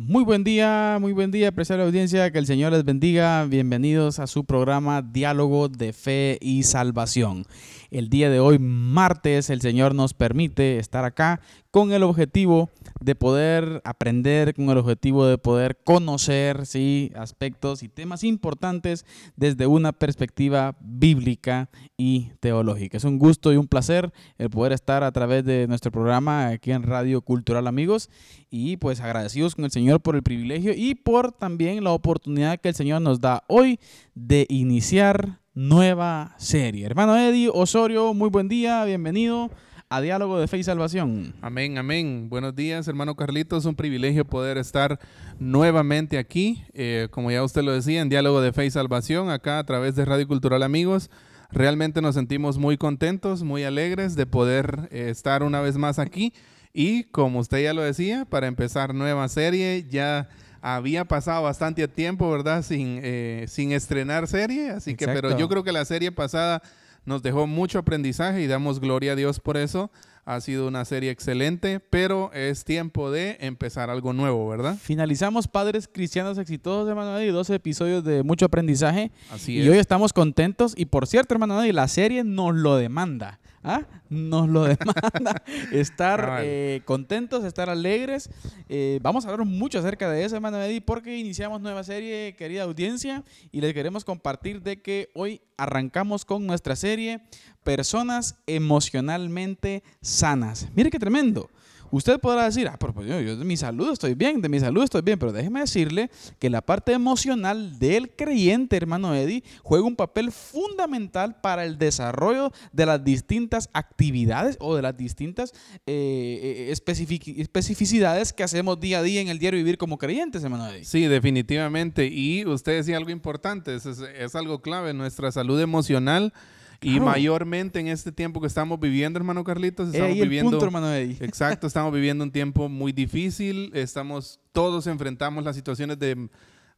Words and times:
Muy 0.00 0.22
buen 0.22 0.44
día, 0.44 0.98
muy 1.00 1.12
buen 1.12 1.32
día, 1.32 1.48
apreciable 1.48 1.84
audiencia, 1.84 2.30
que 2.30 2.38
el 2.38 2.46
Señor 2.46 2.70
les 2.70 2.84
bendiga. 2.84 3.44
Bienvenidos 3.46 4.20
a 4.20 4.28
su 4.28 4.44
programa 4.44 5.02
Diálogo 5.02 5.68
de 5.68 5.92
Fe 5.92 6.38
y 6.40 6.62
Salvación. 6.62 7.46
El 7.90 8.10
día 8.10 8.28
de 8.28 8.38
hoy, 8.38 8.58
martes, 8.58 9.48
el 9.48 9.62
Señor 9.62 9.94
nos 9.94 10.12
permite 10.12 10.78
estar 10.78 11.06
acá 11.06 11.40
con 11.70 11.92
el 11.92 12.02
objetivo 12.02 12.70
de 13.00 13.14
poder 13.14 13.80
aprender, 13.84 14.54
con 14.54 14.68
el 14.68 14.78
objetivo 14.78 15.26
de 15.26 15.38
poder 15.38 15.78
conocer 15.84 16.66
¿sí? 16.66 17.12
aspectos 17.14 17.82
y 17.82 17.88
temas 17.88 18.24
importantes 18.24 19.06
desde 19.36 19.66
una 19.66 19.92
perspectiva 19.92 20.76
bíblica 20.80 21.70
y 21.96 22.32
teológica. 22.40 22.96
Es 22.96 23.04
un 23.04 23.18
gusto 23.18 23.52
y 23.52 23.56
un 23.56 23.68
placer 23.68 24.12
el 24.36 24.50
poder 24.50 24.72
estar 24.72 25.02
a 25.02 25.12
través 25.12 25.44
de 25.44 25.66
nuestro 25.66 25.90
programa 25.90 26.48
aquí 26.48 26.72
en 26.72 26.82
Radio 26.82 27.22
Cultural 27.22 27.66
Amigos 27.66 28.10
y 28.50 28.76
pues 28.76 29.00
agradecidos 29.00 29.54
con 29.54 29.64
el 29.64 29.70
Señor 29.70 30.00
por 30.00 30.14
el 30.14 30.22
privilegio 30.22 30.72
y 30.74 30.94
por 30.94 31.32
también 31.32 31.84
la 31.84 31.92
oportunidad 31.92 32.60
que 32.60 32.68
el 32.68 32.74
Señor 32.74 33.00
nos 33.00 33.20
da 33.20 33.44
hoy 33.46 33.78
de 34.14 34.46
iniciar 34.50 35.37
nueva 35.58 36.36
serie. 36.36 36.86
Hermano 36.86 37.16
Eddie 37.16 37.50
Osorio, 37.52 38.14
muy 38.14 38.30
buen 38.30 38.46
día, 38.46 38.84
bienvenido 38.84 39.50
a 39.88 40.00
Diálogo 40.00 40.38
de 40.38 40.46
Fe 40.46 40.58
y 40.58 40.62
Salvación. 40.62 41.34
Amén, 41.42 41.78
amén. 41.78 42.28
Buenos 42.30 42.54
días, 42.54 42.86
hermano 42.86 43.16
Carlitos. 43.16 43.64
Un 43.64 43.74
privilegio 43.74 44.24
poder 44.24 44.56
estar 44.56 45.00
nuevamente 45.40 46.16
aquí, 46.16 46.62
eh, 46.74 47.08
como 47.10 47.32
ya 47.32 47.42
usted 47.42 47.64
lo 47.64 47.72
decía, 47.72 48.00
en 48.00 48.08
Diálogo 48.08 48.40
de 48.40 48.52
Fe 48.52 48.66
y 48.66 48.70
Salvación, 48.70 49.30
acá 49.30 49.58
a 49.58 49.66
través 49.66 49.96
de 49.96 50.04
Radio 50.04 50.28
Cultural 50.28 50.62
Amigos. 50.62 51.10
Realmente 51.50 52.00
nos 52.02 52.14
sentimos 52.14 52.56
muy 52.56 52.76
contentos, 52.76 53.42
muy 53.42 53.64
alegres 53.64 54.14
de 54.14 54.26
poder 54.26 54.88
eh, 54.92 55.08
estar 55.10 55.42
una 55.42 55.60
vez 55.60 55.76
más 55.76 55.98
aquí. 55.98 56.32
Y 56.72 57.02
como 57.04 57.40
usted 57.40 57.64
ya 57.64 57.74
lo 57.74 57.82
decía, 57.82 58.26
para 58.26 58.46
empezar 58.46 58.94
nueva 58.94 59.26
serie, 59.26 59.84
ya 59.90 60.28
había 60.60 61.04
pasado 61.04 61.42
bastante 61.42 61.86
tiempo, 61.88 62.30
¿verdad? 62.30 62.62
Sin, 62.62 63.00
eh, 63.02 63.46
sin 63.48 63.72
estrenar 63.72 64.26
serie. 64.26 64.70
Así 64.70 64.94
que, 64.94 65.06
pero 65.06 65.36
yo 65.36 65.48
creo 65.48 65.64
que 65.64 65.72
la 65.72 65.84
serie 65.84 66.12
pasada 66.12 66.62
nos 67.04 67.22
dejó 67.22 67.46
mucho 67.46 67.78
aprendizaje 67.78 68.42
y 68.42 68.46
damos 68.46 68.80
gloria 68.80 69.12
a 69.12 69.16
Dios 69.16 69.40
por 69.40 69.56
eso. 69.56 69.90
Ha 70.24 70.42
sido 70.42 70.68
una 70.68 70.84
serie 70.84 71.10
excelente, 71.10 71.80
pero 71.80 72.30
es 72.34 72.64
tiempo 72.64 73.10
de 73.10 73.38
empezar 73.40 73.88
algo 73.88 74.12
nuevo, 74.12 74.46
¿verdad? 74.46 74.76
Finalizamos 74.78 75.48
Padres 75.48 75.88
Cristianos 75.90 76.36
Exitosos, 76.36 76.86
hermano 76.86 77.18
y 77.22 77.28
12 77.28 77.54
episodios 77.54 78.04
de 78.04 78.22
mucho 78.22 78.44
aprendizaje. 78.44 79.10
Así 79.30 79.58
y 79.58 79.66
hoy 79.66 79.78
estamos 79.78 80.12
contentos. 80.12 80.74
Y 80.76 80.84
por 80.84 81.06
cierto, 81.06 81.32
hermano 81.32 81.64
y 81.64 81.72
la 81.72 81.88
serie 81.88 82.24
nos 82.24 82.54
lo 82.54 82.76
demanda. 82.76 83.40
¿Ah? 83.62 83.86
nos 84.08 84.48
lo 84.48 84.64
demanda. 84.64 85.42
estar 85.72 86.40
eh, 86.42 86.82
contentos, 86.84 87.44
estar 87.44 87.68
alegres. 87.68 88.30
Eh, 88.68 88.98
vamos 89.02 89.26
a 89.26 89.30
hablar 89.30 89.46
mucho 89.46 89.78
acerca 89.78 90.10
de 90.10 90.24
eso, 90.24 90.36
hermano 90.36 90.62
Eddie, 90.62 90.80
porque 90.80 91.18
iniciamos 91.18 91.60
nueva 91.60 91.84
serie, 91.84 92.34
querida 92.36 92.62
audiencia, 92.62 93.24
y 93.50 93.60
les 93.60 93.74
queremos 93.74 94.04
compartir 94.04 94.62
de 94.62 94.80
que 94.80 95.10
hoy 95.14 95.40
arrancamos 95.56 96.24
con 96.24 96.46
nuestra 96.46 96.76
serie 96.76 97.20
Personas 97.64 98.36
emocionalmente 98.46 99.82
sanas. 100.00 100.68
Mire 100.74 100.90
qué 100.90 100.98
tremendo. 100.98 101.50
Usted 101.90 102.18
podrá 102.18 102.44
decir, 102.44 102.68
ah, 102.68 102.76
pero 102.78 102.92
pues 102.92 103.06
yo, 103.06 103.36
de 103.36 103.44
mi 103.44 103.56
salud 103.56 103.90
estoy 103.92 104.14
bien, 104.14 104.40
de 104.40 104.48
mi 104.48 104.60
salud 104.60 104.82
estoy 104.82 105.02
bien, 105.02 105.18
pero 105.18 105.32
déjeme 105.32 105.60
decirle 105.60 106.10
que 106.38 106.50
la 106.50 106.62
parte 106.62 106.92
emocional 106.92 107.78
del 107.78 108.10
creyente, 108.10 108.76
hermano 108.76 109.14
Eddie, 109.14 109.42
juega 109.62 109.86
un 109.86 109.96
papel 109.96 110.32
fundamental 110.32 111.40
para 111.40 111.64
el 111.64 111.78
desarrollo 111.78 112.52
de 112.72 112.86
las 112.86 113.02
distintas 113.04 113.70
actividades 113.72 114.56
o 114.60 114.76
de 114.76 114.82
las 114.82 114.96
distintas 114.96 115.52
eh, 115.86 116.68
eh, 116.70 117.36
especificidades 117.38 118.32
que 118.32 118.42
hacemos 118.42 118.80
día 118.80 118.98
a 118.98 119.02
día 119.02 119.20
en 119.20 119.28
el 119.28 119.38
diario 119.38 119.58
vivir 119.58 119.78
como 119.78 119.98
creyentes, 119.98 120.42
hermano 120.44 120.68
Eddie. 120.68 120.84
Sí, 120.84 121.06
definitivamente. 121.06 122.06
Y 122.06 122.44
usted 122.46 122.72
decía 122.72 122.96
algo 122.96 123.10
importante, 123.10 123.74
es, 123.74 123.86
es 123.86 124.34
algo 124.34 124.60
clave, 124.60 124.92
nuestra 124.94 125.32
salud 125.32 125.60
emocional 125.60 126.32
y 126.80 127.00
mayormente 127.00 127.80
en 127.80 127.88
este 127.88 128.12
tiempo 128.12 128.40
que 128.40 128.46
estamos 128.46 128.78
viviendo, 128.78 129.18
hermano 129.18 129.42
Carlitos, 129.42 129.88
estamos 129.92 130.14
viviendo. 130.14 130.62
hermano 130.62 130.94
Exacto, 131.20 131.66
estamos 131.66 131.92
viviendo 131.92 132.22
un 132.22 132.30
tiempo 132.30 132.68
muy 132.68 132.92
difícil. 132.92 133.70
Estamos, 133.74 134.40
todos 134.52 134.86
enfrentamos 134.86 135.42
las 135.42 135.56
situaciones 135.56 135.98
de, 135.98 136.28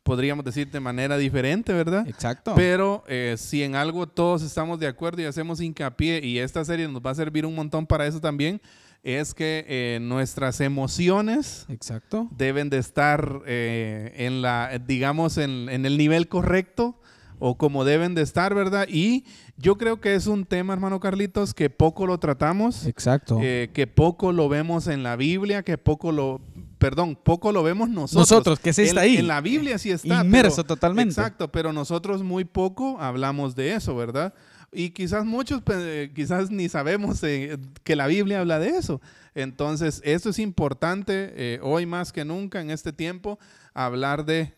podríamos 0.02 0.44
decir, 0.44 0.70
de 0.70 0.80
manera 0.80 1.18
diferente, 1.18 1.72
¿verdad? 1.74 2.08
Exacto. 2.08 2.54
Pero 2.56 3.04
eh, 3.08 3.34
si 3.38 3.62
en 3.62 3.74
algo 3.74 4.06
todos 4.08 4.42
estamos 4.42 4.80
de 4.80 4.86
acuerdo 4.86 5.20
y 5.20 5.26
hacemos 5.26 5.60
hincapié, 5.60 6.24
y 6.24 6.38
esta 6.38 6.64
serie 6.64 6.88
nos 6.88 7.02
va 7.02 7.10
a 7.10 7.14
servir 7.14 7.44
un 7.44 7.54
montón 7.54 7.86
para 7.86 8.06
eso 8.06 8.20
también, 8.20 8.60
es 9.02 9.34
que 9.34 9.64
eh, 9.68 9.98
nuestras 10.00 10.60
emociones 10.60 11.66
Exacto. 11.68 12.28
deben 12.30 12.70
de 12.70 12.78
estar 12.78 13.42
eh, 13.46 14.12
en 14.16 14.40
la, 14.40 14.78
digamos, 14.78 15.36
en, 15.36 15.68
en 15.68 15.84
el 15.84 15.98
nivel 15.98 16.28
correcto 16.28 17.00
o 17.40 17.56
como 17.56 17.84
deben 17.84 18.14
de 18.14 18.22
estar, 18.22 18.54
¿verdad? 18.54 18.86
Y 18.88 19.24
yo 19.60 19.76
creo 19.76 20.00
que 20.00 20.14
es 20.14 20.26
un 20.26 20.46
tema, 20.46 20.72
hermano 20.72 21.00
Carlitos, 21.00 21.52
que 21.52 21.68
poco 21.68 22.06
lo 22.06 22.18
tratamos. 22.18 22.86
Exacto. 22.86 23.38
Eh, 23.42 23.70
que 23.74 23.86
poco 23.86 24.32
lo 24.32 24.48
vemos 24.48 24.86
en 24.86 25.02
la 25.02 25.16
Biblia, 25.16 25.62
que 25.62 25.76
poco 25.76 26.12
lo, 26.12 26.40
perdón, 26.78 27.16
poco 27.22 27.52
lo 27.52 27.62
vemos 27.62 27.90
nosotros. 27.90 28.30
Nosotros, 28.30 28.58
que 28.58 28.72
sí 28.72 28.82
está 28.82 29.02
ahí. 29.02 29.18
En 29.18 29.26
la 29.26 29.40
Biblia 29.42 29.78
sí 29.78 29.90
está. 29.90 30.24
Inmerso 30.24 30.64
totalmente. 30.64 31.12
Exacto, 31.12 31.52
pero 31.52 31.72
nosotros 31.72 32.22
muy 32.22 32.44
poco 32.44 32.98
hablamos 33.00 33.54
de 33.54 33.74
eso, 33.74 33.94
¿verdad? 33.94 34.32
Y 34.72 34.90
quizás 34.90 35.26
muchos, 35.26 35.62
quizás 36.14 36.50
ni 36.50 36.68
sabemos 36.68 37.22
eh, 37.22 37.58
que 37.84 37.96
la 37.96 38.06
Biblia 38.06 38.40
habla 38.40 38.58
de 38.58 38.70
eso. 38.70 39.02
Entonces, 39.34 40.00
esto 40.04 40.30
es 40.30 40.38
importante 40.38 41.32
eh, 41.34 41.60
hoy 41.62 41.86
más 41.86 42.12
que 42.12 42.24
nunca 42.24 42.60
en 42.60 42.70
este 42.70 42.92
tiempo, 42.92 43.38
hablar 43.74 44.24
de, 44.24 44.54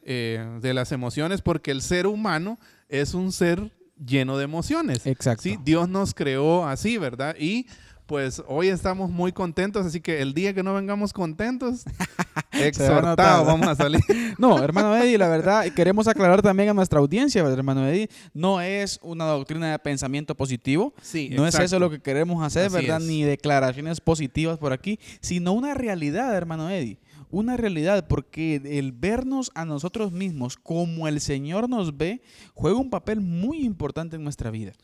de 0.61 0.75
las 0.75 0.93
emociones, 0.93 1.43
porque 1.43 1.71
el 1.71 1.83
ser 1.83 2.07
humano 2.07 2.59
es 2.89 3.15
un 3.15 3.33
ser 3.33 3.73
lleno 4.05 4.37
de 4.37 4.45
emociones. 4.45 5.07
Exacto. 5.07 5.43
¿sí? 5.43 5.59
Dios 5.65 5.89
nos 5.89 6.15
creó 6.15 6.67
así, 6.67 6.99
¿verdad? 6.99 7.37
Y 7.39 7.67
pues 8.07 8.43
hoy 8.47 8.69
estamos 8.69 9.11
muy 9.11 9.33
contentos, 9.33 9.87
así 9.87 10.01
que 10.01 10.21
el 10.21 10.35
día 10.35 10.53
que 10.53 10.63
no 10.63 10.75
vengamos 10.75 11.13
contentos, 11.13 11.85
exhortados 12.53 13.47
vamos 13.47 13.67
a 13.67 13.75
salir. 13.75 14.03
no, 14.39 14.63
hermano 14.63 14.95
Eddie, 14.97 15.17
la 15.17 15.29
verdad, 15.29 15.65
queremos 15.75 16.07
aclarar 16.09 16.43
también 16.43 16.69
a 16.69 16.75
nuestra 16.75 16.99
audiencia, 16.99 17.43
hermano 17.43 17.89
Eddie, 17.89 18.11
no 18.35 18.61
es 18.61 18.99
una 19.03 19.25
doctrina 19.25 19.71
de 19.71 19.79
pensamiento 19.79 20.35
positivo, 20.35 20.93
sí, 21.01 21.31
no 21.33 21.47
es 21.47 21.55
eso 21.59 21.79
lo 21.79 21.91
que 21.91 22.01
queremos 22.01 22.45
hacer, 22.45 22.71
¿verdad? 22.71 23.01
Ni 23.01 23.23
declaraciones 23.23 24.01
positivas 24.01 24.59
por 24.59 24.73
aquí, 24.73 24.99
sino 25.21 25.53
una 25.53 25.73
realidad, 25.73 26.37
hermano 26.37 26.69
Eddie 26.69 26.99
una 27.33 27.57
realidad, 27.57 28.07
porque 28.07 28.61
el 28.65 28.93
vernos 28.93 29.51
a 29.55 29.65
nosotros 29.65 30.13
mismos 30.13 30.57
como 30.57 31.09
el 31.09 31.21
Señor 31.21 31.69
nos 31.69 31.97
ve 31.97 32.23
juega 32.55 32.79
un 32.79 32.91
papel 32.91 33.21
muy 33.21 33.65
importante 33.65 34.15
en 34.17 34.23
nuestra 34.23 34.51
vida. 34.51 34.75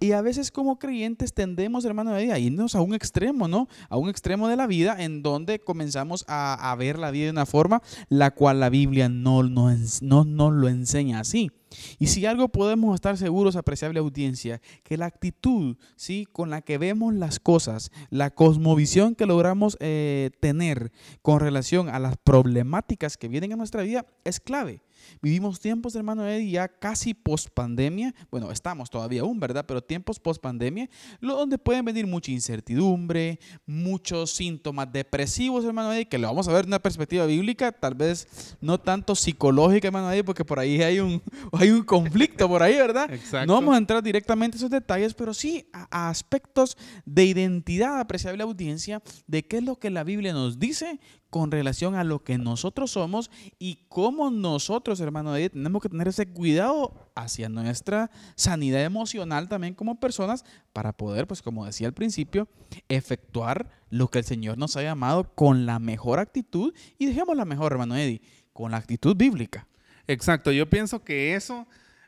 Y 0.00 0.12
a 0.12 0.22
veces 0.22 0.50
como 0.50 0.78
creyentes 0.78 1.32
tendemos, 1.32 1.84
hermano, 1.84 2.12
a 2.12 2.38
irnos 2.38 2.74
a 2.74 2.80
un 2.80 2.94
extremo, 2.94 3.48
¿no? 3.48 3.68
A 3.88 3.96
un 3.96 4.08
extremo 4.08 4.48
de 4.48 4.56
la 4.56 4.66
vida 4.66 4.96
en 4.98 5.22
donde 5.22 5.58
comenzamos 5.58 6.24
a, 6.28 6.74
ver 6.78 6.98
la 6.98 7.10
vida 7.10 7.26
de 7.26 7.30
una 7.30 7.46
forma 7.46 7.82
la 8.08 8.32
cual 8.32 8.60
la 8.60 8.68
Biblia 8.68 9.08
no, 9.08 9.42
no, 9.42 9.74
no 10.02 10.24
nos 10.24 10.52
lo 10.52 10.68
enseña 10.68 11.20
así. 11.20 11.50
Y 11.98 12.06
si 12.06 12.26
algo 12.26 12.48
podemos 12.48 12.94
estar 12.94 13.16
seguros, 13.16 13.56
apreciable 13.56 14.00
audiencia, 14.00 14.60
que 14.82 14.96
la 14.96 15.06
actitud 15.06 15.76
¿sí? 15.96 16.26
con 16.32 16.50
la 16.50 16.62
que 16.62 16.78
vemos 16.78 17.14
las 17.14 17.40
cosas, 17.40 17.90
la 18.10 18.30
cosmovisión 18.30 19.14
que 19.14 19.26
logramos 19.26 19.76
eh, 19.80 20.30
tener 20.40 20.92
con 21.22 21.40
relación 21.40 21.88
a 21.88 21.98
las 21.98 22.16
problemáticas 22.16 23.16
que 23.16 23.28
vienen 23.28 23.52
a 23.52 23.56
nuestra 23.56 23.82
vida 23.82 24.06
es 24.24 24.40
clave. 24.40 24.82
Vivimos 25.20 25.60
tiempos, 25.60 25.94
hermano 25.94 26.26
Eddie, 26.26 26.50
ya 26.50 26.68
casi 26.68 27.14
post 27.14 27.48
pandemia. 27.50 28.14
Bueno, 28.30 28.50
estamos 28.50 28.90
todavía 28.90 29.22
aún, 29.22 29.40
¿verdad? 29.40 29.64
Pero 29.66 29.82
tiempos 29.82 30.20
post 30.20 30.42
pandemia, 30.42 30.88
donde 31.20 31.58
pueden 31.58 31.84
venir 31.84 32.06
mucha 32.06 32.30
incertidumbre, 32.30 33.38
muchos 33.66 34.30
síntomas 34.30 34.92
depresivos, 34.92 35.64
hermano 35.64 35.92
Eddie, 35.92 36.08
que 36.08 36.18
lo 36.18 36.28
vamos 36.28 36.48
a 36.48 36.52
ver 36.52 36.64
en 36.64 36.70
una 36.70 36.78
perspectiva 36.78 37.26
bíblica, 37.26 37.72
tal 37.72 37.94
vez 37.94 38.56
no 38.60 38.78
tanto 38.78 39.14
psicológica, 39.14 39.88
hermano 39.88 40.10
Eddie, 40.10 40.24
porque 40.24 40.44
por 40.44 40.58
ahí 40.58 40.82
hay 40.82 41.00
un, 41.00 41.22
hay 41.52 41.70
un 41.70 41.82
conflicto 41.82 42.48
por 42.48 42.62
ahí, 42.62 42.74
¿verdad? 42.74 43.12
Exacto. 43.12 43.46
No 43.46 43.54
vamos 43.54 43.74
a 43.74 43.78
entrar 43.78 44.02
directamente 44.02 44.56
a 44.56 44.58
esos 44.58 44.70
detalles, 44.70 45.14
pero 45.14 45.34
sí 45.34 45.68
a, 45.72 46.08
aspectos 46.08 46.76
de 47.04 47.24
identidad, 47.24 48.00
apreciable 48.00 48.42
audiencia, 48.42 49.02
de 49.26 49.46
qué 49.46 49.58
es 49.58 49.64
lo 49.64 49.78
que 49.78 49.90
la 49.90 50.04
Biblia 50.04 50.32
nos 50.32 50.58
dice 50.58 51.00
con 51.36 51.50
relación 51.50 51.94
a 51.96 52.02
lo 52.02 52.24
que 52.24 52.38
nosotros 52.38 52.92
somos 52.92 53.30
y 53.58 53.80
cómo 53.90 54.30
nosotros, 54.30 55.00
hermano, 55.00 55.34
tenemos 55.34 55.82
que 55.82 55.90
tener 55.90 56.08
ese 56.08 56.26
cuidado 56.26 57.10
hacia 57.14 57.50
nuestra 57.50 58.10
sanidad 58.36 58.82
emocional 58.82 59.46
también 59.46 59.74
como 59.74 60.00
personas 60.00 60.46
para 60.72 60.94
poder, 60.94 61.26
pues 61.26 61.42
como 61.42 61.66
decía 61.66 61.88
al 61.88 61.92
principio, 61.92 62.48
efectuar 62.88 63.68
lo 63.90 64.08
que 64.08 64.20
el 64.20 64.24
Señor 64.24 64.56
nos 64.56 64.78
ha 64.78 64.82
llamado 64.82 65.34
con 65.34 65.66
la 65.66 65.78
mejor 65.78 66.20
actitud 66.20 66.72
y 66.96 67.04
dejemos 67.04 67.36
la 67.36 67.44
mejor, 67.44 67.72
hermano 67.72 67.96
Eddie, 67.96 68.22
con 68.54 68.70
la 68.70 68.78
actitud 68.78 69.14
bíblica. 69.14 69.68
Exacto, 70.06 70.52
yo 70.52 70.70
pienso 70.70 71.04
que 71.04 71.34
eso, 71.34 71.66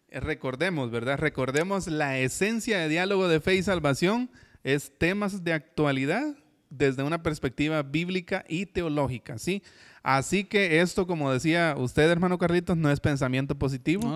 eh, 0.08 0.20
recordemos, 0.20 0.90
¿verdad? 0.90 1.18
Recordemos 1.18 1.86
la 1.86 2.18
esencia 2.18 2.78
de 2.78 2.88
diálogo 2.88 3.28
de 3.28 3.40
fe 3.40 3.56
y 3.56 3.62
salvación, 3.62 4.30
es 4.64 4.96
temas 4.96 5.44
de 5.44 5.52
actualidad 5.52 6.34
desde 6.70 7.02
una 7.02 7.22
perspectiva 7.22 7.82
bíblica 7.82 8.44
y 8.48 8.66
teológica, 8.66 9.38
¿sí? 9.38 9.62
Así 10.02 10.44
que 10.44 10.80
esto, 10.80 11.06
como 11.06 11.32
decía 11.32 11.74
usted, 11.76 12.10
hermano 12.10 12.38
Carlitos, 12.38 12.76
no 12.76 12.90
es 12.90 13.00
pensamiento 13.00 13.56
positivo, 13.56 14.08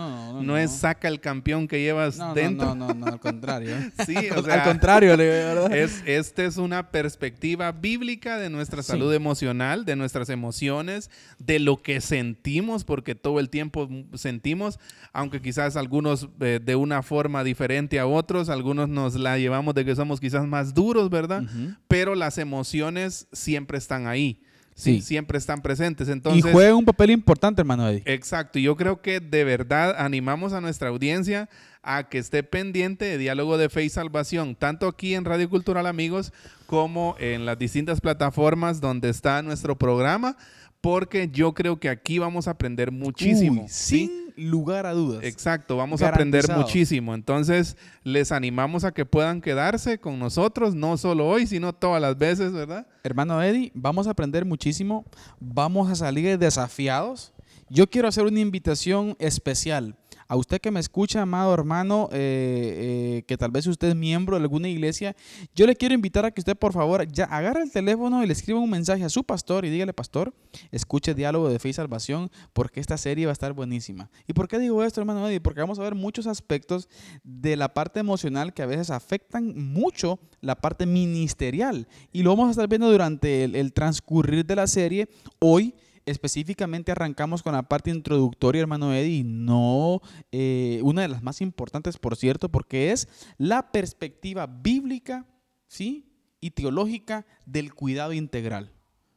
no, 0.43 0.57
es 0.57 0.71
saca 0.71 1.09
el 1.09 1.21
campeón 1.21 1.69
que 1.69 1.81
llevas 1.81 2.19
dentro. 2.35 2.75
No, 2.75 2.89
no, 2.89 2.95
no, 2.95 3.07
al 3.07 3.21
contrario. 3.21 3.77
sí, 4.07 4.17
o 4.37 4.43
sea, 4.43 4.55
al 4.55 4.63
contrario, 4.65 5.17
¿verdad? 5.17 5.75
Es, 5.75 6.03
esta 6.07 6.45
es 6.45 6.57
una 6.57 6.91
perspectiva 6.91 7.73
bíblica 7.73 8.39
de 8.39 8.51
nuestra 8.51 8.83
salud 8.83 9.13
emocional, 9.13 9.85
de 9.85 9.97
nuestras 9.97 10.29
emociones, 10.29 11.11
de 11.39 11.59
lo 11.59 11.83
que 11.83 12.01
sentimos, 12.01 12.85
porque 12.85 13.15
todo 13.15 13.41
el 13.41 13.51
tiempo 13.51 13.89
sentimos, 14.15 14.79
aunque 15.13 15.43
quizás 15.43 15.77
algunos 15.77 16.29
eh, 16.41 16.61
de 16.63 16.77
una 16.77 17.03
forma 17.03 17.45
diferente 17.45 17.99
a 17.99 18.07
otros, 18.07 18.49
algunos 18.49 18.89
nos 18.89 19.15
la 19.15 19.39
llevamos 19.39 19.75
de 19.75 19.85
que 19.85 19.97
somos 19.97 20.21
quizás 20.21 20.47
más 20.47 20.75
duros, 20.75 21.11
¿verdad? 21.11 21.43
Pero 21.89 22.15
las 22.15 22.39
emociones 22.39 23.27
siempre 23.33 23.79
están 23.79 24.07
ahí. 24.07 24.41
Sí. 24.75 25.01
siempre 25.01 25.39
están 25.39 25.63
presentes. 25.63 26.09
Entonces, 26.09 26.45
y 26.45 26.53
juega 26.53 26.75
un 26.75 26.85
papel 26.85 27.11
importante, 27.11 27.61
hermano 27.61 27.89
Eddie. 27.89 28.03
Exacto. 28.07 28.59
Y 28.59 28.63
yo 28.63 28.77
creo 28.77 29.01
que 29.03 29.21
de 29.21 29.45
verdad 29.45 29.95
animamos 29.99 30.53
a 30.53 30.61
nuestra 30.61 30.89
audiencia 30.89 31.49
a 31.83 32.09
que 32.09 32.19
esté 32.19 32.43
pendiente 32.43 33.05
de 33.05 33.19
Diálogo 33.19 33.59
de 33.59 33.69
Fe 33.69 33.85
y 33.85 33.89
Salvación, 33.89 34.55
tanto 34.55 34.87
aquí 34.87 35.15
en 35.15 35.25
Radio 35.25 35.51
Cultural 35.51 35.87
Amigos 35.87 36.33
como 36.67 37.17
en 37.19 37.45
las 37.45 37.59
distintas 37.59 38.01
plataformas 38.01 38.81
donde 38.81 39.09
está 39.09 39.43
nuestro 39.43 39.77
programa, 39.77 40.37
porque 40.81 41.29
yo 41.33 41.55
creo 41.55 41.79
que 41.79 41.89
aquí 41.89 42.19
vamos 42.19 42.49
a 42.49 42.53
aprender 42.53 42.93
muchísimo. 42.93 43.67
¿sí? 43.69 44.22
Lugar 44.37 44.87
a 44.87 44.93
dudas. 44.93 45.25
Exacto, 45.25 45.77
vamos 45.77 46.03
a 46.03 46.09
aprender 46.09 46.49
muchísimo. 46.51 47.15
Entonces, 47.15 47.77
les 48.05 48.33
animamos 48.33 48.85
a 48.85 48.93
que 48.93 49.05
puedan 49.05 49.41
quedarse 49.41 49.99
con 49.99 50.19
nosotros, 50.19 50.75
no 50.75 50.97
solo 50.97 51.29
hoy, 51.29 51.47
sino 51.47 51.73
todas 51.73 52.01
las 52.01 52.17
veces, 52.19 52.53
¿verdad? 52.53 52.87
Hermano 53.03 53.43
Eddie, 53.43 53.73
vamos 53.75 54.07
a 54.07 54.11
aprender 54.11 54.45
muchísimo, 54.45 55.05
vamos 55.41 55.91
a 55.91 55.95
salir 55.95 56.39
desafiados. 56.39 57.33
Yo 57.69 57.89
quiero 57.89 58.09
hacer 58.09 58.25
una 58.25 58.41
invitación 58.41 59.17
especial 59.19 59.97
a 60.33 60.37
usted 60.37 60.63
que 60.63 60.71
me 60.71 60.81
escucha, 60.81 61.21
amado 61.21 61.53
hermano, 61.53 62.09
eh, 62.11 63.19
eh, 63.19 63.25
que 63.27 63.37
tal 63.37 63.51
vez 63.51 63.67
usted 63.67 63.89
es 63.89 63.95
miembro 63.95 64.39
de 64.39 64.43
alguna 64.43 64.67
iglesia, 64.67 65.15
yo 65.55 65.67
le 65.67 65.77
quiero 65.77 65.95
invitar 65.95 66.25
a 66.25 66.31
que 66.31 66.41
usted, 66.41 66.57
por 66.57 66.73
favor, 66.73 67.07
ya 67.07 67.25
agarre 67.25 67.63
el 67.63 67.71
teléfono 67.71 68.25
y 68.25 68.27
le 68.27 68.33
escriba 68.33 68.59
un 68.59 68.71
mensaje 68.71 69.05
a 69.05 69.11
su 69.11 69.25
pastor 69.25 69.67
y 69.67 69.69
dígale, 69.69 69.93
pastor, 69.93 70.33
escuche 70.71 71.13
Diálogo 71.13 71.51
de 71.51 71.59
Fe 71.59 71.69
y 71.69 71.73
Salvación, 71.75 72.31
porque 72.55 72.81
esta 72.81 72.97
serie 72.97 73.27
va 73.27 73.33
a 73.33 73.35
estar 73.35 73.53
buenísima. 73.53 74.09
¿Y 74.27 74.33
por 74.33 74.49
qué 74.49 74.59
digo 74.59 74.83
esto, 74.83 75.03
hermano 75.03 75.29
Eddie? 75.29 75.43
Porque 75.43 75.61
vamos 75.61 75.79
a 75.79 75.83
ver 75.83 75.95
muchos 75.95 76.27
aspectos 76.27 76.89
de 77.25 77.55
la 77.57 77.75
parte 77.75 78.01
emocional 78.01 78.55
que 78.55 78.63
a 78.63 78.67
veces 78.67 78.89
afectan 78.89 79.53
mucho 79.55 80.19
la 80.41 80.57
parte 80.57 80.87
ministerial. 80.87 81.89
Y 82.11 82.23
lo 82.23 82.31
vamos 82.31 82.49
a 82.49 82.53
estar 82.53 82.69
viendo 82.69 82.91
durante 82.91 83.45
el, 83.45 83.55
el 83.55 83.75
transcurrir 83.75 84.47
de 84.47 84.57
la 84.57 84.67
serie. 84.67 85.11
Hoy 85.41 85.75
Específicamente 86.05 86.93
arrancamos 86.93 87.43
con 87.43 87.53
la 87.53 87.63
parte 87.63 87.91
introductoria, 87.91 88.63
hermano 88.63 88.93
Eddie, 88.93 89.25
no 89.25 90.01
eh, 90.33 90.81
una 90.83 91.03
de 91.03 91.09
las 91.09 91.23
más 91.23 91.41
importantes, 91.41 91.97
por 91.99 92.17
cierto, 92.17 92.49
porque 92.49 92.93
es 92.93 93.09
la 93.39 93.71
perspectiva 93.71 94.47
bíblica, 94.47 95.27
¿sí? 95.69 96.09
Y 96.41 96.51
teológica 96.51 97.25
del 97.47 97.73
cuidado 97.73 98.13
integral. 98.13 98.73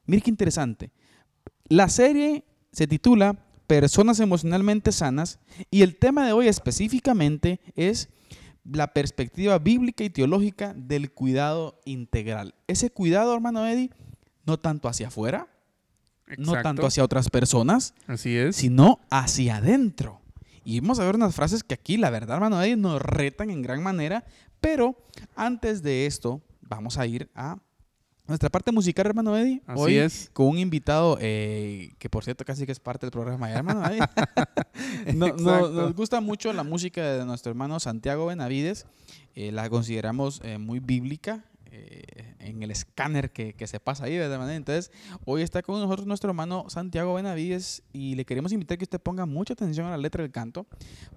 Mire 0.06 0.22
qué 0.22 0.30
interesante. 0.30 0.92
La 1.68 1.90
serie 1.90 2.46
se 2.72 2.88
titula 2.88 3.42
Personas 3.68 4.20
emocionalmente 4.20 4.92
sanas 4.92 5.40
y 5.72 5.82
el 5.82 5.98
tema 5.98 6.24
de 6.28 6.34
hoy 6.34 6.48
específicamente 6.48 7.60
es 7.76 8.10
la 8.64 8.94
perspectiva 8.94 9.58
bíblica 9.58 10.04
y 10.04 10.12
teológica 10.12 10.76
del 10.76 11.12
cuidado 11.12 11.82
integral. 11.86 12.54
Ese 12.68 12.92
cuidado, 12.92 13.34
hermano 13.34 13.66
Eddie, 13.66 13.90
no 14.46 14.60
tanto 14.60 14.88
hacia 14.88 15.08
afuera, 15.08 15.48
no 16.38 16.54
tanto 16.62 16.86
hacia 16.86 17.04
otras 17.04 17.30
personas, 17.30 17.94
Así 18.08 18.36
es. 18.36 18.56
sino 18.56 19.00
hacia 19.10 19.58
adentro. 19.58 20.22
Y 20.64 20.80
vamos 20.80 21.00
a 21.00 21.06
ver 21.06 21.16
unas 21.16 21.36
frases 21.36 21.64
que 21.64 21.76
aquí, 21.76 21.98
la 21.98 22.10
verdad, 22.10 22.38
hermano, 22.38 22.62
ellos 22.62 22.80
nos 22.80 23.02
retan 23.02 23.52
en 23.52 23.62
gran 23.62 23.84
manera. 23.84 24.26
Pero 24.60 24.96
antes 25.36 25.84
de 25.84 26.08
esto, 26.08 26.42
vamos 26.62 26.98
a 26.98 27.06
ir 27.06 27.30
a 27.36 27.58
nuestra 28.28 28.50
parte 28.50 28.72
musical, 28.72 29.06
hermano 29.06 29.38
Eddie. 29.38 29.62
Así 29.68 29.80
Hoy, 29.80 29.98
es. 29.98 30.32
Con 30.34 30.48
un 30.48 30.58
invitado 30.58 31.18
eh, 31.22 31.94
que, 32.00 32.10
por 32.10 32.24
cierto, 32.24 32.44
casi 32.44 32.66
que 32.66 32.72
es 32.72 32.80
parte 32.80 33.06
del 33.06 33.12
programa, 33.12 33.52
hermano 33.52 33.86
Eddie. 33.86 34.02
nos 35.16 35.94
gusta 35.94 36.20
mucho 36.22 36.52
la 36.52 36.64
música 36.64 37.04
de 37.04 37.26
nuestro 37.26 37.52
hermano 37.52 37.80
Santiago 37.80 38.26
Benavides. 38.26 38.88
Eh, 39.36 39.52
la 39.52 39.70
consideramos 39.70 40.42
eh, 40.44 40.58
muy 40.58 40.80
bíblica. 40.80 41.46
Eh, 41.78 42.36
en 42.40 42.64
el 42.64 42.72
escáner 42.72 43.32
que, 43.32 43.54
se 43.68 43.80
pasa 43.80 44.06
ahí, 44.06 44.18
¿verdad? 44.18 44.54
Entonces, 44.56 44.92
hoy 45.26 45.42
está 45.42 45.62
con 45.62 45.80
nosotros 45.80 46.08
nuestro 46.08 46.30
hermano 46.30 46.66
Santiago 46.70 47.14
Benavides 47.16 47.84
y 47.92 48.16
le 48.16 48.24
queremos 48.24 48.54
invitar 48.54 48.78
que 48.78 48.86
usted 48.86 49.02
ponga 49.02 49.26
mucha 49.26 49.54
atención 49.54 49.88
a 49.88 49.90
la 49.90 49.98
letra 49.98 50.22
del 50.22 50.32
canto 50.32 50.68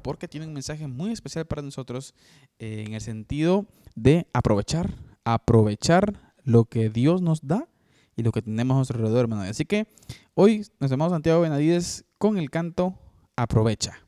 porque 0.02 0.26
tiene 0.26 0.46
un 0.46 0.54
mensaje 0.54 0.88
muy 0.88 1.12
especial 1.12 1.46
para 1.46 1.62
nosotros 1.62 2.14
eh, 2.58 2.84
en 2.86 2.94
el 2.94 3.00
sentido 3.00 3.66
de 3.94 4.26
aprovechar, 4.32 4.94
aprovechar 5.22 6.34
lo 6.42 6.64
que 6.64 6.88
Dios 6.88 7.22
nos 7.22 7.46
da 7.46 7.68
y 8.16 8.22
lo 8.22 8.32
que 8.32 8.42
tenemos 8.42 8.74
a 8.74 8.78
nuestro 8.78 8.96
alrededor, 8.96 9.20
hermano. 9.20 9.42
Así 9.42 9.64
que 9.64 9.86
hoy 10.34 10.56
nuestro 10.80 10.94
hermano 10.94 11.10
Santiago 11.10 11.42
Benavides 11.42 12.04
con 12.18 12.36
el 12.36 12.50
canto 12.50 12.98
Aprovecha. 13.36 14.07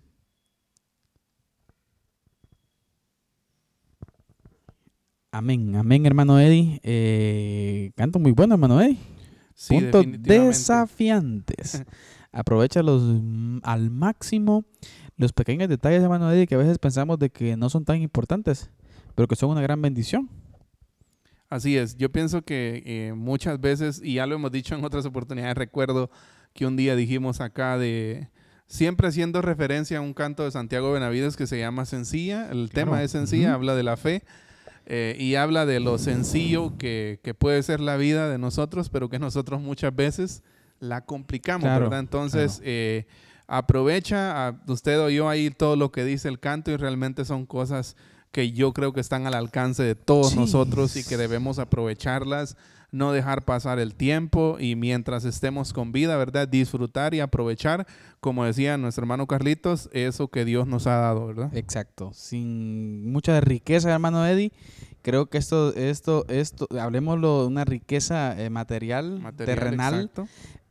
Amén, 5.32 5.76
amén, 5.76 6.06
hermano 6.06 6.40
Eddie. 6.40 6.80
Eh, 6.82 7.92
canto 7.96 8.18
muy 8.18 8.32
bueno, 8.32 8.54
hermano 8.54 8.80
Eddie. 8.80 8.98
Puntos 9.68 10.04
desafiantes. 10.18 11.84
Aprovecha 12.32 12.82
los, 12.82 13.02
mm, 13.02 13.58
al 13.62 13.90
máximo 13.90 14.64
los 15.16 15.32
pequeños 15.32 15.68
detalles, 15.68 16.02
hermano 16.02 16.32
Eddie, 16.32 16.46
que 16.46 16.54
a 16.54 16.58
veces 16.58 16.78
pensamos 16.78 17.18
de 17.18 17.30
que 17.30 17.56
no 17.56 17.68
son 17.68 17.84
tan 17.84 18.00
importantes, 18.00 18.70
pero 19.14 19.28
que 19.28 19.36
son 19.36 19.50
una 19.50 19.60
gran 19.60 19.80
bendición. 19.80 20.30
Así 21.48 21.76
es, 21.76 21.96
yo 21.96 22.10
pienso 22.10 22.42
que 22.42 22.82
eh, 22.86 23.12
muchas 23.14 23.60
veces, 23.60 24.00
y 24.02 24.14
ya 24.14 24.26
lo 24.26 24.36
hemos 24.36 24.50
dicho 24.50 24.74
en 24.74 24.84
otras 24.84 25.04
oportunidades, 25.04 25.56
recuerdo 25.56 26.10
que 26.54 26.64
un 26.64 26.76
día 26.76 26.96
dijimos 26.96 27.40
acá 27.40 27.76
de, 27.76 28.28
siempre 28.66 29.08
haciendo 29.08 29.42
referencia 29.42 29.98
a 29.98 30.00
un 30.00 30.14
canto 30.14 30.44
de 30.44 30.52
Santiago 30.52 30.92
Benavides 30.92 31.36
que 31.36 31.46
se 31.46 31.58
llama 31.58 31.84
Sencilla, 31.84 32.50
el 32.50 32.70
tema 32.70 33.02
es 33.02 33.10
Sencilla, 33.10 33.52
habla 33.54 33.74
de 33.74 33.82
la 33.82 33.96
fe. 33.96 34.22
Eh, 34.92 35.14
y 35.20 35.36
habla 35.36 35.66
de 35.66 35.78
lo 35.78 35.98
sencillo 35.98 36.76
que, 36.76 37.20
puede 37.38 37.62
ser 37.62 37.78
la 37.78 37.96
vida 37.96 38.28
de 38.28 38.38
nosotros, 38.38 38.88
pero 38.88 39.08
que 39.08 39.20
nosotros 39.20 39.60
muchas 39.60 39.94
veces 39.94 40.42
la 40.80 41.04
complicamos, 41.04 41.68
¿verdad? 41.68 42.00
Entonces, 42.00 42.60
eh, 42.64 43.06
aprovecha, 43.46 44.48
a, 44.48 44.60
usted 44.66 45.00
oyó 45.00 45.28
ahí 45.28 45.50
todo 45.50 45.76
lo 45.76 45.92
que 45.92 46.04
dice 46.04 46.26
el 46.26 46.40
canto 46.40 46.72
y 46.72 46.76
realmente 46.76 47.24
son 47.24 47.46
cosas 47.46 47.94
que 48.32 48.50
yo 48.50 48.72
creo 48.72 48.92
que 48.92 48.98
están 48.98 49.28
al 49.28 49.34
alcance 49.34 49.84
de 49.84 49.94
todos 49.94 50.34
nosotros 50.34 50.96
y 50.96 51.04
que 51.04 51.16
debemos 51.16 51.60
aprovecharlas, 51.60 52.56
no 52.92 53.12
dejar 53.12 53.44
pasar 53.44 53.78
el 53.78 53.94
tiempo 53.94 54.56
y 54.58 54.76
mientras 54.76 55.24
estemos 55.24 55.72
con 55.72 55.92
vida, 55.92 56.16
¿verdad? 56.16 56.48
Disfrutar 56.48 57.14
y 57.14 57.20
aprovechar, 57.20 57.86
como 58.20 58.44
decía 58.44 58.76
nuestro 58.76 59.02
hermano 59.02 59.26
Carlitos, 59.26 59.88
eso 59.92 60.28
que 60.28 60.44
Dios 60.44 60.66
nos 60.66 60.86
ha 60.86 60.96
dado, 60.96 61.26
¿verdad? 61.26 61.56
Exacto, 61.56 62.10
sin 62.12 63.10
mucha 63.12 63.40
riqueza, 63.40 63.92
hermano 63.92 64.26
Eddie. 64.26 64.52
Creo 65.02 65.26
que 65.26 65.38
esto, 65.38 65.74
esto, 65.74 66.26
esto, 66.28 66.68
hablemoslo 66.78 67.42
de 67.42 67.46
una 67.46 67.64
riqueza 67.64 68.38
eh, 68.38 68.50
material, 68.50 69.22
terrenal, 69.36 70.10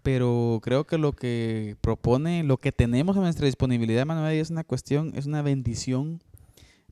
pero 0.04 0.60
creo 0.62 0.86
que 0.86 0.98
lo 0.98 1.14
que 1.14 1.78
propone, 1.82 2.44
lo 2.44 2.58
que 2.58 2.72
tenemos 2.72 3.18
a 3.18 3.22
nuestra 3.22 3.48
disponibilidad, 3.48 4.02
hermano 4.02 4.28
Eddie, 4.28 4.42
es 4.42 4.52
una 4.52 4.64
cuestión, 4.64 5.14
es 5.16 5.26
una 5.26 5.42
bendición 5.42 6.22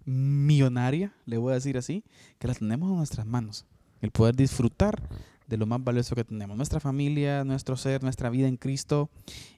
millonaria, 0.05 1.13
le 1.25 1.37
voy 1.37 1.51
a 1.51 1.55
decir 1.55 1.77
así, 1.77 2.03
que 2.39 2.47
la 2.47 2.55
tenemos 2.55 2.89
en 2.89 2.97
nuestras 2.97 3.27
manos 3.27 3.65
el 4.01 4.11
poder 4.11 4.35
disfrutar 4.35 5.01
de 5.47 5.57
lo 5.57 5.65
más 5.65 5.83
valioso 5.83 6.15
que 6.15 6.23
tenemos, 6.23 6.57
nuestra 6.57 6.79
familia, 6.79 7.43
nuestro 7.43 7.77
ser, 7.77 8.03
nuestra 8.03 8.29
vida 8.29 8.47
en 8.47 8.57
Cristo. 8.57 9.09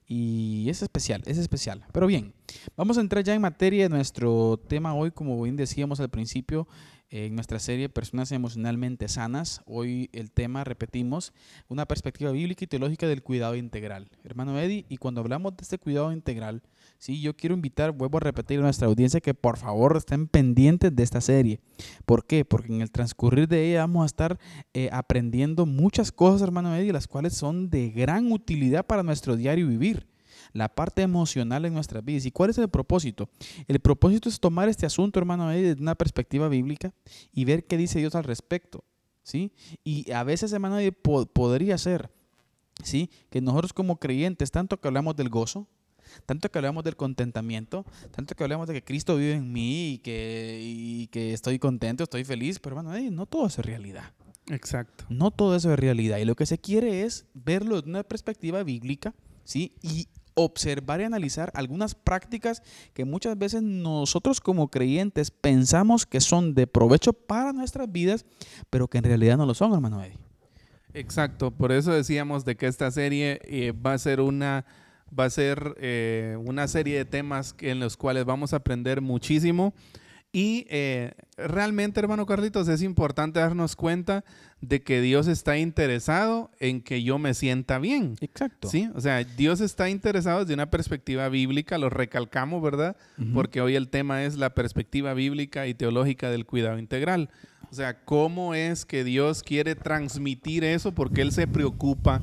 Y 0.08 0.68
es 0.70 0.82
especial, 0.82 1.24
es 1.26 1.38
especial. 1.38 1.86
Pero 1.92 2.08
bien, 2.08 2.34
vamos 2.76 2.98
a 2.98 3.02
entrar 3.02 3.24
ya 3.24 3.34
en 3.34 3.42
materia 3.42 3.84
de 3.84 3.90
nuestro 3.90 4.60
tema 4.68 4.94
hoy, 4.94 5.12
como 5.12 5.42
bien 5.42 5.56
decíamos 5.56 6.00
al 6.00 6.10
principio, 6.10 6.68
en 7.12 7.36
nuestra 7.36 7.60
serie 7.60 7.90
Personas 7.90 8.32
emocionalmente 8.32 9.08
sanas. 9.08 9.62
Hoy 9.66 10.10
el 10.14 10.32
tema, 10.32 10.64
repetimos, 10.64 11.34
una 11.68 11.88
perspectiva 11.88 12.32
bíblica 12.32 12.64
y 12.64 12.68
teológica 12.68 13.08
del 13.08 13.24
cuidado 13.24 13.56
integral. 13.56 14.10
Hermano 14.24 14.60
Eddie, 14.60 14.86
y 14.90 14.98
cuando 14.98 15.22
hablamos 15.22 15.58
de 15.58 15.64
este 15.64 15.80
cuidado 15.80 16.12
integral, 16.12 16.62
Sí, 17.00 17.22
yo 17.22 17.34
quiero 17.34 17.56
invitar, 17.56 17.94
vuelvo 17.94 18.18
a 18.18 18.20
repetir 18.20 18.60
a 18.60 18.64
nuestra 18.64 18.88
audiencia 18.88 19.22
que 19.22 19.34
por 19.34 19.56
favor 19.56 19.96
estén 19.96 20.28
pendientes 20.28 20.94
de 20.94 21.02
esta 21.02 21.22
serie. 21.22 21.62
¿Por 22.06 22.26
qué? 22.26 22.44
Porque 22.44 22.74
en 22.74 22.82
el 22.82 22.92
transcurrir 22.92 23.48
de 23.48 23.70
ella 23.70 23.80
vamos 23.80 24.04
a 24.04 24.08
estar 24.08 24.38
eh, 24.74 24.90
aprendiendo 24.92 25.66
muchas 25.66 26.12
cosas, 26.12 26.42
hermano 26.42 26.76
Eddie, 26.76 26.92
las 26.92 27.08
cuales 27.08 27.36
son 27.36 27.70
de 27.70 27.90
gran 27.92 28.34
utilidad 28.34 28.86
para 28.86 29.02
nuestro 29.02 29.38
diario 29.38 29.70
vivir. 29.70 30.08
La 30.52 30.68
parte 30.68 31.02
emocional 31.02 31.64
en 31.64 31.74
nuestras 31.74 32.04
vidas. 32.04 32.26
¿Y 32.26 32.32
cuál 32.32 32.50
es 32.50 32.58
el 32.58 32.68
propósito? 32.68 33.30
El 33.70 33.80
propósito 33.80 34.28
es 34.28 34.42
tomar 34.42 34.68
este 34.68 34.86
asunto, 34.86 35.20
hermano 35.20 35.50
Eddie, 35.54 35.70
desde 35.70 35.82
una 35.82 35.96
perspectiva 35.96 36.50
bíblica 36.50 36.94
y 37.32 37.46
ver 37.46 37.66
qué 37.66 37.78
dice 37.78 38.00
Dios 38.00 38.14
al 38.16 38.26
respecto. 38.26 38.84
¿Sí? 39.24 39.54
Y 39.86 40.12
a 40.12 40.24
veces, 40.24 40.52
hermano 40.52 40.78
podría 41.34 41.78
ser 41.78 42.10
¿sí? 42.84 43.10
Que 43.30 43.42
nosotros 43.42 43.74
como 43.74 44.00
creyentes, 44.00 44.52
tanto 44.52 44.80
que 44.80 44.88
hablamos 44.88 45.16
del 45.16 45.30
gozo, 45.30 45.68
tanto 46.26 46.50
que 46.50 46.58
hablamos 46.58 46.84
del 46.84 46.96
contentamiento, 46.96 47.86
tanto 48.12 48.36
que 48.36 48.44
hablamos 48.44 48.68
de 48.68 48.74
que 48.76 48.84
Cristo 48.84 49.16
vive 49.16 49.34
en 49.34 49.52
mí 49.52 49.94
y 49.94 49.98
que, 50.00 51.08
que 51.12 51.34
estoy 51.34 51.60
contento, 51.60 52.04
estoy 52.04 52.24
feliz, 52.24 52.60
pero 52.60 52.76
bueno, 52.76 52.92
no 53.12 53.26
todo 53.26 53.48
eso 53.48 53.62
es 53.62 53.68
realidad. 53.68 54.14
Exacto. 54.50 55.06
No 55.10 55.32
todo 55.32 55.56
eso 55.56 55.72
es 55.72 55.80
realidad. 55.80 56.18
Y 56.18 56.26
lo 56.26 56.36
que 56.36 56.46
se 56.46 56.58
quiere 56.58 57.04
es 57.04 57.26
verlo 57.34 57.76
desde 57.76 57.90
una 57.90 58.04
perspectiva 58.04 58.64
bíblica, 58.64 59.14
¿sí? 59.44 59.74
Y 59.82 60.08
observar 60.34 61.02
y 61.02 61.04
analizar 61.04 61.52
algunas 61.54 61.96
prácticas 61.96 62.64
que 62.94 63.06
muchas 63.06 63.38
veces 63.38 63.62
nosotros 63.62 64.40
como 64.40 64.70
creyentes 64.70 65.32
pensamos 65.32 66.06
que 66.06 66.22
son 66.22 66.56
de 66.56 66.68
provecho 66.68 67.14
para 67.14 67.54
nuestras 67.54 67.92
vidas, 67.92 68.26
pero 68.70 68.88
que 68.88 69.00
en 69.00 69.04
realidad 69.04 69.38
no 69.38 69.46
lo 69.46 69.54
son, 69.54 69.74
hermano 69.74 70.04
Eddie. 70.04 70.18
Exacto, 70.94 71.52
por 71.52 71.72
eso 71.72 71.92
decíamos 71.92 72.46
de 72.46 72.56
que 72.56 72.66
esta 72.66 72.90
serie 72.90 73.40
eh, 73.44 73.74
va 73.74 73.94
a 73.94 73.98
ser 73.98 74.22
una 74.22 74.66
va 75.18 75.26
a 75.26 75.30
ser 75.30 75.76
eh, 75.80 76.38
una 76.46 76.68
serie 76.68 76.98
de 76.98 77.06
temas 77.06 77.56
en 77.60 77.80
los 77.80 77.98
cuales 77.98 78.26
vamos 78.26 78.54
a 78.54 78.58
aprender 78.58 79.02
muchísimo. 79.02 79.74
Y 80.32 80.68
eh, 80.70 81.14
realmente, 81.38 82.00
hermano 82.00 82.28
Carlitos, 82.28 82.68
es 82.68 82.84
importante 82.84 83.40
darnos 83.40 83.76
cuenta 83.76 84.24
de 84.62 84.84
que 84.84 85.02
Dios 85.02 85.28
está 85.28 85.58
interesado 85.58 86.52
en 86.60 86.82
que 86.82 87.02
yo 87.02 87.18
me 87.18 87.34
sienta 87.34 87.80
bien. 87.80 88.16
Exacto. 88.22 88.70
Sí, 88.70 88.90
o 88.94 89.02
sea, 89.02 89.24
Dios 89.24 89.60
está 89.60 89.90
interesado 89.90 90.42
desde 90.42 90.54
una 90.54 90.70
perspectiva 90.70 91.30
bíblica, 91.30 91.80
lo 91.80 91.90
recalcamos, 91.90 92.62
¿verdad? 92.62 92.96
Porque 93.34 93.62
hoy 93.62 93.76
el 93.76 93.90
tema 93.90 94.24
es 94.24 94.38
la 94.38 94.54
perspectiva 94.54 95.16
bíblica 95.16 95.66
y 95.66 95.74
teológica 95.74 96.30
del 96.30 96.46
cuidado 96.46 96.78
integral. 96.78 97.32
O 97.72 97.74
sea, 97.74 98.04
¿cómo 98.04 98.54
es 98.54 98.86
que 98.86 99.04
Dios 99.04 99.42
quiere 99.42 99.76
transmitir 99.76 100.64
eso? 100.64 100.92
Porque 100.92 101.22
Él 101.22 101.32
se 101.32 101.48
preocupa 101.48 102.22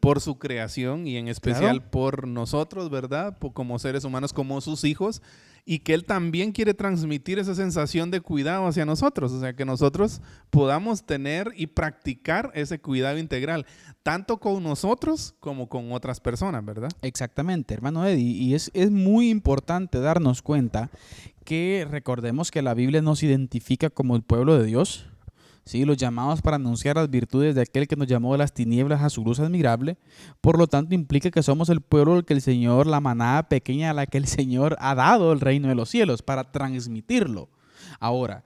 por 0.00 0.20
su 0.20 0.38
creación 0.38 1.06
y 1.06 1.16
en 1.16 1.28
especial 1.28 1.82
por 1.88 2.26
nosotros, 2.26 2.90
¿verdad? 2.90 3.38
Como 3.38 3.78
seres 3.78 4.04
humanos, 4.04 4.32
como 4.32 4.60
sus 4.60 4.84
hijos 4.84 5.22
y 5.68 5.80
que 5.80 5.94
Él 5.94 6.04
también 6.04 6.52
quiere 6.52 6.74
transmitir 6.74 7.40
esa 7.40 7.54
sensación 7.54 8.12
de 8.12 8.20
cuidado 8.20 8.66
hacia 8.68 8.86
nosotros, 8.86 9.32
o 9.32 9.40
sea, 9.40 9.54
que 9.54 9.64
nosotros 9.64 10.22
podamos 10.50 11.04
tener 11.04 11.52
y 11.56 11.66
practicar 11.66 12.52
ese 12.54 12.78
cuidado 12.78 13.18
integral, 13.18 13.66
tanto 14.04 14.38
con 14.38 14.62
nosotros 14.62 15.34
como 15.40 15.68
con 15.68 15.90
otras 15.90 16.20
personas, 16.20 16.64
¿verdad? 16.64 16.90
Exactamente, 17.02 17.74
hermano 17.74 18.06
Eddie, 18.06 18.30
y 18.30 18.54
es, 18.54 18.70
es 18.74 18.92
muy 18.92 19.28
importante 19.28 19.98
darnos 19.98 20.40
cuenta 20.40 20.88
que 21.44 21.86
recordemos 21.90 22.52
que 22.52 22.62
la 22.62 22.74
Biblia 22.74 23.02
nos 23.02 23.24
identifica 23.24 23.90
como 23.90 24.14
el 24.14 24.22
pueblo 24.22 24.56
de 24.56 24.66
Dios, 24.66 25.06
¿sí? 25.66 25.84
los 25.84 25.98
llamados 25.98 26.40
para 26.40 26.56
anunciar 26.56 26.96
las 26.96 27.10
virtudes 27.10 27.54
de 27.54 27.60
aquel 27.60 27.86
que 27.86 27.96
nos 27.96 28.06
llamó 28.06 28.32
de 28.32 28.38
las 28.38 28.54
tinieblas 28.54 29.02
a 29.02 29.10
su 29.10 29.22
luz 29.22 29.40
admirable. 29.40 29.98
Por 30.40 30.58
lo 30.58 30.66
tanto, 30.68 30.94
implica 30.94 31.30
que 31.30 31.42
somos 31.42 31.68
el 31.68 31.82
pueblo 31.82 32.24
que 32.24 32.32
el 32.32 32.40
Señor, 32.40 32.86
la 32.86 33.00
manada 33.00 33.48
pequeña 33.48 33.90
a 33.90 33.94
la 33.94 34.06
que 34.06 34.16
el 34.16 34.26
Señor 34.26 34.76
ha 34.80 34.94
dado 34.94 35.32
el 35.32 35.40
reino 35.40 35.68
de 35.68 35.74
los 35.74 35.90
cielos 35.90 36.22
para 36.22 36.50
transmitirlo. 36.50 37.50
Ahora, 38.00 38.44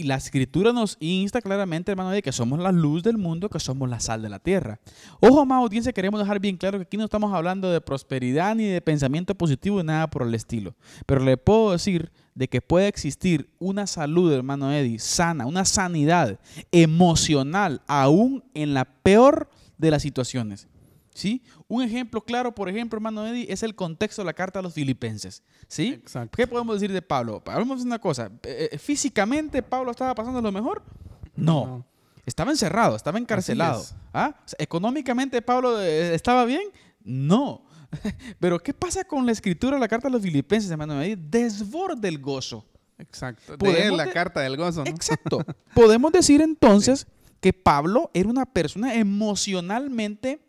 y 0.00 0.04
la 0.04 0.14
escritura 0.14 0.72
nos 0.72 0.96
insta 0.98 1.42
claramente, 1.42 1.92
hermano, 1.92 2.10
de 2.10 2.22
que 2.22 2.32
somos 2.32 2.58
la 2.58 2.72
luz 2.72 3.02
del 3.02 3.18
mundo, 3.18 3.50
que 3.50 3.60
somos 3.60 3.86
la 3.86 4.00
sal 4.00 4.22
de 4.22 4.30
la 4.30 4.38
tierra. 4.38 4.80
Ojo, 5.20 5.44
más 5.44 5.62
audiencia, 5.62 5.92
queremos 5.92 6.18
dejar 6.18 6.40
bien 6.40 6.56
claro 6.56 6.78
que 6.78 6.84
aquí 6.84 6.96
no 6.96 7.04
estamos 7.04 7.34
hablando 7.34 7.70
de 7.70 7.82
prosperidad 7.82 8.54
ni 8.54 8.64
de 8.64 8.80
pensamiento 8.80 9.34
positivo 9.34 9.76
ni 9.76 9.88
nada 9.88 10.08
por 10.08 10.22
el 10.22 10.34
estilo. 10.34 10.74
Pero 11.04 11.22
le 11.22 11.36
puedo 11.36 11.72
decir 11.72 12.10
de 12.34 12.48
que 12.48 12.62
puede 12.62 12.88
existir 12.88 13.50
una 13.58 13.86
salud, 13.86 14.32
hermano 14.32 14.72
Eddie, 14.72 14.98
sana, 14.98 15.44
una 15.44 15.66
sanidad 15.66 16.40
emocional, 16.72 17.82
aún 17.86 18.42
en 18.54 18.72
la 18.72 18.86
peor 18.86 19.50
de 19.76 19.90
las 19.90 20.00
situaciones. 20.00 20.66
¿Sí? 21.14 21.42
Un 21.68 21.82
ejemplo 21.82 22.20
claro, 22.22 22.54
por 22.54 22.68
ejemplo, 22.68 22.96
hermano 22.96 23.26
Eddie, 23.26 23.46
es 23.52 23.62
el 23.62 23.74
contexto 23.74 24.22
de 24.22 24.26
la 24.26 24.32
carta 24.32 24.60
a 24.60 24.62
los 24.62 24.74
filipenses. 24.74 25.42
¿Sí? 25.68 26.02
¿Qué 26.36 26.46
podemos 26.46 26.76
decir 26.76 26.92
de 26.92 27.02
Pablo? 27.02 27.42
Hablamos 27.46 27.82
una 27.82 27.98
cosa. 27.98 28.30
Eh, 28.42 28.70
eh, 28.72 28.78
¿Físicamente 28.78 29.62
Pablo 29.62 29.90
estaba 29.90 30.14
pasando 30.14 30.40
lo 30.40 30.52
mejor? 30.52 30.82
No. 31.34 31.84
Estaba 32.24 32.50
encerrado, 32.50 32.96
estaba 32.96 33.18
encarcelado. 33.18 33.84
¿Ah? 34.12 34.34
¿Económicamente 34.58 35.42
Pablo 35.42 35.80
eh, 35.80 36.14
estaba 36.14 36.44
bien? 36.44 36.62
No. 37.02 37.64
Pero 38.38 38.60
¿qué 38.60 38.72
pasa 38.72 39.04
con 39.04 39.26
la 39.26 39.32
escritura 39.32 39.76
de 39.76 39.80
la 39.80 39.88
carta 39.88 40.08
a 40.08 40.10
los 40.10 40.22
filipenses, 40.22 40.70
hermano? 40.70 41.00
Desborde 41.00 42.08
el 42.08 42.18
gozo. 42.18 42.66
Exacto. 42.98 43.56
De 43.56 43.90
la 43.90 44.10
carta 44.12 44.40
del 44.40 44.56
gozo. 44.56 44.84
Exacto. 44.86 45.44
Podemos 45.74 46.12
decir 46.12 46.40
entonces 46.40 47.06
que 47.40 47.52
Pablo 47.52 48.10
era 48.12 48.28
una 48.28 48.46
persona 48.46 48.94
emocionalmente 48.94 50.40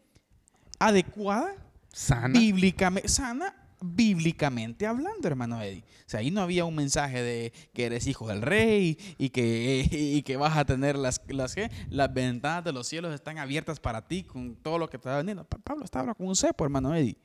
adecuada, 0.81 1.55
sana, 1.91 2.37
bíblicamente, 2.37 3.07
sana, 3.07 3.53
bíblicamente 3.81 4.85
hablando, 4.85 5.27
hermano 5.27 5.61
Eddie. 5.61 5.83
O 6.05 6.09
sea, 6.11 6.19
ahí 6.19 6.31
no 6.31 6.41
había 6.41 6.65
un 6.65 6.75
mensaje 6.75 7.21
de 7.21 7.53
que 7.73 7.85
eres 7.85 8.07
hijo 8.07 8.27
del 8.27 8.41
rey 8.41 8.97
y 9.17 9.29
que, 9.29 9.87
y 9.91 10.21
que 10.23 10.37
vas 10.37 10.57
a 10.57 10.65
tener 10.65 10.97
las, 10.97 11.21
las, 11.27 11.55
las 11.89 12.13
ventanas 12.13 12.63
de 12.63 12.73
los 12.73 12.87
cielos 12.87 13.13
están 13.13 13.37
abiertas 13.37 13.79
para 13.79 14.07
ti 14.07 14.23
con 14.23 14.55
todo 14.55 14.77
lo 14.77 14.89
que 14.89 14.97
te 14.97 15.09
va 15.09 15.17
vendiendo. 15.17 15.45
Pablo 15.45 15.85
estaba 15.85 16.13
con 16.13 16.27
un 16.27 16.35
cepo, 16.35 16.63
hermano 16.63 16.95
Eddie. 16.95 17.17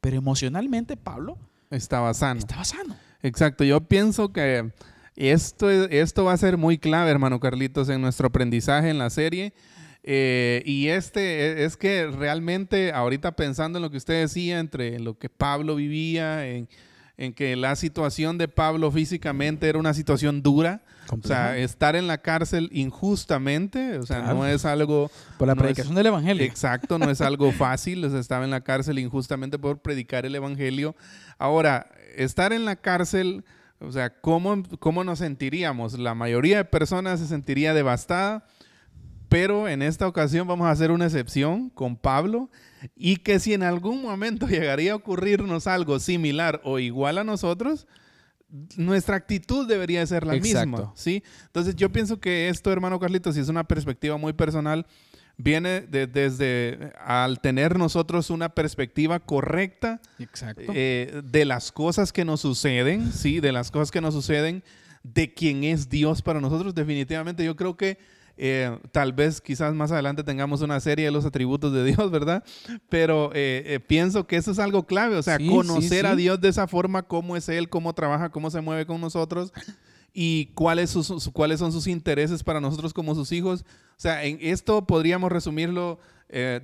Pero 0.00 0.16
emocionalmente 0.16 0.96
Pablo 0.96 1.38
estaba 1.70 2.14
sano. 2.14 2.40
Estaba 2.40 2.64
sano. 2.64 2.96
Exacto. 3.22 3.64
Yo 3.64 3.80
pienso 3.82 4.32
que 4.32 4.72
esto, 5.16 5.70
esto 5.70 6.24
va 6.24 6.32
a 6.32 6.38
ser 6.38 6.56
muy 6.56 6.78
clave, 6.78 7.10
hermano 7.10 7.38
Carlitos, 7.38 7.88
en 7.90 8.00
nuestro 8.00 8.28
aprendizaje 8.28 8.88
en 8.88 8.98
la 8.98 9.10
serie 9.10 9.52
eh, 10.02 10.62
y 10.64 10.88
este 10.88 11.20
e, 11.20 11.64
es 11.64 11.76
que 11.76 12.06
realmente 12.06 12.92
ahorita 12.92 13.32
pensando 13.32 13.78
en 13.78 13.82
lo 13.82 13.90
que 13.90 13.98
usted 13.98 14.22
decía, 14.22 14.58
entre 14.58 14.98
lo 14.98 15.18
que 15.18 15.28
Pablo 15.28 15.76
vivía, 15.76 16.46
en, 16.46 16.68
que 17.34 17.54
la 17.54 17.76
situación 17.76 18.38
de 18.38 18.48
Pablo 18.48 18.90
físicamente 18.90 19.68
era 19.68 19.78
una 19.78 19.92
situación 19.92 20.42
dura. 20.42 20.82
O 21.10 21.26
sea, 21.26 21.58
estar 21.58 21.94
en 21.96 22.06
la 22.06 22.18
cárcel 22.18 22.70
injustamente, 22.72 23.98
o 23.98 24.06
sea, 24.06 24.20
no 24.32 24.46
es 24.46 24.64
algo... 24.64 25.10
Por 25.36 25.48
la 25.48 25.54
predicación 25.54 25.96
del 25.96 26.06
Evangelio. 26.06 26.44
Exacto, 26.44 26.98
no 26.98 27.10
es 27.10 27.20
algo 27.20 27.52
fácil. 27.52 28.02
O 28.04 28.10
sea, 28.10 28.20
estaba 28.20 28.44
en 28.44 28.50
la 28.50 28.62
cárcel 28.62 28.98
injustamente 28.98 29.58
por 29.58 29.80
predicar 29.80 30.24
el 30.24 30.34
Evangelio. 30.34 30.94
Ahora, 31.36 31.90
estar 32.16 32.54
en 32.54 32.64
la 32.64 32.76
cárcel, 32.76 33.44
o 33.80 33.92
sea, 33.92 34.10
¿cómo, 34.20 34.62
cómo 34.78 35.04
nos 35.04 35.18
sentiríamos? 35.18 35.98
La 35.98 36.14
mayoría 36.14 36.58
de 36.58 36.64
personas 36.64 37.20
se 37.20 37.26
sentiría 37.26 37.74
devastada 37.74 38.46
pero 39.30 39.68
en 39.68 39.80
esta 39.80 40.08
ocasión 40.08 40.48
vamos 40.48 40.66
a 40.66 40.72
hacer 40.72 40.90
una 40.90 41.06
excepción 41.06 41.70
con 41.70 41.96
Pablo 41.96 42.50
y 42.96 43.18
que 43.18 43.38
si 43.38 43.54
en 43.54 43.62
algún 43.62 44.02
momento 44.02 44.46
llegaría 44.48 44.92
a 44.92 44.96
ocurrirnos 44.96 45.68
algo 45.68 46.00
similar 46.00 46.60
o 46.64 46.80
igual 46.80 47.16
a 47.16 47.24
nosotros, 47.24 47.86
nuestra 48.76 49.14
actitud 49.14 49.68
debería 49.68 50.04
ser 50.04 50.26
la 50.26 50.34
misma, 50.34 50.92
¿sí? 50.96 51.22
Entonces 51.46 51.76
yo 51.76 51.92
pienso 51.92 52.18
que 52.18 52.48
esto, 52.48 52.72
hermano 52.72 52.98
Carlitos, 52.98 53.36
si 53.36 53.40
es 53.40 53.48
una 53.48 53.62
perspectiva 53.62 54.16
muy 54.16 54.32
personal, 54.32 54.84
viene 55.36 55.82
desde 55.82 56.92
al 56.98 57.40
tener 57.40 57.78
nosotros 57.78 58.30
una 58.30 58.48
perspectiva 58.48 59.20
correcta 59.20 60.00
eh, 60.74 61.22
de 61.24 61.44
las 61.44 61.70
cosas 61.70 62.12
que 62.12 62.24
nos 62.24 62.40
suceden, 62.40 63.12
¿sí? 63.12 63.38
De 63.38 63.52
las 63.52 63.70
cosas 63.70 63.92
que 63.92 64.00
nos 64.00 64.12
suceden, 64.12 64.64
de 65.04 65.32
quién 65.32 65.62
es 65.62 65.88
Dios 65.88 66.20
para 66.20 66.40
nosotros. 66.40 66.74
Definitivamente 66.74 67.44
yo 67.44 67.54
creo 67.54 67.76
que 67.76 67.98
eh, 68.42 68.78
tal 68.90 69.12
vez 69.12 69.42
quizás 69.42 69.74
más 69.74 69.92
adelante 69.92 70.24
tengamos 70.24 70.62
una 70.62 70.80
serie 70.80 71.04
de 71.04 71.10
los 71.10 71.26
atributos 71.26 71.74
de 71.74 71.84
Dios, 71.84 72.10
¿verdad? 72.10 72.42
Pero 72.88 73.30
eh, 73.34 73.64
eh, 73.66 73.80
pienso 73.80 74.26
que 74.26 74.36
eso 74.36 74.50
es 74.50 74.58
algo 74.58 74.86
clave, 74.86 75.16
o 75.16 75.22
sea, 75.22 75.36
conocer 75.38 76.06
a 76.06 76.16
Dios 76.16 76.40
de 76.40 76.48
esa 76.48 76.66
forma, 76.66 77.02
cómo 77.02 77.36
es 77.36 77.50
Él, 77.50 77.68
cómo 77.68 77.92
trabaja, 77.92 78.30
cómo 78.30 78.50
se 78.50 78.62
mueve 78.62 78.86
con 78.86 78.98
nosotros 78.98 79.52
y 80.14 80.46
cuáles, 80.54 80.96
cuáles 81.34 81.58
son 81.58 81.70
sus 81.70 81.86
intereses 81.86 82.42
para 82.42 82.62
nosotros 82.62 82.94
como 82.94 83.14
sus 83.14 83.30
hijos. 83.30 83.66
O 83.90 84.00
sea, 84.00 84.24
en 84.24 84.38
esto 84.40 84.86
podríamos 84.86 85.30
resumirlo 85.30 86.00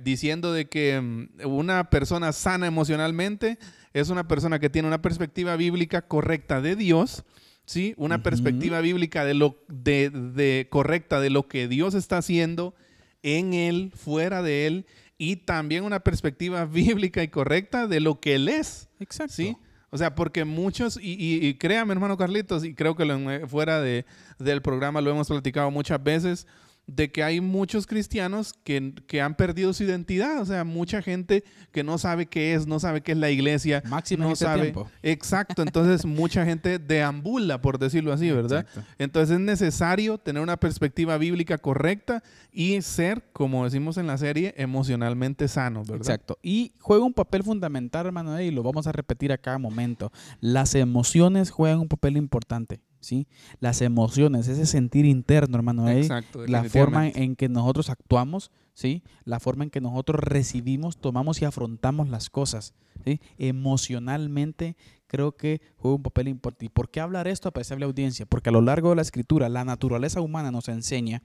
diciendo 0.03 0.53
de 0.53 0.69
que 0.69 0.99
mm, 0.99 1.45
una 1.45 1.91
persona 1.91 2.31
sana 2.31 2.65
emocionalmente 2.65 3.59
es 3.93 4.09
una 4.09 4.27
persona 4.27 4.57
que 4.57 4.71
tiene 4.71 4.87
una 4.87 5.03
perspectiva 5.03 5.55
bíblica 5.57 6.01
correcta 6.01 6.59
de 6.59 6.75
Dios 6.75 7.23
¿sí? 7.67 7.93
Una 7.97 8.23
perspectiva 8.23 8.81
bíblica 8.81 9.25
de 9.25 9.35
lo 9.35 9.57
de, 9.67 10.67
correcta 10.71 11.19
de 11.19 11.29
lo 11.29 11.47
que 11.47 11.67
Dios 11.67 11.93
está 11.93 12.17
haciendo 12.17 12.73
en 13.21 13.53
él, 13.53 13.91
fuera 13.93 14.41
de 14.41 14.65
él, 14.65 14.85
y 15.17 15.35
también 15.35 15.83
una 15.83 15.99
perspectiva 15.99 16.65
bíblica 16.65 17.21
y 17.21 17.27
correcta 17.27 17.85
de 17.85 17.99
lo 17.99 18.19
que 18.19 18.35
él 18.35 18.47
es. 18.47 18.89
Exacto. 18.99 19.33
¿sí? 19.33 19.57
O 19.89 19.97
sea, 19.97 20.15
porque 20.15 20.45
muchos, 20.45 20.97
y, 21.01 21.53
créame, 21.55 21.93
hermano 21.93 22.17
Carlitos, 22.17 22.63
y 22.63 22.73
creo 22.73 22.95
que 22.95 23.45
fuera 23.47 23.81
de, 23.81 24.05
del 24.39 24.61
programa 24.61 25.01
lo 25.01 25.11
hemos 25.11 25.27
platicado 25.27 25.69
muchas 25.69 26.01
veces, 26.01 26.47
de 26.87 27.11
que 27.11 27.21
hay 27.21 27.41
muchos 27.41 27.85
cristianos 27.85 28.53
que, 28.63 28.93
que, 29.07 29.21
han 29.21 29.35
perdido 29.35 29.73
su 29.73 29.83
identidad. 29.83 30.41
O 30.41 30.45
sea, 30.45 30.63
mucha 30.63 31.01
gente 31.01 31.43
que 31.71 31.83
no 31.83 31.97
sabe 31.97 32.27
qué 32.27 32.53
es, 32.53 32.65
no 32.65 32.79
sabe 32.79 33.01
qué 33.01 33.11
es 33.11 33.17
la 33.17 33.29
iglesia. 33.29 33.83
Máximo 33.87 34.23
no 34.23 34.31
este 34.31 34.45
sabe. 34.45 34.61
Tiempo. 34.63 34.89
Exacto. 35.03 35.61
Entonces, 35.61 36.05
mucha 36.05 36.45
gente 36.45 36.79
deambula, 36.79 37.61
por 37.61 37.77
decirlo 37.77 38.13
así, 38.13 38.31
¿verdad? 38.31 38.61
Exacto. 38.61 38.83
Entonces, 38.97 39.35
es 39.35 39.41
necesario 39.41 40.17
tener 40.17 40.41
una 40.41 40.57
perspectiva 40.57 41.17
bíblica 41.17 41.57
correcta 41.57 42.23
y 42.53 42.81
ser, 42.81 43.21
como 43.33 43.65
decimos 43.65 43.97
en 43.97 44.07
la 44.07 44.17
serie, 44.17 44.53
emocionalmente 44.57 45.49
sano, 45.49 45.81
¿verdad? 45.81 45.97
Exacto. 45.97 46.39
Y 46.41 46.71
juega 46.79 47.03
un 47.03 47.13
papel 47.13 47.43
fundamental, 47.43 48.05
hermano, 48.05 48.39
y 48.39 48.49
lo 48.49 48.63
vamos 48.63 48.87
a 48.87 48.93
repetir 48.93 49.33
a 49.33 49.37
cada 49.37 49.57
momento. 49.57 50.11
Las 50.39 50.73
emociones 50.73 51.51
juegan 51.51 51.79
un 51.79 51.89
papel 51.89 52.15
importante. 52.15 52.79
¿Sí? 52.99 53.27
Las 53.59 53.81
emociones, 53.81 54.47
ese 54.47 54.65
sentir 54.65 55.05
interno, 55.05 55.57
hermano, 55.57 55.89
Exacto, 55.89 56.45
la 56.45 56.63
forma 56.63 57.07
en 57.07 57.35
que 57.35 57.49
nosotros 57.49 57.89
actuamos, 57.89 58.51
¿sí? 58.73 59.03
La 59.25 59.39
forma 59.39 59.63
en 59.63 59.69
que 59.69 59.81
nosotros 59.81 60.21
recibimos, 60.21 60.97
tomamos 60.97 61.41
y 61.41 61.45
afrontamos 61.45 62.09
las 62.09 62.29
cosas, 62.29 62.73
¿sí? 63.05 63.19
Emocionalmente 63.37 64.75
creo 65.07 65.35
que 65.35 65.61
juega 65.77 65.95
un 65.95 66.03
papel 66.03 66.27
importante. 66.27 66.65
¿Y 66.65 66.69
por 66.69 66.89
qué 66.89 66.99
hablar 66.99 67.27
esto, 67.27 67.49
apreciable 67.49 67.85
audiencia? 67.85 68.25
Porque 68.25 68.49
a 68.49 68.51
lo 68.51 68.61
largo 68.61 68.89
de 68.91 68.97
la 68.97 69.01
escritura, 69.01 69.49
la 69.49 69.65
naturaleza 69.65 70.21
humana 70.21 70.51
nos 70.51 70.67
enseña, 70.67 71.23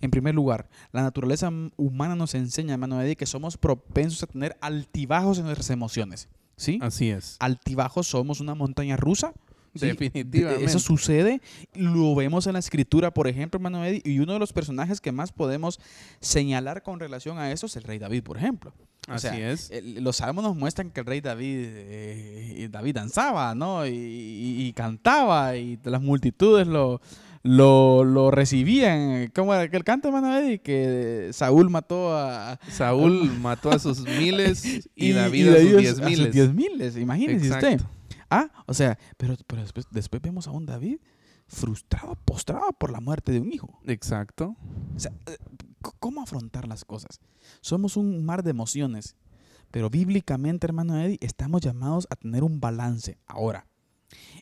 en 0.00 0.10
primer 0.10 0.34
lugar, 0.34 0.68
la 0.92 1.02
naturaleza 1.02 1.50
humana 1.76 2.16
nos 2.16 2.34
enseña, 2.34 2.74
hermano 2.74 3.00
Eddie, 3.02 3.16
que 3.16 3.26
somos 3.26 3.58
propensos 3.58 4.22
a 4.22 4.26
tener 4.26 4.56
altibajos 4.60 5.38
en 5.38 5.44
nuestras 5.44 5.70
emociones, 5.70 6.28
¿sí? 6.56 6.78
Así 6.80 7.10
es. 7.10 7.36
Altibajos 7.40 8.06
somos 8.06 8.40
una 8.40 8.54
montaña 8.54 8.96
rusa, 8.96 9.34
Definitivamente. 9.80 10.64
Eso 10.64 10.78
sucede, 10.78 11.40
lo 11.74 12.14
vemos 12.14 12.46
en 12.46 12.54
la 12.54 12.58
escritura, 12.58 13.12
por 13.12 13.28
ejemplo, 13.28 13.58
hermano 13.58 13.84
Eddie, 13.84 14.02
y 14.04 14.18
uno 14.18 14.34
de 14.34 14.38
los 14.38 14.52
personajes 14.52 15.00
que 15.00 15.12
más 15.12 15.32
podemos 15.32 15.80
señalar 16.20 16.82
con 16.82 17.00
relación 17.00 17.38
a 17.38 17.52
eso 17.52 17.66
es 17.66 17.76
el 17.76 17.82
rey 17.82 17.98
David, 17.98 18.22
por 18.22 18.36
ejemplo. 18.36 18.72
Así 19.08 19.28
es. 19.40 19.70
los 20.00 20.16
salmos 20.16 20.42
nos 20.42 20.56
muestran 20.56 20.90
que 20.90 21.00
el 21.00 21.06
rey 21.06 21.20
David, 21.20 21.64
eh, 21.68 22.68
David 22.70 22.94
danzaba, 22.96 23.54
¿no? 23.54 23.86
Y, 23.86 24.72
cantaba, 24.74 25.56
y 25.56 25.78
las 25.84 26.02
multitudes 26.02 26.66
lo, 26.66 27.00
lo, 27.44 28.30
recibían. 28.30 29.30
¿Cómo 29.34 29.54
era 29.54 29.62
aquel 29.64 29.84
canto, 29.84 30.08
hermano 30.08 30.36
Eddie? 30.36 30.58
Que 30.58 31.30
Saúl 31.32 31.70
mató 31.70 32.16
a... 32.16 32.58
Saúl 32.68 33.30
mató 33.40 33.70
a 33.70 33.78
sus 33.78 34.00
miles 34.00 34.88
y, 34.96 35.12
David, 35.12 35.48
a 35.48 35.60
sus 35.60 35.76
diez 35.76 36.00
miles. 36.00 36.20
A 36.20 36.24
sus 36.24 36.32
diez 36.32 36.54
miles, 36.54 36.96
imagínese 36.96 37.50
usted. 37.50 37.80
Ah, 38.30 38.50
o 38.66 38.74
sea, 38.74 38.98
pero, 39.16 39.36
pero 39.46 39.62
después, 39.62 39.86
después 39.90 40.22
vemos 40.22 40.46
a 40.46 40.50
un 40.50 40.66
David 40.66 40.98
frustrado, 41.46 42.16
postrado 42.24 42.72
por 42.72 42.90
la 42.90 43.00
muerte 43.00 43.32
de 43.32 43.40
un 43.40 43.52
hijo. 43.52 43.78
Exacto. 43.86 44.56
O 44.94 44.98
sea, 44.98 45.12
eh, 45.26 45.36
¿cómo 46.00 46.22
afrontar 46.22 46.66
las 46.66 46.84
cosas? 46.84 47.20
Somos 47.60 47.96
un 47.96 48.24
mar 48.24 48.42
de 48.42 48.50
emociones, 48.50 49.16
pero 49.70 49.90
bíblicamente, 49.90 50.66
hermano 50.66 50.98
Eddie, 51.00 51.18
estamos 51.20 51.60
llamados 51.60 52.06
a 52.10 52.16
tener 52.16 52.42
un 52.42 52.60
balance. 52.60 53.18
Ahora, 53.26 53.66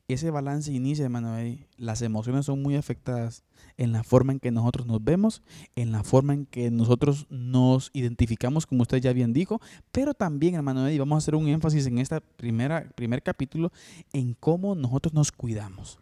ese 0.09 0.31
balance 0.31 0.71
inicia, 0.73 1.05
hermano 1.05 1.37
Eddie, 1.39 1.67
las 1.77 2.03
emociones 2.03 2.47
son 2.47 2.61
muy 2.63 2.77
afectadas 2.77 3.43
en 3.77 3.93
la 3.93 4.05
forma 4.05 4.33
en 4.33 4.41
que 4.41 4.51
nosotros 4.51 4.87
nos 4.87 5.03
vemos, 5.03 5.43
en 5.77 5.93
la 5.93 6.05
forma 6.05 6.35
en 6.35 6.47
que 6.47 6.71
nosotros 6.71 7.27
nos 7.31 7.91
identificamos, 7.95 8.67
como 8.67 8.83
usted 8.83 8.99
ya 8.99 9.13
bien 9.13 9.33
dijo, 9.33 9.61
pero 9.93 10.13
también, 10.13 10.55
hermano 10.55 10.87
Eddie, 10.87 10.99
vamos 10.99 11.17
a 11.17 11.19
hacer 11.19 11.35
un 11.35 11.49
énfasis 11.49 11.87
en 11.87 11.99
este 11.99 12.21
primer 12.21 13.23
capítulo 13.23 13.73
en 14.13 14.35
cómo 14.35 14.75
nosotros 14.75 15.15
nos 15.15 15.33
cuidamos. 15.33 15.99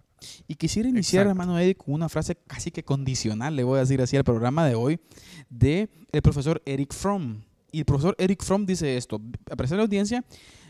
Y 0.47 0.55
quisiera 0.55 0.89
iniciar, 0.89 1.27
hermano 1.27 1.59
Eddie, 1.59 1.75
con 1.75 1.95
una 1.95 2.09
frase 2.09 2.37
casi 2.47 2.71
que 2.71 2.85
condicional, 2.85 3.57
le 3.57 3.65
voy 3.65 3.79
a 3.79 3.81
decir 3.81 4.01
así 4.03 4.17
al 4.17 4.25
programa 4.25 4.67
de 4.67 4.75
hoy, 4.75 5.01
de 5.49 5.89
el 6.13 6.23
profesor 6.23 6.63
Eric 6.67 6.93
Fromm. 6.93 7.43
Y 7.71 7.81
el 7.81 7.85
profesor 7.85 8.15
Eric 8.19 8.43
Fromm 8.45 8.67
dice 8.67 8.97
esto, 8.97 9.21
a 9.51 9.75
la 9.75 9.83
audiencia, 9.83 10.25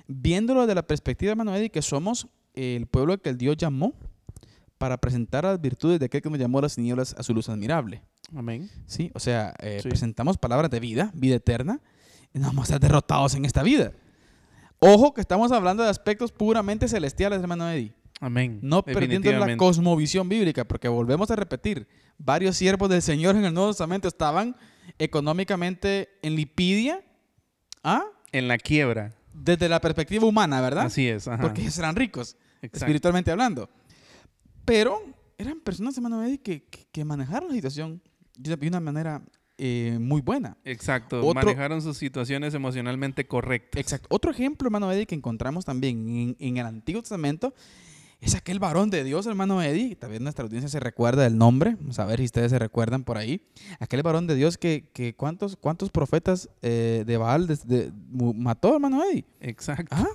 viéndolo 0.07 0.67
de 0.67 0.75
la 0.75 0.87
perspectiva, 0.87 1.33
hermano 1.33 1.55
Eddie, 1.55 1.71
que 1.71 1.83
somos 1.83 2.29
el 2.54 2.87
pueblo 2.87 3.21
que 3.21 3.30
el 3.30 3.38
Dios 3.38 3.56
llamó 3.56 3.94
para 4.78 4.99
presentar 4.99 5.44
las 5.44 5.61
virtudes 5.61 6.00
de 6.00 6.06
aquel 6.06 6.23
que 6.23 6.30
nos 6.30 6.38
llamó 6.38 6.59
a 6.59 6.62
las 6.62 6.75
tinieblas 6.75 7.14
a 7.16 7.23
su 7.23 7.32
luz 7.32 7.49
admirable. 7.49 8.02
Amén. 8.35 8.68
Sí, 8.87 9.11
o 9.14 9.21
sea, 9.21 9.54
eh, 9.61 9.80
presentamos 9.82 10.38
palabras 10.38 10.71
de 10.71 10.80
vida, 10.80 11.11
vida 11.14 11.37
eterna, 11.37 11.80
y 12.35 12.38
no 12.38 12.47
vamos 12.47 12.62
a 12.62 12.75
estar 12.75 12.80
derrotados 12.80 13.35
en 13.35 13.44
esta 13.44 13.62
vida. 13.62 13.92
Ojo 14.78 15.14
que 15.14 15.21
estamos 15.21 15.52
hablando 15.52 15.84
de 15.84 15.91
aspectos 15.91 16.32
puramente 16.32 16.88
celestiales, 16.88 17.41
hermano 17.41 17.71
Eddie. 17.71 17.93
Amén. 18.21 18.58
No 18.62 18.84
perdiendo 18.84 19.30
la 19.32 19.56
cosmovisión 19.56 20.28
bíblica, 20.28 20.65
porque 20.65 20.88
volvemos 20.88 21.30
a 21.30 21.36
repetir, 21.36 21.86
varios 22.19 22.56
siervos 22.56 22.88
del 22.88 23.02
Señor 23.02 23.36
en 23.36 23.45
el 23.45 23.54
Nuevo 23.54 23.71
Testamento 23.71 24.08
estaban 24.08 24.56
económicamente 24.99 26.08
en 26.23 26.36
lipidia. 26.36 27.04
¿Ah? 27.84 28.04
En 28.30 28.49
la 28.49 28.58
quiebra. 28.58 29.12
Desde 29.32 29.68
la 29.68 29.80
perspectiva 29.80 30.26
humana, 30.26 30.60
¿verdad? 30.60 30.86
Así 30.86 31.08
es. 31.08 31.28
Porque 31.40 31.62
ellos 31.62 31.78
eran 31.78 31.97
ricos, 31.97 32.36
espiritualmente 32.60 33.30
hablando. 33.30 33.71
Pero 34.64 35.02
eran 35.38 35.60
personas, 35.60 35.97
hermano 35.97 36.23
Eddie, 36.23 36.40
que, 36.40 36.64
que, 36.92 37.04
manejaron 37.04 37.49
la 37.49 37.54
situación 37.54 38.00
de 38.36 38.68
una 38.68 38.80
manera 38.80 39.23
eh, 39.58 39.99
muy 40.00 40.21
buena. 40.21 40.56
Exacto, 40.64 41.23
manejaron 41.34 41.82
sus 41.82 41.97
situaciones 41.97 42.54
emocionalmente 42.54 43.26
correctas. 43.26 43.80
Exacto. 43.80 44.08
Otro 44.10 44.30
ejemplo, 44.30 44.66
hermano 44.66 44.90
Eddie, 44.90 45.06
que 45.06 45.14
encontramos 45.14 45.64
también 45.64 46.36
en, 46.38 46.56
el 46.56 46.66
Antiguo 46.66 47.02
Testamento 47.02 47.54
es 48.23 48.35
aquel 48.35 48.58
varón 48.58 48.89
de 48.89 49.04
Dios, 49.04 49.26
hermano 49.26 49.63
Eddie. 49.63 49.97
También 49.97 50.23
nuestra 50.23 50.45
audiencia 50.45 50.69
se 50.69 50.80
recuerda 50.80 51.25
del 51.25 51.37
nombre. 51.37 51.76
Vamos 51.78 51.99
a 51.99 52.06
ver 52.06 52.21
si 52.21 52.25
ustedes 52.25 52.50
se 52.50 52.58
recuerdan 52.58 53.04
por 53.04 53.19
ahí. 53.19 53.47
Aquel 53.80 54.02
varón 54.02 54.26
de 54.26 54.35
Dios 54.35 54.56
que, 54.56 54.89
que 54.95 55.15
¿cuántos, 55.15 55.56
cuántos 55.56 55.91
profetas 55.91 56.49
eh, 56.63 57.04
de 57.06 57.17
Baal 57.17 57.49
mató, 58.11 58.75
hermano 58.75 59.04
Eddie? 59.04 59.26
Exacto. 59.41 59.95
¿Ah? 59.95 60.06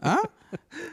¿Ah? 0.00 0.20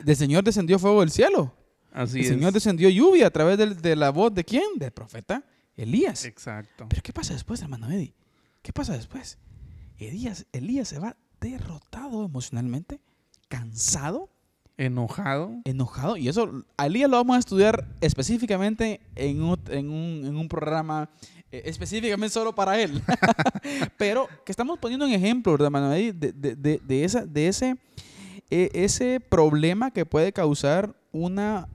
Del 0.03 0.15
Señor 0.15 0.43
descendió 0.43 0.77
fuego 0.79 0.99
del 0.99 1.12
cielo 1.12 1.53
el 1.95 2.09
Señor 2.09 2.53
descendió 2.53 2.89
lluvia 2.89 3.27
a 3.27 3.29
través 3.29 3.81
de, 3.81 3.95
la 3.95 4.09
voz 4.09 4.33
de 4.33 4.43
quién? 4.43 4.77
Del 4.77 4.91
profeta 4.91 5.43
Elías. 5.75 6.25
Exacto. 6.25 6.88
Pero 6.89 7.01
¿qué 7.01 7.13
pasa 7.13 7.33
después, 7.33 7.62
hermano 7.62 7.89
Eddie? 7.89 8.13
¿Qué 8.62 8.73
pasa 8.73 8.93
después? 8.93 9.38
Elías, 9.97 10.45
Elías 10.51 10.88
se 10.88 10.99
va 10.99 11.17
derrotado 11.39 12.25
emocionalmente, 12.25 12.99
cansado. 13.47 14.29
Enojado. 14.77 15.62
Enojado. 15.65 16.17
Y 16.17 16.27
eso, 16.27 16.63
a 16.77 16.88
Elías 16.88 17.09
lo 17.09 17.17
vamos 17.17 17.36
a 17.36 17.39
estudiar 17.39 17.88
específicamente 18.01 19.01
en 19.15 19.41
un, 19.41 20.47
programa 20.49 21.09
eh, 21.51 21.63
específicamente 21.65 22.33
solo 22.33 22.55
para 22.55 22.79
él. 22.81 23.01
Pero 23.97 24.27
que 24.45 24.51
estamos 24.51 24.79
poniendo 24.79 25.05
un 25.05 25.12
ejemplo, 25.12 25.53
hermano 25.53 25.93
Eddie, 25.93 26.13
de, 26.13 27.03
esa, 27.03 27.25
de 27.25 27.47
ese, 27.47 27.77
e, 28.49 28.71
ese 28.73 29.19
problema 29.19 29.91
que 29.91 30.05
puede 30.05 30.33
causar 30.33 30.95
una 31.12 31.67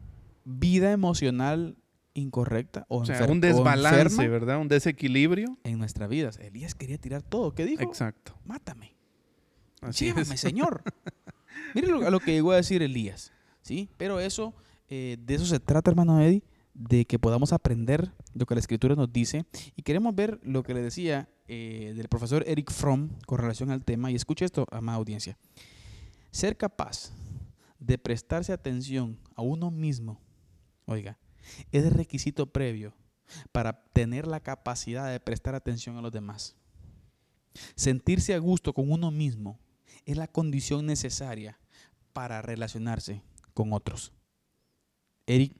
vida 0.44 0.92
emocional 0.92 1.76
incorrecta 2.14 2.84
o, 2.88 3.04
sea, 3.04 3.26
un 3.26 3.40
desbalance, 3.40 4.28
¿verdad? 4.28 4.58
Un 4.58 4.66
desequilibrio 4.66 5.56
en 5.62 5.78
nuestra 5.78 6.08
vida. 6.08 6.30
Elías 6.40 6.74
quería 6.74 6.98
tirar 6.98 7.22
todo. 7.22 7.54
¿Qué 7.54 7.64
dijo? 7.64 7.82
Exacto. 7.82 8.36
Mátame. 8.44 8.96
Llévame, 9.96 10.36
Señor. 10.36 10.82
Mire 11.74 11.88
lo, 11.88 12.10
lo, 12.10 12.20
que 12.20 12.32
llegó 12.32 12.52
a 12.52 12.56
decir 12.56 12.82
Elías, 12.82 13.32
¿sí? 13.62 13.88
Pero 13.96 14.20
eso, 14.20 14.54
eh, 14.88 15.16
de 15.20 15.34
eso 15.34 15.46
se 15.46 15.60
trata, 15.60 15.90
hermano 15.90 16.20
Eddie, 16.20 16.42
de 16.74 17.04
que 17.04 17.18
podamos 17.18 17.52
aprender 17.52 18.12
lo 18.34 18.46
que 18.46 18.54
la 18.54 18.60
Escritura 18.60 18.94
nos 18.94 19.12
dice 19.12 19.44
y 19.74 19.82
queremos 19.82 20.14
ver 20.14 20.38
lo 20.42 20.62
que 20.62 20.74
le 20.74 20.82
decía 20.82 21.28
eh, 21.48 21.92
del 21.96 22.08
profesor 22.08 22.44
Eric 22.46 22.70
Fromm 22.70 23.10
con 23.26 23.38
relación 23.38 23.70
al 23.70 23.84
tema. 23.84 24.10
Y 24.10 24.14
escuche 24.14 24.44
esto, 24.44 24.66
amada 24.70 24.98
audiencia. 24.98 25.36
Ser 26.30 26.56
capaz 26.56 27.10
de 27.78 27.98
prestarse 27.98 28.52
atención 28.52 29.18
a 29.34 29.42
uno 29.42 29.70
mismo, 29.70 30.20
oiga, 30.84 31.18
es 31.72 31.92
requisito 31.92 32.52
previo 32.52 32.94
para 33.52 33.84
tener 33.92 34.26
la 34.26 34.40
capacidad 34.40 35.10
de 35.10 35.20
prestar 35.20 35.54
atención 35.54 35.96
a 35.96 36.02
los 36.02 36.12
demás. 36.12 36.56
Sentirse 37.74 38.34
a 38.34 38.38
gusto 38.38 38.72
con 38.72 38.90
uno 38.90 39.10
mismo 39.10 39.58
es 40.06 40.16
la 40.16 40.28
condición 40.28 40.86
necesaria 40.86 41.58
para 42.12 42.42
relacionarse 42.42 43.22
con 43.54 43.72
otros. 43.72 44.12
Eric 45.26 45.54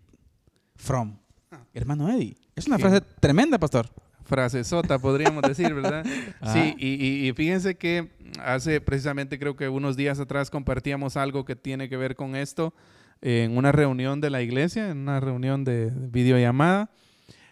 Fromm. 0.76 1.18
Ah. 1.50 1.64
Hermano 1.74 2.08
Eddie. 2.10 2.36
Es 2.54 2.66
una 2.66 2.78
frase 2.78 3.00
tremenda, 3.00 3.58
pastor 3.58 3.90
frase 4.28 4.62
sota, 4.62 4.98
podríamos 4.98 5.42
decir, 5.42 5.74
¿verdad? 5.74 6.04
Sí, 6.52 6.74
y, 6.78 7.32
fíjense 7.32 7.76
que 7.76 8.10
hace 8.44 8.80
precisamente 8.80 9.38
creo 9.38 9.56
que 9.56 9.68
unos 9.68 9.96
días 9.96 10.20
atrás 10.20 10.50
compartíamos 10.50 11.16
algo 11.16 11.44
que 11.44 11.56
tiene 11.56 11.88
que 11.88 11.96
ver 11.96 12.14
con 12.14 12.36
esto 12.36 12.74
en 13.20 13.56
una 13.56 13.72
reunión 13.72 14.20
de 14.20 14.30
la 14.30 14.42
iglesia, 14.42 14.90
en 14.90 14.98
una 14.98 15.18
reunión 15.18 15.64
de 15.64 15.90
videollamada, 15.90 16.90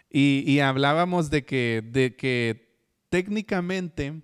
y, 0.09 0.59
hablábamos 0.59 1.29
de 1.29 1.43
que, 1.43 1.83
de 1.91 2.15
que 2.15 2.77
técnicamente 3.09 4.21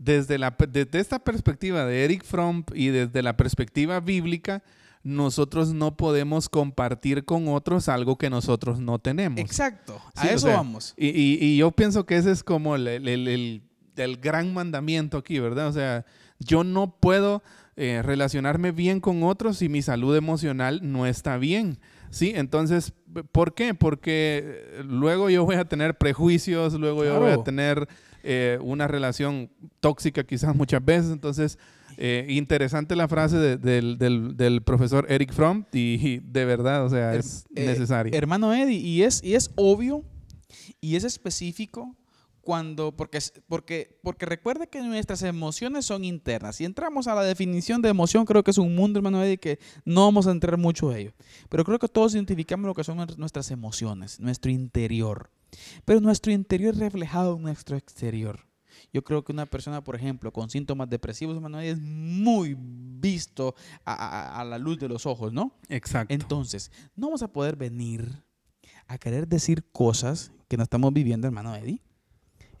desde, 0.00 0.38
la, 0.38 0.56
desde 0.68 0.98
esta 0.98 1.18
perspectiva 1.18 1.84
de 1.84 2.04
Eric 2.04 2.24
Fromm 2.24 2.64
y 2.74 2.88
desde 2.88 3.22
la 3.22 3.36
perspectiva 3.36 4.00
bíblica, 4.00 4.62
nosotros 5.02 5.74
no 5.74 5.96
podemos 5.96 6.48
compartir 6.48 7.26
con 7.26 7.48
otros 7.48 7.88
algo 7.88 8.16
que 8.16 8.30
nosotros 8.30 8.80
no 8.80 8.98
tenemos. 8.98 9.38
Exacto, 9.38 10.00
a 10.16 10.28
eso 10.28 10.48
vamos. 10.48 10.94
Y, 10.96 11.56
yo 11.58 11.70
pienso 11.72 12.06
que 12.06 12.16
ese 12.16 12.30
es 12.30 12.42
como 12.42 12.76
el, 12.76 12.88
el, 12.88 13.62
gran 14.22 14.54
mandamiento 14.54 15.18
aquí, 15.18 15.38
¿verdad? 15.38 15.68
O 15.68 15.72
sea, 15.72 16.06
yo 16.38 16.64
no 16.64 16.96
puedo 16.98 17.42
eh, 17.76 18.00
relacionarme 18.02 18.72
bien 18.72 19.00
con 19.00 19.22
otros 19.22 19.58
si 19.58 19.68
mi 19.68 19.82
salud 19.82 20.16
emocional 20.16 20.80
no 20.82 21.06
está 21.06 21.36
bien. 21.36 21.78
Sí, 22.08 22.32
entonces, 22.34 22.94
¿por 23.32 23.54
qué? 23.54 23.74
Porque 23.74 24.82
luego 24.82 25.28
yo 25.28 25.44
voy 25.44 25.56
a 25.56 25.66
tener 25.66 25.98
prejuicios, 25.98 26.72
luego 26.72 27.04
yo 27.04 27.20
voy 27.20 27.32
a 27.32 27.44
tener 27.44 27.86
eh, 28.22 28.58
una 28.60 28.88
relación 28.88 29.50
tóxica 29.80 30.24
quizás 30.24 30.54
muchas 30.54 30.84
veces, 30.84 31.10
entonces 31.10 31.58
eh, 31.96 32.26
interesante 32.28 32.96
la 32.96 33.08
frase 33.08 33.58
del, 33.58 34.62
profesor 34.64 35.06
Eric 35.10 35.32
Fromm 35.32 35.64
y, 35.72 36.18
de 36.18 36.44
verdad, 36.44 36.84
o 36.84 36.88
sea, 36.88 37.14
es 37.14 37.44
eh, 37.54 37.66
necesario. 37.66 38.12
Hermano 38.14 38.54
Eddie, 38.54 38.78
y 38.78 39.02
es, 39.02 39.22
y 39.22 39.34
es 39.34 39.50
obvio 39.56 40.04
y 40.80 40.96
es 40.96 41.04
específico 41.04 41.94
cuando, 42.42 42.96
porque, 42.96 43.18
porque, 43.48 43.98
porque 44.02 44.26
recuerde 44.26 44.68
que 44.68 44.80
nuestras 44.82 45.22
emociones 45.22 45.86
son 45.86 46.04
internas. 46.04 46.56
Si 46.56 46.64
entramos 46.64 47.06
a 47.06 47.14
la 47.14 47.22
definición 47.22 47.82
de 47.82 47.88
emoción, 47.88 48.24
creo 48.24 48.42
que 48.42 48.50
es 48.50 48.58
un 48.58 48.74
mundo, 48.74 48.98
hermano 48.98 49.22
Eddie, 49.22 49.38
que 49.38 49.58
no 49.84 50.04
vamos 50.04 50.26
a 50.26 50.30
entrar 50.30 50.56
mucho 50.56 50.90
en 50.92 50.98
ello. 50.98 51.12
Pero 51.48 51.64
creo 51.64 51.78
que 51.78 51.88
todos 51.88 52.14
identificamos 52.14 52.66
lo 52.66 52.74
que 52.74 52.84
son 52.84 52.96
nuestras 53.16 53.50
emociones, 53.50 54.20
nuestro 54.20 54.50
interior. 54.50 55.30
Pero 55.84 56.00
nuestro 56.00 56.32
interior 56.32 56.74
es 56.74 56.80
reflejado 56.80 57.36
en 57.36 57.42
nuestro 57.42 57.76
exterior. 57.76 58.46
Yo 58.92 59.04
creo 59.04 59.24
que 59.24 59.32
una 59.32 59.46
persona, 59.46 59.82
por 59.84 59.96
ejemplo, 59.96 60.32
con 60.32 60.50
síntomas 60.50 60.88
depresivos, 60.88 61.40
es 61.62 61.78
muy 61.80 62.56
visto 62.58 63.54
a, 63.84 64.44
la 64.48 64.58
luz 64.58 64.78
de 64.78 64.88
los 64.88 65.06
ojos, 65.06 65.32
¿no? 65.32 65.52
Exacto. 65.68 66.14
Entonces, 66.14 66.70
no 66.96 67.08
vamos 67.08 67.22
a 67.22 67.32
poder 67.32 67.56
venir 67.56 68.22
a 68.86 68.98
querer 68.98 69.28
decir 69.28 69.64
cosas 69.70 70.32
que 70.48 70.56
no 70.56 70.64
estamos 70.64 70.92
viviendo, 70.92 71.26
hermano 71.26 71.54
Eddie, 71.54 71.82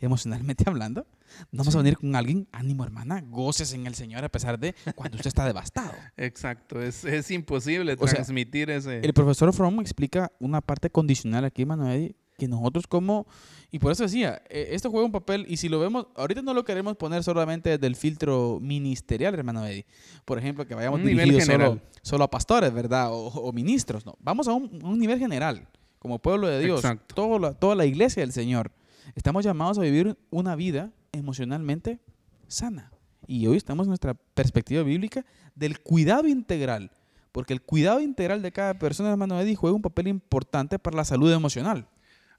emocionalmente 0.00 0.64
hablando. 0.66 1.06
No 1.52 1.58
vamos 1.58 1.74
a 1.74 1.78
venir 1.78 1.96
con 1.96 2.14
alguien, 2.16 2.48
ánimo 2.52 2.84
hermana, 2.84 3.20
goces 3.20 3.72
en 3.72 3.86
el 3.86 3.94
Señor 3.94 4.24
a 4.24 4.28
pesar 4.28 4.58
de 4.58 4.74
cuando 4.94 5.16
usted 5.16 5.28
está 5.28 5.44
devastado. 5.44 5.92
Exacto, 6.16 6.82
es, 6.82 7.30
imposible 7.30 7.96
transmitir 7.96 8.70
ese... 8.70 8.98
El 9.00 9.12
profesor 9.12 9.52
Fromm 9.52 9.80
explica 9.80 10.32
una 10.40 10.60
parte 10.60 10.90
condicional 10.90 11.44
aquí, 11.44 11.62
hermano 11.62 11.90
Eddie, 11.90 12.16
que 12.40 12.48
nosotros 12.48 12.86
como, 12.86 13.26
y 13.70 13.78
por 13.78 13.92
eso 13.92 14.02
decía, 14.02 14.42
eh, 14.48 14.70
esto 14.72 14.90
juega 14.90 15.04
un 15.04 15.12
papel, 15.12 15.44
y 15.46 15.58
si 15.58 15.68
lo 15.68 15.78
vemos, 15.78 16.06
ahorita 16.16 16.42
no 16.42 16.54
lo 16.54 16.64
queremos 16.64 16.96
poner 16.96 17.22
solamente 17.22 17.70
desde 17.70 17.86
el 17.86 17.94
filtro 17.94 18.58
ministerial, 18.60 19.34
hermano 19.34 19.64
Eddie. 19.66 19.86
Por 20.24 20.38
ejemplo, 20.38 20.66
que 20.66 20.74
vayamos 20.74 21.02
dirigidos 21.02 21.44
solo, 21.44 21.80
solo, 22.02 22.24
a 22.24 22.30
pastores, 22.30 22.72
¿verdad? 22.72 23.08
O, 23.12 23.52
ministros, 23.52 24.06
no. 24.06 24.16
Vamos 24.20 24.48
a 24.48 24.54
un, 24.54 24.98
nivel 24.98 25.18
general, 25.18 25.68
como 25.98 26.18
pueblo 26.18 26.48
de 26.48 26.60
Dios, 26.60 26.82
todo 27.14 27.38
la, 27.38 27.52
toda 27.52 27.74
la 27.74 27.84
iglesia 27.84 28.22
del 28.22 28.32
Señor. 28.32 28.72
Estamos 29.14 29.44
llamados 29.44 29.78
a 29.78 29.82
vivir 29.82 30.16
una 30.30 30.56
vida 30.56 30.90
emocionalmente 31.12 32.00
sana. 32.48 32.92
Y 33.26 33.46
hoy 33.46 33.56
estamos 33.56 33.86
en 33.86 33.90
nuestra 33.90 34.14
perspectiva 34.14 34.82
bíblica 34.82 35.24
del 35.54 35.80
cuidado 35.80 36.26
integral. 36.26 36.90
Porque 37.32 37.52
el 37.52 37.62
cuidado 37.62 38.00
integral 38.00 38.42
de 38.42 38.52
cada 38.52 38.74
persona, 38.74 39.10
hermano 39.10 39.40
Eddie, 39.40 39.54
juega 39.54 39.76
un 39.76 39.82
papel 39.82 40.08
importante 40.08 40.78
para 40.78 40.96
la 40.96 41.04
salud 41.04 41.32
emocional. 41.32 41.86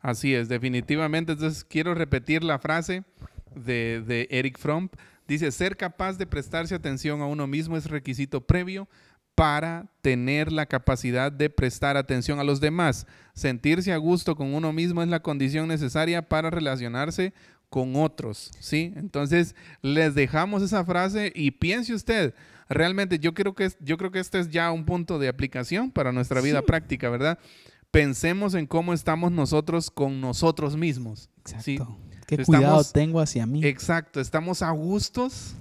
Así 0.02 0.34
es, 0.34 0.50
definitivamente. 0.50 1.34
Entonces 1.34 1.64
quiero 1.64 1.94
repetir 1.94 2.44
la 2.44 2.60
frase 2.60 3.04
de, 3.56 4.28
Eric 4.32 4.58
Fromm. 4.58 4.90
Dice, 5.28 5.52
ser 5.52 5.78
capaz 5.78 6.18
de 6.18 6.28
prestarse 6.28 6.76
atención 6.76 7.22
a 7.22 7.26
uno 7.26 7.48
mismo 7.48 7.78
es 7.78 7.90
requisito 7.90 8.42
previo 8.42 8.90
para 9.36 9.88
tener 10.02 10.52
la 10.52 10.66
capacidad 10.66 11.32
de 11.32 11.50
prestar 11.50 11.98
atención 11.98 12.40
a 12.40 12.44
los 12.44 12.60
demás. 12.60 13.08
Sentirse 13.34 13.92
a 13.94 13.98
gusto 13.98 14.36
con 14.36 14.54
uno 14.54 14.74
mismo 14.74 15.02
es 15.02 15.10
la 15.10 15.22
condición 15.22 15.68
necesaria 15.68 16.28
para 16.28 16.50
relacionarse 16.50 17.34
con 17.70 17.96
otros, 17.96 18.52
¿sí? 18.60 18.94
Entonces, 18.98 19.56
les 19.82 20.14
dejamos 20.14 20.62
esa 20.62 20.84
frase 20.84 21.32
y 21.34 21.52
piense 21.52 21.94
usted, 21.94 22.34
realmente 22.68 23.18
yo 23.18 23.34
creo 23.34 23.56
que 23.56 23.70
yo 23.80 23.98
creo 23.98 24.12
que 24.12 24.20
este 24.20 24.40
es 24.40 24.50
ya 24.50 24.72
un 24.72 24.84
punto 24.84 25.20
de 25.20 25.30
aplicación 25.30 25.90
para 25.90 26.12
nuestra 26.12 26.42
vida 26.42 26.62
práctica, 26.64 27.10
¿verdad? 27.10 27.40
pensemos 27.92 28.54
en 28.54 28.66
cómo 28.66 28.94
estamos 28.94 29.32
nosotros 29.32 29.92
con 29.92 30.20
nosotros 30.22 30.76
mismos. 30.76 31.30
Exacto. 31.40 31.98
¿Qué 32.26 32.44
cuidado 32.46 32.84
tengo 32.86 33.20
hacia 33.20 33.46
mí? 33.46 33.64
Exacto, 33.66 34.22
estamos 34.22 34.62
a 34.62 34.72
gustos, 34.72 35.54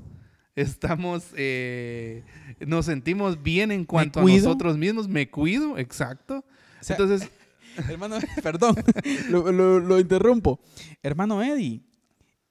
estamos, 0.56 1.26
eh, 1.36 2.24
nos 2.60 2.86
sentimos 2.86 3.42
bien 3.42 3.70
en 3.72 3.84
cuanto 3.84 4.20
a 4.20 4.24
nosotros 4.24 4.76
mismos, 4.76 5.08
me 5.08 5.30
cuido, 5.30 5.78
exacto. 5.78 6.44
Entonces, 6.88 7.30
hermano, 7.88 8.18
perdón, 8.42 8.76
lo, 9.30 10.00
interrumpo. 10.00 10.60
Hermano 11.02 11.42
Eddie, 11.42 11.82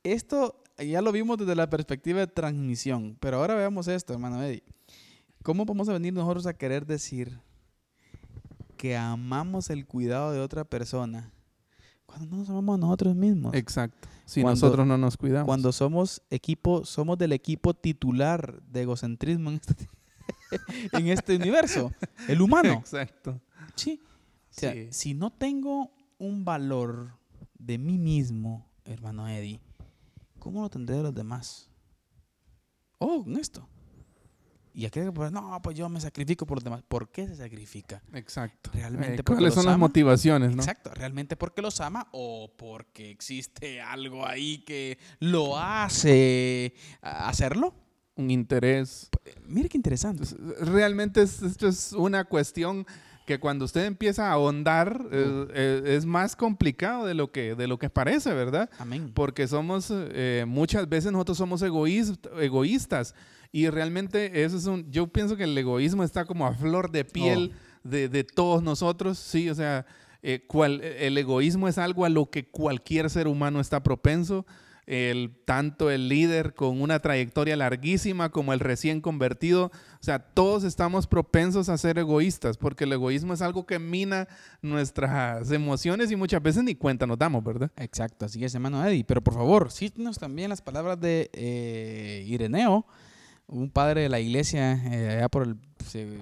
esto 0.03 0.63
ya 0.77 1.01
lo 1.01 1.11
vimos 1.11 1.37
desde 1.37 1.55
la 1.55 1.69
perspectiva 1.69 2.19
de 2.19 2.27
transmisión, 2.27 3.17
pero 3.19 3.37
ahora 3.37 3.55
veamos 3.55 3.87
esto, 3.87 4.13
hermano 4.13 4.41
Eddie. 4.43 4.63
¿Cómo 5.43 5.65
vamos 5.65 5.87
a 5.89 5.93
venir 5.93 6.13
nosotros 6.13 6.45
a 6.47 6.53
querer 6.53 6.85
decir 6.85 7.39
que 8.77 8.95
amamos 8.95 9.69
el 9.69 9.85
cuidado 9.85 10.31
de 10.31 10.39
otra 10.39 10.63
persona 10.63 11.33
cuando 12.05 12.27
no 12.27 12.37
nos 12.37 12.49
amamos 12.49 12.75
a 12.75 12.77
nosotros 12.79 13.15
mismos. 13.15 13.53
Exacto. 13.53 14.07
Si 14.29 14.43
nosotros 14.43 14.85
no 14.85 14.95
nos 14.95 15.17
cuidamos. 15.17 15.47
Cuando 15.47 15.71
somos 15.71 16.21
equipo, 16.29 16.85
somos 16.85 17.17
del 17.17 17.31
equipo 17.31 17.73
titular 17.73 18.61
de 18.61 18.83
egocentrismo 18.83 19.49
en 19.49 19.55
este, 19.55 19.89
en 20.93 21.07
este 21.07 21.35
universo, 21.35 21.91
el 22.27 22.39
humano. 22.39 22.73
Exacto. 22.73 23.41
Sí. 23.73 23.99
O 24.03 24.51
sea, 24.51 24.75
si 24.91 25.15
no 25.15 25.31
tengo 25.31 25.91
un 26.19 26.45
valor 26.45 27.13
de 27.57 27.79
mí 27.79 27.97
mismo, 27.97 28.69
hermano 28.85 29.27
Eddie, 29.27 29.61
¿cómo 30.37 30.61
lo 30.61 30.69
tendré 30.69 30.97
de 30.97 31.03
los 31.03 31.15
demás? 31.15 31.71
Oh, 32.99 33.23
en 33.25 33.35
esto. 33.37 33.67
Y 34.73 34.85
aquel 34.85 35.11
que 35.11 35.31
no, 35.31 35.59
pues 35.61 35.77
yo 35.77 35.89
me 35.89 35.99
sacrifico 35.99 36.45
por 36.45 36.57
los 36.57 36.63
demás. 36.63 36.83
¿Por 36.87 37.09
qué 37.09 37.27
se 37.27 37.35
sacrifica? 37.35 38.01
Exacto. 38.13 38.69
Realmente 38.73 39.21
eh, 39.21 39.23
¿Cuáles 39.23 39.53
son 39.53 39.65
las 39.65 39.77
motivaciones? 39.77 40.55
¿no? 40.55 40.61
Exacto. 40.61 40.91
¿Realmente 40.93 41.35
porque 41.35 41.61
los 41.61 41.81
ama 41.81 42.07
o 42.11 42.51
porque 42.55 43.09
existe 43.09 43.81
algo 43.81 44.25
ahí 44.25 44.59
que 44.59 44.99
lo 45.19 45.57
hace 45.57 46.73
hacerlo? 47.01 47.73
Un 48.15 48.31
interés. 48.31 49.09
Mire 49.47 49.69
qué 49.69 49.77
interesante. 49.77 50.23
Realmente 50.61 51.21
esto 51.21 51.67
es 51.67 51.93
una 51.93 52.25
cuestión 52.25 52.85
que 53.25 53.39
cuando 53.39 53.65
usted 53.65 53.85
empieza 53.85 54.29
a 54.29 54.33
ahondar 54.33 55.05
eh, 55.11 55.47
eh, 55.53 55.81
es 55.97 56.05
más 56.05 56.35
complicado 56.35 57.05
de 57.05 57.13
lo 57.13 57.31
que, 57.31 57.55
de 57.55 57.67
lo 57.67 57.77
que 57.77 57.89
parece, 57.89 58.33
¿verdad? 58.33 58.69
Amén. 58.79 59.11
Porque 59.13 59.47
somos, 59.47 59.93
muchas 60.45 60.87
veces 60.89 61.11
nosotros 61.11 61.37
somos 61.37 61.61
egoístas 61.61 63.15
y 63.51 63.69
realmente 63.69 64.43
eso 64.43 64.57
es 64.57 64.65
un, 64.65 64.89
yo 64.91 65.07
pienso 65.07 65.35
que 65.35 65.45
el 65.45 65.57
egoísmo 65.57 66.03
está 66.03 66.25
como 66.25 66.45
a 66.45 66.53
flor 66.53 66.91
de 66.91 67.03
piel 67.03 67.53
oh. 67.83 67.89
de, 67.89 68.23
todos 68.23 68.61
nosotros, 68.61 69.17
sí, 69.17 69.49
o 69.49 69.55
sea, 69.55 69.85
eh, 70.21 70.45
el 70.99 71.17
egoísmo 71.17 71.67
es 71.67 71.77
algo 71.77 72.05
a 72.05 72.09
lo 72.09 72.29
que 72.29 72.47
cualquier 72.47 73.09
ser 73.09 73.27
humano 73.27 73.59
está 73.59 73.81
propenso. 73.81 74.45
El, 74.85 75.35
tanto 75.45 75.91
el 75.91 76.09
líder 76.09 76.55
con 76.55 76.81
una 76.81 76.99
trayectoria 76.99 77.55
larguísima 77.55 78.29
como 78.29 78.53
el 78.53 78.59
recién 78.59 79.01
convertido. 79.01 79.65
O 79.65 80.03
sea, 80.03 80.17
todos 80.17 80.63
estamos 80.63 81.05
propensos 81.05 81.69
a 81.69 81.77
ser 81.77 81.99
egoístas 81.99 82.57
porque 82.57 82.85
el 82.85 82.93
egoísmo 82.93 83.35
es 83.35 83.43
algo 83.43 83.67
que 83.67 83.77
mina 83.77 84.27
nuestras 84.63 85.51
emociones 85.51 86.09
y 86.09 86.15
muchas 86.15 86.41
veces 86.41 86.63
ni 86.63 86.73
cuenta 86.73 87.05
nos 87.05 87.19
damos, 87.19 87.43
¿verdad? 87.43 87.71
Exacto, 87.77 88.25
así 88.25 88.43
es, 88.43 88.55
hermano 88.55 88.83
Eddie. 88.83 89.03
Pero 89.03 89.21
por 89.21 89.35
favor, 89.35 89.71
cítenos 89.71 90.17
también 90.17 90.49
las 90.49 90.63
palabras 90.63 90.99
de 90.99 91.29
eh, 91.33 92.23
Ireneo 92.25 92.87
un 93.49 93.69
padre 93.69 94.01
de 94.01 94.09
la 94.09 94.19
iglesia 94.19 94.73
eh, 94.73 95.17
allá 95.17 95.29
por 95.29 95.43
el 95.43 95.57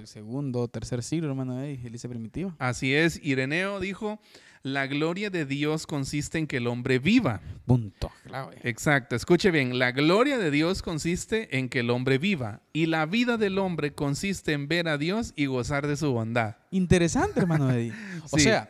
segundo 0.06 0.62
o 0.62 0.68
tercer 0.68 1.04
siglo, 1.04 1.30
hermano, 1.30 1.58
de 1.58 1.74
iglesia 1.74 2.10
primitiva. 2.10 2.56
Así 2.58 2.94
es, 2.94 3.20
Ireneo 3.24 3.80
dijo, 3.80 4.20
la 4.64 4.88
gloria 4.88 5.30
de 5.30 5.46
Dios 5.46 5.88
consiste 5.88 6.38
en 6.38 6.48
que 6.48 6.58
el 6.58 6.68
hombre 6.68 7.00
viva. 7.00 7.42
Punto. 7.66 8.12
Exacto, 8.64 9.16
escuche 9.16 9.52
bien, 9.52 9.78
la 9.78 9.92
gloria 9.92 10.38
de 10.38 10.52
Dios 10.52 10.82
consiste 10.82 11.58
en 11.58 11.70
que 11.70 11.80
el 11.80 11.90
hombre 11.90 12.18
viva 12.18 12.62
y 12.74 12.86
la 12.86 13.06
vida 13.06 13.38
del 13.38 13.58
hombre 13.58 13.94
consiste 13.94 14.54
en 14.54 14.68
ver 14.68 14.88
a 14.88 14.98
Dios 14.98 15.34
y 15.36 15.46
gozar 15.48 15.88
de 15.88 15.98
su 15.98 16.12
bondad. 16.12 16.58
Interesante, 16.72 17.42
hermano 17.42 17.72
Eddie. 17.74 17.94
O 18.32 18.40
sea, 18.40 18.70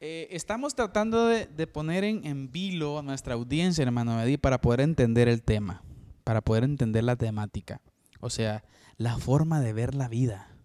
eh, 0.00 0.28
estamos 0.30 0.74
tratando 0.74 1.26
de, 1.26 1.66
poner 1.66 2.04
en, 2.04 2.24
en, 2.26 2.50
vilo 2.50 2.98
a 2.98 3.02
nuestra 3.02 3.34
audiencia, 3.34 3.82
hermano 3.82 4.20
Eddie, 4.20 4.38
para 4.38 4.60
poder 4.60 4.80
entender 4.80 5.28
el 5.28 5.42
tema 5.42 5.82
para 6.24 6.40
poder 6.40 6.64
entender 6.64 7.04
la 7.04 7.16
temática. 7.16 7.80
O 8.20 8.30
sea, 8.30 8.64
la 8.96 9.18
forma 9.18 9.60
de 9.60 9.72
ver 9.72 9.94
la 9.94 10.08
vida. 10.08 10.56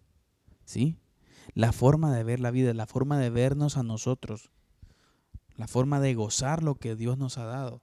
¿Sí? 0.65 0.97
La 1.53 1.71
forma 1.71 2.13
de 2.13 2.23
ver 2.23 2.39
la 2.39 2.51
vida, 2.51 2.73
la 2.73 2.85
forma 2.85 3.17
de 3.17 3.29
vernos 3.29 3.77
a 3.77 3.83
nosotros. 3.83 4.51
La 5.55 5.67
forma 5.67 5.99
de 5.99 6.13
gozar 6.13 6.61
lo 6.61 6.75
que 6.75 6.95
Dios 6.95 7.17
nos 7.17 7.37
ha 7.37 7.45
dado. 7.45 7.81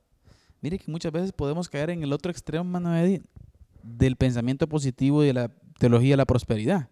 Mire 0.61 0.79
que 0.79 0.91
muchas 0.91 1.13
veces 1.13 1.33
podemos 1.33 1.69
caer 1.69 1.91
en 1.91 2.03
el 2.03 2.13
otro 2.13 2.31
extremo, 2.31 2.65
Manuel, 2.65 3.27
del 3.83 4.17
pensamiento 4.17 4.69
positivo 4.69 5.23
y 5.23 5.27
de 5.27 5.33
la 5.35 5.49
teología 5.79 6.13
de 6.13 6.17
la 6.19 6.25
prosperidad. 6.25 6.89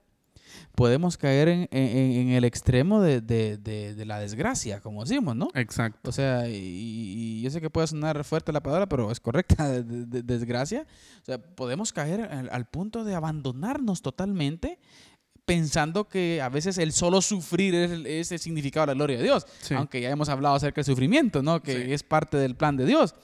Podemos 0.74 1.16
caer 1.16 1.48
en, 1.48 2.28
el 2.30 2.44
extremo 2.44 3.00
de, 3.00 4.04
la 4.06 4.18
desgracia, 4.18 4.80
como 4.80 5.04
decimos, 5.04 5.36
¿no? 5.36 5.48
Exacto. 5.54 6.10
O 6.10 6.12
sea, 6.12 6.48
y, 6.48 7.40
yo 7.42 7.50
sé 7.50 7.60
que 7.60 7.70
puede 7.70 7.86
sonar 7.86 8.24
fuerte 8.24 8.52
la 8.52 8.62
palabra, 8.62 8.88
pero 8.88 9.10
es 9.10 9.20
correcta, 9.20 9.68
de, 9.82 10.22
desgracia. 10.22 10.86
O 11.22 11.24
sea, 11.24 11.38
podemos 11.38 11.92
caer 11.92 12.22
al, 12.22 12.66
punto 12.66 13.04
de 13.04 13.14
abandonarnos 13.14 14.02
totalmente 14.02 14.78
pensando 15.44 16.08
que 16.08 16.40
a 16.40 16.48
veces 16.48 16.78
el 16.78 16.92
solo 16.92 17.20
sufrir 17.20 17.74
es, 17.74 18.30
el 18.32 18.38
significado 18.38 18.86
de 18.86 18.92
la 18.92 18.94
gloria 18.94 19.18
de 19.18 19.24
Dios. 19.24 19.46
Aunque 19.76 20.00
ya 20.00 20.10
hemos 20.10 20.28
hablado 20.28 20.54
acerca 20.54 20.80
del 20.80 20.86
sufrimiento, 20.86 21.42
¿no? 21.42 21.62
Que 21.62 21.92
es 21.92 22.02
parte 22.02 22.36
del 22.36 22.54
plan 22.54 22.76
de 22.76 22.86
Dios. 22.86 23.14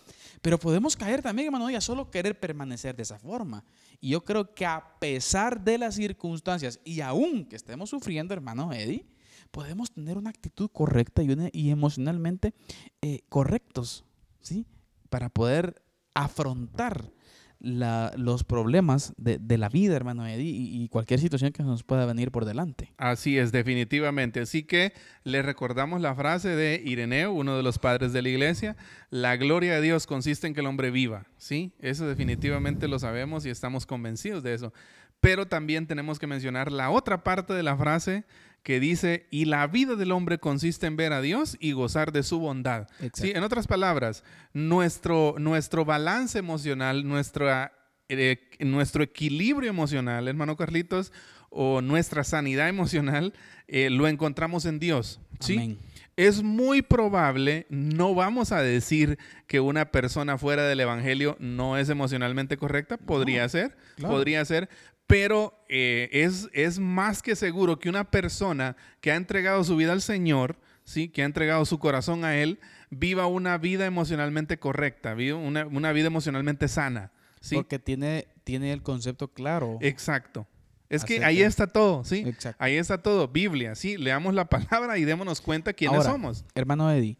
Pero 0.42 0.58
podemos 0.58 0.96
caer 0.96 1.22
también, 1.22 1.46
hermano, 1.46 1.68
a 1.68 1.80
solo 1.80 2.10
querer 2.10 2.38
permanecer 2.38 2.94
de 2.96 3.02
esa 3.02 3.18
forma. 3.18 3.64
Y 4.00 4.10
yo 4.10 4.24
creo 4.24 4.54
que 4.54 4.66
a 4.66 4.98
pesar 4.98 5.62
de 5.62 5.78
las 5.78 5.96
circunstancias 5.96 6.80
y 6.84 7.00
aún 7.00 7.44
que 7.44 7.56
estemos 7.56 7.90
sufriendo, 7.90 8.34
hermano 8.34 8.72
Eddie, 8.72 9.06
podemos 9.50 9.90
tener 9.90 10.18
una 10.18 10.30
actitud 10.30 10.70
correcta 10.70 11.22
y, 11.22 11.70
emocionalmente 11.70 12.54
eh, 13.02 13.20
correctos, 13.28 14.04
¿sí? 14.40 14.66
Para 15.10 15.28
poder 15.28 15.82
afrontar 16.14 17.10
los 17.60 18.44
problemas 18.44 19.12
de, 19.16 19.58
la 19.58 19.68
vida, 19.68 19.96
hermano 19.96 20.26
Eddie, 20.26 20.50
y, 20.50 20.88
cualquier 20.88 21.20
situación 21.20 21.52
que 21.52 21.62
nos 21.62 21.82
pueda 21.82 22.06
venir 22.06 22.30
por 22.30 22.44
delante. 22.44 22.92
Así 22.96 23.38
es, 23.38 23.52
definitivamente. 23.52 24.40
Así 24.40 24.62
que 24.62 24.92
le 25.24 25.42
recordamos 25.42 26.00
la 26.00 26.14
frase 26.14 26.50
de 26.50 26.80
Ireneo, 26.84 27.32
uno 27.32 27.56
de 27.56 27.62
los 27.62 27.78
padres 27.78 28.12
de 28.12 28.22
la 28.22 28.28
iglesia, 28.28 28.76
la 29.10 29.36
gloria 29.36 29.74
de 29.74 29.80
Dios 29.80 30.06
consiste 30.06 30.46
en 30.46 30.54
que 30.54 30.60
el 30.60 30.66
hombre 30.66 30.90
viva, 30.90 31.26
¿sí? 31.36 31.72
Eso 31.80 32.06
definitivamente 32.06 32.88
lo 32.88 32.98
sabemos 32.98 33.44
y 33.44 33.50
estamos 33.50 33.86
convencidos 33.86 34.42
de 34.42 34.54
eso. 34.54 34.72
Pero 35.20 35.48
también 35.48 35.86
tenemos 35.86 36.18
que 36.18 36.28
mencionar 36.28 36.70
la 36.70 36.90
otra 36.90 37.24
parte 37.24 37.52
de 37.52 37.64
la 37.64 37.76
frase 37.76 38.24
que 38.62 38.80
dice, 38.80 39.26
y 39.30 39.46
la 39.46 39.66
vida 39.66 39.94
del 39.94 40.12
hombre 40.12 40.38
consiste 40.38 40.86
en 40.86 40.96
ver 40.96 41.12
a 41.12 41.20
Dios 41.20 41.56
y 41.60 41.72
gozar 41.72 42.12
de 42.12 42.22
su 42.22 42.38
bondad. 42.38 42.88
¿Sí? 43.14 43.32
En 43.34 43.42
otras 43.42 43.66
palabras, 43.66 44.24
nuestro, 44.52 45.34
nuestro 45.38 45.84
balance 45.84 46.38
emocional, 46.38 47.06
nuestra, 47.08 47.72
eh, 48.08 48.36
nuestro 48.60 49.02
equilibrio 49.02 49.70
emocional, 49.70 50.28
hermano 50.28 50.56
Carlitos, 50.56 51.12
o 51.50 51.80
nuestra 51.80 52.24
sanidad 52.24 52.68
emocional, 52.68 53.32
eh, 53.68 53.90
lo 53.90 54.06
encontramos 54.06 54.66
en 54.66 54.78
Dios. 54.78 55.20
¿sí? 55.40 55.78
Es 56.16 56.42
muy 56.42 56.82
probable, 56.82 57.66
no 57.70 58.14
vamos 58.14 58.52
a 58.52 58.60
decir 58.60 59.18
que 59.46 59.60
una 59.60 59.90
persona 59.90 60.36
fuera 60.36 60.64
del 60.64 60.80
Evangelio 60.80 61.36
no 61.38 61.78
es 61.78 61.88
emocionalmente 61.88 62.56
correcta, 62.56 62.96
podría 62.96 63.48
ser, 63.48 63.76
podría 64.00 64.44
ser, 64.44 64.68
pero 65.08 65.58
eh, 65.68 66.10
es, 66.12 66.48
es 66.52 66.78
más 66.78 67.22
que 67.22 67.34
seguro 67.34 67.80
que 67.80 67.88
una 67.88 68.10
persona 68.10 68.76
que 69.00 69.10
ha 69.10 69.16
entregado 69.16 69.64
su 69.64 69.74
vida 69.74 69.92
al 69.92 70.02
Señor, 70.02 70.56
¿sí? 70.84 71.08
que 71.08 71.22
ha 71.22 71.24
entregado 71.24 71.64
su 71.64 71.78
corazón 71.78 72.24
a 72.24 72.36
Él, 72.36 72.60
viva 72.90 73.26
una 73.26 73.56
vida 73.58 73.86
emocionalmente 73.86 74.58
correcta, 74.58 75.14
viva 75.14 75.38
una, 75.38 75.66
una 75.66 75.92
vida 75.92 76.08
emocionalmente 76.08 76.68
sana. 76.68 77.10
¿sí? 77.40 77.54
Porque 77.56 77.78
tiene, 77.78 78.28
tiene 78.44 78.72
el 78.72 78.82
concepto 78.82 79.28
claro. 79.28 79.78
Exacto. 79.80 80.46
Es 80.90 81.04
que 81.04 81.24
ahí 81.24 81.40
está 81.40 81.66
todo, 81.66 82.04
¿sí? 82.04 82.24
Exacto. 82.26 82.62
Ahí 82.62 82.76
está 82.76 83.02
todo. 83.02 83.28
Biblia, 83.28 83.74
¿sí? 83.74 83.96
Leamos 83.96 84.34
la 84.34 84.48
palabra 84.48 84.98
y 84.98 85.04
démonos 85.04 85.40
cuenta 85.40 85.72
quiénes 85.72 86.04
somos. 86.04 86.44
Hermano 86.54 86.90
Eddie, 86.90 87.16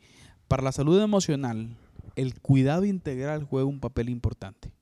para 0.46 0.62
la 0.62 0.72
salud 0.72 1.02
emocional, 1.02 1.74
el 2.16 2.38
cuidado 2.40 2.84
integral 2.84 3.44
juega 3.44 3.66
un 3.66 3.80
papel 3.80 4.10
importante. 4.10 4.72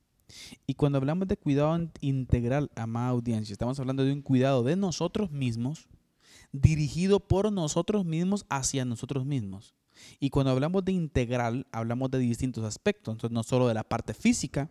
Y 0.65 0.73
cuando 0.75 0.97
hablamos 0.97 1.27
de 1.27 1.37
cuidado 1.37 1.79
integral, 2.01 2.69
amada 2.75 3.09
audiencia, 3.09 3.53
estamos 3.53 3.79
hablando 3.79 4.03
de 4.03 4.11
un 4.11 4.21
cuidado 4.21 4.63
de 4.63 4.75
nosotros 4.75 5.31
mismos, 5.31 5.87
dirigido 6.51 7.19
por 7.19 7.51
nosotros 7.51 8.05
mismos 8.05 8.45
hacia 8.49 8.85
nosotros 8.85 9.25
mismos. 9.25 9.75
Y 10.19 10.29
cuando 10.29 10.51
hablamos 10.51 10.85
de 10.85 10.91
integral, 10.91 11.65
hablamos 11.71 12.11
de 12.11 12.19
distintos 12.19 12.63
aspectos. 12.63 13.13
Entonces, 13.13 13.33
no 13.33 13.43
solo 13.43 13.67
de 13.67 13.73
la 13.73 13.83
parte 13.83 14.13
física, 14.13 14.69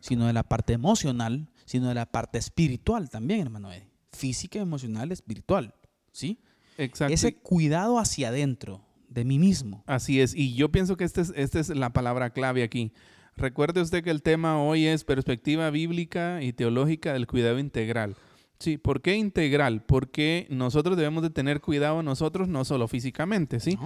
sino 0.00 0.26
de 0.26 0.32
la 0.32 0.42
parte 0.42 0.72
emocional, 0.72 1.48
sino 1.64 1.88
de 1.88 1.94
la 1.94 2.06
parte 2.06 2.38
espiritual 2.38 3.10
también, 3.10 3.40
hermano 3.40 3.72
Eddie. 3.72 3.90
Física, 4.12 4.58
emocional, 4.58 5.12
espiritual. 5.12 5.74
¿Sí? 6.10 6.40
Exacto. 6.78 7.12
Ese 7.12 7.34
cuidado 7.34 7.98
hacia 7.98 8.28
adentro 8.28 8.82
de 9.08 9.24
mí 9.24 9.38
mismo. 9.38 9.84
Así 9.86 10.20
es. 10.20 10.34
Y 10.34 10.54
yo 10.54 10.70
pienso 10.70 10.96
que 10.96 11.04
esta 11.04 11.20
es, 11.20 11.32
esta 11.36 11.60
es 11.60 11.68
la 11.68 11.92
palabra 11.92 12.30
clave 12.30 12.62
aquí. 12.62 12.92
Recuerde 13.36 13.82
usted 13.82 14.02
que 14.02 14.10
el 14.10 14.22
tema 14.22 14.62
hoy 14.62 14.86
es 14.86 15.04
perspectiva 15.04 15.70
bíblica 15.70 16.42
y 16.42 16.52
teológica 16.52 17.12
del 17.12 17.26
cuidado 17.26 17.58
integral. 17.58 18.16
Sí, 18.58 18.78
¿por 18.78 19.02
qué 19.02 19.16
integral? 19.16 19.82
Porque 19.84 20.46
nosotros 20.48 20.96
debemos 20.96 21.22
de 21.22 21.28
tener 21.28 21.60
cuidado 21.60 22.02
nosotros 22.02 22.48
no 22.48 22.64
solo 22.64 22.88
físicamente, 22.88 23.60
¿sí? 23.60 23.78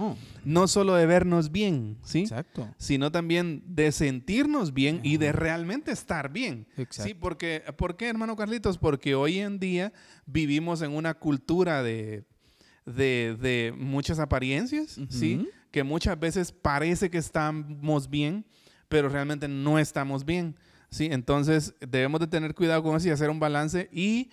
No, 0.45 0.67
solo 0.69 0.95
de 0.95 1.05
vernos 1.05 1.51
bien, 1.51 1.97
¿sí? 2.03 2.21
Exacto. 2.21 2.73
Sino 2.77 3.11
también 3.11 3.63
de 3.65 3.91
sentirnos 3.91 4.73
bien 4.73 5.01
y 5.03 5.17
de 5.17 5.33
realmente 5.33 5.91
estar 5.91 6.31
bien. 6.31 6.67
Exacto. 6.77 7.09
Sí, 7.09 7.13
porque, 7.13 7.63
¿por 7.77 7.97
qué, 7.97 8.07
hermano 8.07 8.37
Carlitos? 8.37 8.77
Porque 8.77 9.13
hoy 9.13 9.39
en 9.39 9.59
día 9.59 9.91
vivimos 10.25 10.81
en 10.81 10.91
una 10.91 11.15
cultura 11.15 11.83
de, 11.83 12.23
de, 12.85 13.73
muchas 13.77 14.19
apariencias, 14.19 14.97
¿sí? 15.09 15.49
Que 15.71 15.83
muchas 15.83 16.17
veces 16.17 16.53
parece 16.53 17.09
que 17.09 17.17
estamos 17.17 18.09
bien, 18.09 18.45
pero 18.91 19.07
realmente 19.07 19.47
no 19.47 19.79
estamos 19.79 20.25
bien. 20.25 20.57
¿sí? 20.89 21.07
Entonces 21.09 21.73
debemos 21.79 22.19
de 22.19 22.27
tener 22.27 22.53
cuidado 22.53 22.83
con 22.83 22.97
eso 22.97 23.07
y 23.07 23.11
hacer 23.11 23.29
un 23.29 23.39
balance 23.39 23.89
y, 23.93 24.29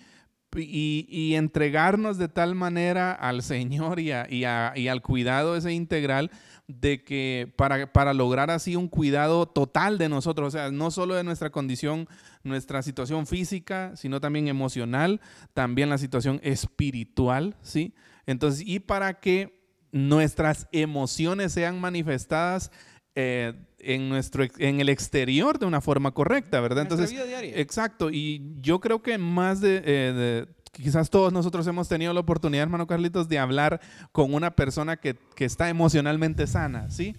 y, 0.53 1.35
entregarnos 1.35 2.17
de 2.17 2.27
tal 2.27 2.55
manera 2.55 3.13
al 3.13 3.41
Señor 3.41 4.01
y, 4.01 4.11
y, 4.11 4.43
al 4.43 5.01
cuidado 5.01 5.55
ese 5.55 5.71
integral 5.71 6.29
de 6.67 7.05
que 7.05 7.53
para, 7.55 7.93
para, 7.93 8.13
lograr 8.13 8.51
así 8.51 8.75
un 8.75 8.89
cuidado 8.89 9.45
total 9.47 9.97
de 9.97 10.09
nosotros, 10.09 10.49
o 10.49 10.51
sea, 10.57 10.71
no 10.71 10.91
solo 10.91 11.15
de 11.15 11.23
nuestra 11.23 11.51
condición, 11.51 12.09
nuestra 12.43 12.81
situación 12.81 13.27
física, 13.27 13.95
sino 13.95 14.19
también 14.19 14.49
emocional, 14.49 15.21
también 15.53 15.89
la 15.89 15.97
situación 15.97 16.41
espiritual, 16.43 17.55
¿sí? 17.61 17.93
Entonces, 18.25 18.63
y 18.65 18.79
para 18.79 19.19
que 19.21 19.57
nuestras 19.91 20.67
emociones 20.71 21.53
sean 21.53 21.79
manifestadas 21.79 22.71
eh, 23.21 23.53
en, 23.79 24.07
nuestro, 24.07 24.45
en 24.59 24.79
el 24.79 24.87
exterior 24.87 25.59
de 25.59 25.65
una 25.65 25.81
forma 25.81 26.11
correcta, 26.11 26.61
¿verdad? 26.61 26.83
Entonces, 26.83 27.13
exacto. 27.53 28.09
Y 28.11 28.41
yo 28.61 28.79
creo 28.79 29.01
que 29.01 29.17
más 29.17 29.61
eh, 29.61 29.81
de, 29.81 30.47
quizás 30.71 31.09
todos 31.09 31.33
nosotros 31.33 31.67
hemos 31.67 31.89
tenido 31.89 32.13
la 32.13 32.21
oportunidad, 32.21 32.63
hermano 32.63 32.87
Carlitos, 32.87 33.27
de 33.27 33.37
hablar 33.37 33.81
con 34.13 34.33
una 34.33 34.55
persona 34.55 34.95
que, 34.95 35.17
que 35.35 35.43
está 35.43 35.67
emocionalmente 35.67 36.47
sana, 36.47 36.89
¿sí? 36.89 37.15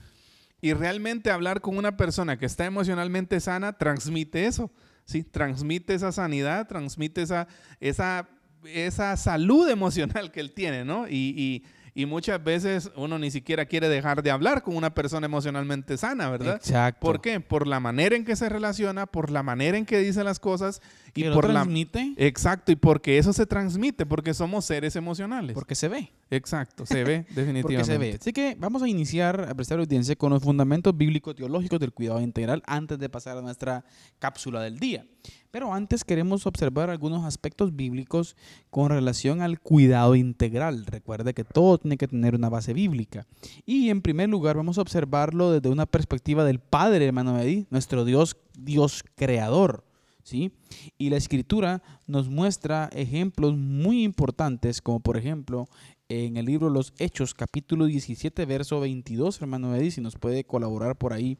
Y 0.63 0.73
realmente 0.73 1.31
hablar 1.31 1.61
con 1.61 1.77
una 1.77 1.99
persona 1.99 2.39
que 2.39 2.47
está 2.47 2.65
emocionalmente 2.65 3.39
sana 3.41 3.75
transmite 3.75 4.47
eso, 4.47 4.71
¿sí? 5.05 5.23
Transmite 5.23 5.95
esa 5.95 6.13
sanidad, 6.13 6.67
transmite 6.67 7.21
esa, 7.21 7.47
esa, 7.79 8.27
esa 8.65 9.19
salud 9.19 9.69
emocional 9.69 10.33
que 10.33 10.41
él 10.41 10.53
tiene, 10.53 10.83
¿no? 10.87 11.07
Y, 11.09 11.35
y 11.37 11.65
y 11.94 12.07
muchas 12.07 12.42
veces 12.42 12.90
uno 12.96 13.18
ni 13.18 13.31
siquiera 13.31 13.66
quiere 13.66 13.88
dejar 13.88 14.22
de 14.22 14.31
hablar 14.31 14.62
con 14.62 14.76
una 14.76 14.94
persona 14.94 15.26
emocionalmente 15.26 15.96
sana, 15.96 16.31
¿verdad? 16.31 16.57
Exacto. 16.57 17.00
¿Por 17.00 17.20
qué? 17.20 17.40
Por 17.40 17.66
la 17.66 17.81
manera 17.81 18.16
en 18.16 18.24
que 18.24 18.37
se 18.37 18.48
relaciona, 18.48 19.07
por 19.07 19.31
la 19.31 19.42
manera 19.42 19.76
en 19.76 19.87
que 19.87 19.98
dice 19.98 20.24
las 20.24 20.40
cosas 20.40 20.81
y 21.14 21.24
por 21.24 21.46
transmite? 21.46 22.14
la 22.16 22.26
Exacto, 22.26 22.72
y 22.72 22.76
porque 22.76 23.18
eso 23.18 23.33
se 23.33 23.46
transmite, 23.46 24.07
porque 24.07 24.35
somos 24.35 24.64
seres 24.64 24.96
emocionales. 24.96 25.55
Porque 25.55 25.74
se 25.74 25.88
ve. 25.88 26.12
Exacto, 26.31 26.87
se 26.87 27.03
ve 27.05 27.26
definitivamente. 27.31 27.62
porque 27.62 27.85
se 27.85 27.98
ve. 27.98 28.18
Así 28.20 28.33
que 28.33 28.57
vamos 28.59 28.83
a 28.83 28.88
iniciar 28.88 29.48
a 29.48 29.55
prestar 29.55 29.81
audiencia 29.81 30.14
con 30.16 30.31
los 30.31 30.42
fundamentos 30.42 30.96
bíblico-teológicos 30.96 31.81
del 31.81 31.92
cuidado 31.92 32.20
integral 32.20 32.62
antes 32.66 32.98
de 32.98 33.09
pasar 33.09 33.37
a 33.38 33.42
nuestra 33.42 33.85
cápsula 34.18 34.62
del 34.62 34.79
día. 34.79 35.05
Pero 35.50 35.74
antes 35.74 36.05
queremos 36.05 36.46
observar 36.46 36.90
algunos 36.90 37.24
aspectos 37.24 37.74
bíblicos 37.74 38.37
con 38.70 38.90
relación 38.90 39.42
al 39.42 39.61
cuidado 39.61 40.14
integral. 40.14 40.87
Recuerde 40.87 41.35
que 41.35 41.44
todo 41.44 41.80
tiene 41.81 41.97
que 41.97 42.09
tener 42.09 42.35
una 42.35 42.49
base 42.49 42.73
bíblica. 42.73 43.27
Y 43.66 43.90
en 43.90 44.03
primer 44.03 44.29
lugar 44.29 44.57
vamos 44.57 44.79
a 44.79 44.83
observarlo 44.83 45.51
desde 45.53 45.69
una 45.69 45.87
perspectiva 45.87 46.45
del 46.45 46.61
Padre, 46.61 47.07
hermano 47.07 47.38
Edí, 47.40 47.66
nuestro 47.71 48.05
Dios, 48.05 48.37
Dios 48.59 49.05
creador. 49.16 49.85
¿sí? 50.23 50.53
Y 50.99 51.11
la 51.11 51.16
escritura 51.16 51.83
nos 52.07 52.29
muestra 52.29 52.88
ejemplos 52.93 53.57
muy 53.57 54.05
importantes, 54.05 54.81
como 54.81 55.01
por 55.01 55.16
ejemplo 55.16 55.69
en 56.09 56.37
el 56.37 56.47
libro 56.47 56.71
Los 56.71 56.93
Hechos, 56.99 57.35
capítulo 57.35 57.87
17, 57.87 58.45
verso 58.45 58.81
22, 58.81 59.40
hermano 59.40 59.75
Eddy, 59.77 59.93
si 59.93 60.01
nos 60.01 60.16
puede 60.16 60.45
colaborar 60.45 60.97
por 60.97 61.12
ahí 61.12 61.38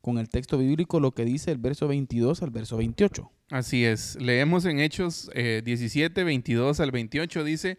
con 0.00 0.18
el 0.18 0.28
texto 0.28 0.58
bíblico, 0.58 1.00
lo 1.00 1.12
que 1.12 1.24
dice 1.24 1.50
el 1.50 1.58
verso 1.58 1.88
22 1.88 2.42
al 2.42 2.50
verso 2.50 2.76
28. 2.76 3.30
Así 3.50 3.84
es, 3.84 4.16
leemos 4.20 4.64
en 4.64 4.78
Hechos 4.78 5.30
17, 5.34 6.20
eh, 6.20 6.24
22 6.24 6.80
al 6.80 6.90
28, 6.90 7.44
dice, 7.44 7.78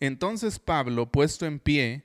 entonces 0.00 0.58
Pablo, 0.58 1.10
puesto 1.10 1.46
en 1.46 1.60
pie, 1.60 2.04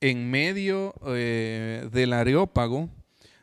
en 0.00 0.30
medio 0.30 0.94
eh, 1.06 1.88
del 1.92 2.12
areópago, 2.12 2.90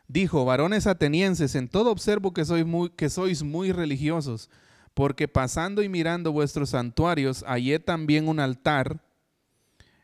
dijo, 0.06 0.44
varones 0.44 0.86
atenienses, 0.86 1.54
en 1.54 1.68
todo 1.68 1.90
observo 1.90 2.32
que, 2.32 2.44
sois 2.44 2.64
muy, 2.64 2.90
que 2.90 3.10
sois 3.10 3.42
muy 3.42 3.72
religiosos 3.72 4.50
porque 4.98 5.28
pasando 5.28 5.82
y 5.84 5.88
mirando 5.88 6.32
vuestros 6.32 6.70
santuarios, 6.70 7.44
hallé 7.46 7.78
también 7.78 8.26
un 8.26 8.40
altar 8.40 9.00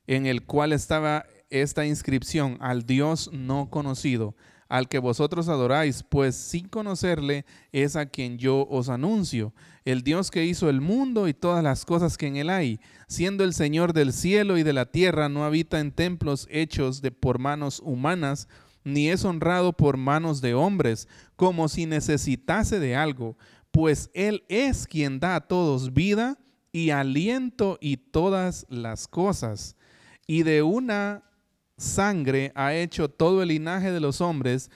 en 0.06 0.26
el 0.26 0.46
cual 0.46 0.72
estaba 0.72 1.26
esta 1.50 1.84
inscripción, 1.84 2.58
al 2.60 2.86
Dios 2.86 3.28
no 3.32 3.70
conocido, 3.70 4.36
al 4.68 4.88
que 4.88 4.98
vosotros 4.98 5.48
adoráis, 5.48 6.02
pues 6.02 6.34
sin 6.34 6.68
conocerle 6.68 7.44
es 7.72 7.96
a 7.96 8.06
quien 8.06 8.38
yo 8.38 8.66
os 8.68 8.88
anuncio, 8.88 9.52
el 9.84 10.02
Dios 10.02 10.30
que 10.30 10.44
hizo 10.44 10.70
el 10.70 10.80
mundo 10.80 11.28
y 11.28 11.34
todas 11.34 11.62
las 11.62 11.84
cosas 11.84 12.16
que 12.16 12.26
en 12.26 12.36
él 12.36 12.50
hay, 12.50 12.80
siendo 13.06 13.44
el 13.44 13.54
Señor 13.54 13.92
del 13.92 14.12
cielo 14.12 14.56
y 14.58 14.62
de 14.62 14.72
la 14.72 14.86
tierra, 14.86 15.28
no 15.28 15.44
habita 15.44 15.80
en 15.80 15.92
templos 15.92 16.46
hechos 16.50 17.02
de 17.02 17.10
por 17.10 17.38
manos 17.38 17.80
humanas, 17.84 18.48
ni 18.84 19.08
es 19.08 19.24
honrado 19.24 19.72
por 19.72 19.96
manos 19.96 20.40
de 20.40 20.54
hombres, 20.54 21.08
como 21.36 21.68
si 21.68 21.86
necesitase 21.86 22.78
de 22.78 22.96
algo, 22.96 23.36
pues 23.70 24.10
Él 24.14 24.44
es 24.48 24.86
quien 24.86 25.20
da 25.20 25.36
a 25.36 25.48
todos 25.48 25.94
vida 25.94 26.38
y 26.70 26.90
aliento 26.90 27.78
y 27.80 27.96
todas 27.96 28.66
las 28.68 29.08
cosas. 29.08 29.76
Y 30.26 30.42
de 30.42 30.62
una 30.62 31.22
sangre 31.76 32.52
ha 32.54 32.74
hecho 32.74 33.08
todo 33.08 33.42
el 33.42 33.48
linaje 33.48 33.90
de 33.90 34.00
los 34.00 34.20
hombres 34.20 34.70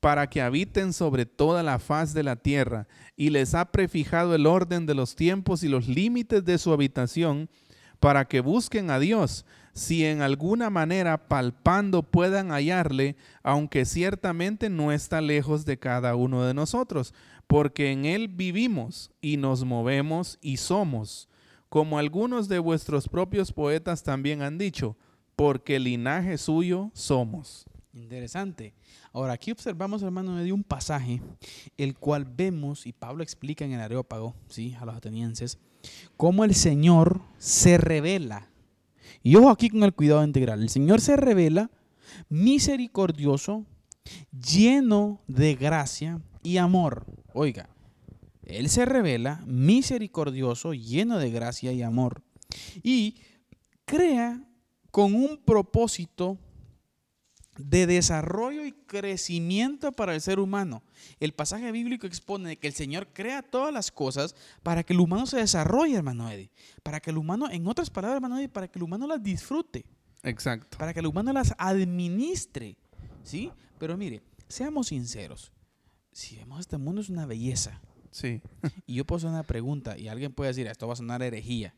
para 0.00 0.28
que 0.28 0.40
habiten 0.40 0.92
sobre 0.92 1.26
toda 1.26 1.62
la 1.62 1.78
faz 1.78 2.14
de 2.14 2.22
la 2.22 2.36
tierra, 2.36 2.86
y 3.16 3.30
les 3.30 3.54
ha 3.54 3.72
prefijado 3.72 4.34
el 4.34 4.46
orden 4.46 4.86
de 4.86 4.94
los 4.94 5.16
tiempos 5.16 5.64
y 5.64 5.68
los 5.68 5.88
límites 5.88 6.44
de 6.44 6.58
su 6.58 6.72
habitación, 6.72 7.50
para 7.98 8.26
que 8.26 8.40
busquen 8.40 8.90
a 8.90 9.00
Dios, 9.00 9.44
si 9.72 10.04
en 10.04 10.22
alguna 10.22 10.70
manera 10.70 11.28
palpando 11.28 12.02
puedan 12.04 12.50
hallarle, 12.50 13.16
aunque 13.42 13.84
ciertamente 13.84 14.70
no 14.70 14.92
está 14.92 15.20
lejos 15.20 15.64
de 15.64 15.78
cada 15.78 16.14
uno 16.14 16.44
de 16.44 16.54
nosotros, 16.54 17.12
porque 17.48 17.90
en 17.90 18.04
Él 18.04 18.28
vivimos 18.28 19.10
y 19.20 19.36
nos 19.36 19.64
movemos 19.64 20.38
y 20.40 20.58
somos, 20.58 21.28
como 21.68 21.98
algunos 21.98 22.48
de 22.48 22.60
vuestros 22.60 23.08
propios 23.08 23.52
poetas 23.52 24.02
también 24.04 24.42
han 24.42 24.58
dicho, 24.58 24.96
porque 25.38 25.78
linaje 25.78 26.36
suyo 26.36 26.90
somos. 26.94 27.64
Interesante. 27.94 28.74
Ahora 29.12 29.34
aquí 29.34 29.52
observamos, 29.52 30.02
hermano, 30.02 30.34
de 30.34 30.52
un 30.52 30.64
pasaje, 30.64 31.22
el 31.76 31.96
cual 31.96 32.24
vemos, 32.24 32.88
y 32.88 32.92
Pablo 32.92 33.22
explica 33.22 33.64
en 33.64 33.70
el 33.70 33.80
Areópago, 33.80 34.34
¿sí? 34.48 34.74
a 34.80 34.84
los 34.84 34.96
atenienses, 34.96 35.58
cómo 36.16 36.42
el 36.42 36.56
Señor 36.56 37.20
se 37.38 37.78
revela. 37.78 38.50
Y 39.22 39.36
ojo 39.36 39.48
aquí 39.48 39.70
con 39.70 39.84
el 39.84 39.94
cuidado 39.94 40.24
integral. 40.24 40.60
El 40.60 40.70
Señor 40.70 41.00
se 41.00 41.14
revela 41.14 41.70
misericordioso, 42.28 43.64
lleno 44.32 45.20
de 45.28 45.54
gracia 45.54 46.20
y 46.42 46.56
amor. 46.56 47.06
Oiga, 47.32 47.68
Él 48.42 48.68
se 48.68 48.84
revela 48.86 49.40
misericordioso, 49.46 50.74
lleno 50.74 51.20
de 51.20 51.30
gracia 51.30 51.70
y 51.70 51.82
amor. 51.82 52.24
Y 52.82 53.20
crea 53.84 54.42
con 54.90 55.14
un 55.14 55.38
propósito 55.38 56.38
de 57.56 57.86
desarrollo 57.86 58.64
y 58.64 58.72
crecimiento 58.72 59.92
para 59.92 60.14
el 60.14 60.20
ser 60.20 60.38
humano. 60.38 60.82
El 61.18 61.32
pasaje 61.32 61.72
bíblico 61.72 62.06
expone 62.06 62.56
que 62.56 62.68
el 62.68 62.74
Señor 62.74 63.08
crea 63.12 63.42
todas 63.42 63.72
las 63.72 63.90
cosas 63.90 64.36
para 64.62 64.84
que 64.84 64.92
el 64.92 65.00
humano 65.00 65.26
se 65.26 65.38
desarrolle, 65.38 65.96
hermano 65.96 66.30
Eddie. 66.30 66.50
Para 66.82 67.00
que 67.00 67.10
el 67.10 67.18
humano, 67.18 67.50
en 67.50 67.66
otras 67.66 67.90
palabras, 67.90 68.16
hermano 68.16 68.38
Eddie, 68.38 68.48
para 68.48 68.68
que 68.68 68.78
el 68.78 68.84
humano 68.84 69.06
las 69.06 69.22
disfrute. 69.22 69.84
Exacto. 70.22 70.78
Para 70.78 70.94
que 70.94 71.00
el 71.00 71.06
humano 71.06 71.32
las 71.32 71.54
administre. 71.58 72.76
¿Sí? 73.24 73.50
Pero 73.78 73.96
mire, 73.96 74.22
seamos 74.48 74.88
sinceros 74.88 75.52
si 76.18 76.34
vemos 76.34 76.58
este 76.58 76.78
mundo 76.78 77.00
es 77.00 77.10
una 77.10 77.26
belleza. 77.26 77.80
Sí. 78.10 78.42
y 78.86 78.94
yo 78.94 79.04
puedo 79.04 79.18
hacer 79.18 79.30
una 79.30 79.44
pregunta 79.44 79.96
y 79.96 80.08
alguien 80.08 80.32
puede 80.32 80.48
decir, 80.48 80.66
esto 80.66 80.88
va 80.88 80.94
a 80.94 80.96
sonar 80.96 81.22
herejía. 81.22 81.76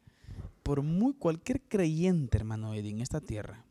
Por 0.70 0.82
muy 0.82 1.14
cualquier 1.14 1.62
creyente, 1.62 2.38
hermano 2.38 2.74
Eddie, 2.74 2.92
en 2.92 3.00
esta 3.00 3.20
tierra, 3.20 3.64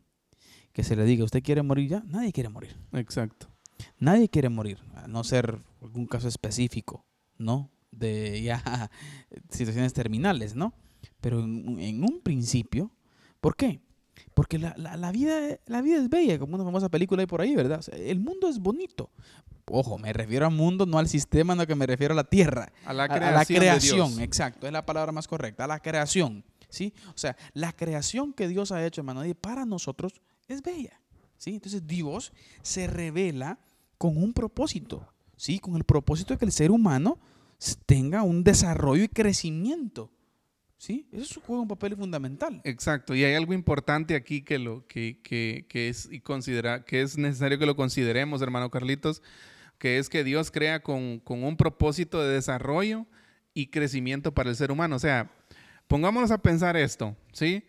que 0.73 0.83
se 0.83 0.97
le 0.97 1.05
diga, 1.05 1.23
¿usted 1.23 1.41
quiere 1.41 1.63
morir 1.63 1.87
ya? 1.87 2.03
Nadie 2.05 2.33
quiere 2.33 2.49
morir. 2.49 2.75
Exacto. 2.91 3.47
Nadie 3.99 4.27
quiere 4.27 4.49
morir, 4.49 4.79
a 4.95 5.07
no 5.07 5.23
ser 5.23 5.61
algún 5.81 6.07
caso 6.07 6.27
específico, 6.27 7.05
¿no? 7.37 7.71
De 7.89 8.41
ya 8.41 8.91
situaciones 9.49 9.93
terminales, 9.93 10.55
¿no? 10.55 10.73
Pero 11.21 11.39
en, 11.39 11.79
en 11.79 12.03
un 12.03 12.19
principio, 12.19 12.91
¿por 13.39 13.55
qué? 13.55 13.79
Porque 14.33 14.59
la, 14.59 14.75
la, 14.75 15.11
vida, 15.13 15.57
la 15.67 15.81
vida 15.81 15.99
es 15.99 16.09
bella, 16.09 16.37
como 16.37 16.55
una 16.55 16.65
famosa 16.65 16.89
película 16.89 17.21
ahí 17.21 17.27
por 17.27 17.39
ahí, 17.39 17.55
¿verdad? 17.55 17.81
el 17.93 18.19
mundo 18.19 18.49
es 18.49 18.59
bonito. 18.59 19.09
Ojo, 19.67 19.97
me 19.97 20.11
refiero 20.11 20.47
al 20.47 20.53
mundo, 20.53 20.85
no 20.85 20.99
al 20.99 21.07
sistema, 21.07 21.55
no 21.55 21.65
que 21.65 21.75
me 21.75 21.85
refiero 21.85 22.11
a 22.11 22.17
la 22.17 22.25
tierra. 22.25 22.73
A 22.83 22.91
la 22.91 23.07
creación. 23.07 23.33
A, 23.33 23.37
la 23.37 23.45
creación, 23.45 24.19
exacto, 24.19 24.67
es 24.67 24.73
la 24.73 24.85
palabra 24.85 25.13
más 25.13 25.29
correcta, 25.29 25.63
a 25.63 25.67
la 25.67 25.79
creación. 25.79 26.43
¿Sí? 26.69 26.93
O 27.13 27.17
sea, 27.17 27.35
la 27.53 27.73
creación 27.73 28.33
que 28.33 28.47
Dios 28.47 28.71
ha 28.71 28.85
hecho, 28.85 29.01
hermano, 29.01 29.23
para 29.41 29.65
nosotros 29.65 30.13
es 30.47 30.61
bella. 30.61 30.99
¿sí? 31.37 31.55
Entonces 31.55 31.87
Dios 31.87 32.31
se 32.61 32.87
revela 32.87 33.59
con 33.97 34.17
un 34.17 34.33
propósito, 34.33 35.07
¿sí? 35.35 35.59
Con 35.59 35.75
el 35.75 35.83
propósito 35.83 36.33
de 36.33 36.37
que 36.37 36.45
el 36.45 36.51
ser 36.51 36.71
humano 36.71 37.17
tenga 37.85 38.23
un 38.23 38.43
desarrollo 38.43 39.03
y 39.03 39.09
crecimiento. 39.09 40.11
¿Sí? 40.77 41.09
Eso 41.11 41.41
juega 41.45 41.63
un 41.63 41.67
papel 41.67 41.97
fundamental. 41.97 42.61
Exacto. 42.63 43.13
Y 43.13 43.25
hay 43.25 43.33
algo 43.33 43.53
importante 43.53 44.15
aquí 44.15 44.41
que, 44.41 44.59
lo, 44.59 44.87
que, 44.87 45.19
que, 45.21 45.65
que 45.67 45.89
es, 45.89 46.07
y 46.09 46.21
considera, 46.21 46.85
que 46.85 47.01
es 47.01 47.17
necesario 47.17 47.59
que 47.59 47.65
lo 47.65 47.75
consideremos, 47.75 48.41
hermano 48.41 48.69
Carlitos, 48.69 49.21
que 49.77 49.97
es 49.97 50.07
que 50.07 50.23
Dios 50.23 50.51
crea 50.51 50.81
con, 50.81 51.19
con, 51.19 51.43
un 51.43 51.57
propósito 51.57 52.23
de 52.23 52.33
desarrollo 52.33 53.05
y 53.53 53.67
crecimiento 53.67 54.33
para 54.33 54.49
el 54.49 54.55
ser 54.55 54.71
humano. 54.71 54.95
O 54.95 54.99
sea, 54.99 55.29
pongámonos 55.89 56.31
a 56.31 56.37
pensar 56.37 56.77
esto, 56.77 57.17
¿sí? 57.33 57.65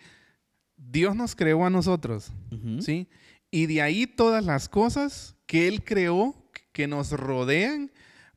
Dios 0.76 1.16
nos 1.16 1.34
creó 1.34 1.64
a 1.64 1.70
nosotros, 1.70 2.30
¿sí? 2.78 3.08
Y 3.50 3.66
de 3.66 3.82
ahí 3.82 4.06
todas 4.06 4.44
las 4.44 4.68
cosas 4.68 5.34
que 5.46 5.66
Él 5.66 5.82
creó, 5.82 6.36
que 6.72 6.86
nos 6.86 7.10
rodean, 7.10 7.90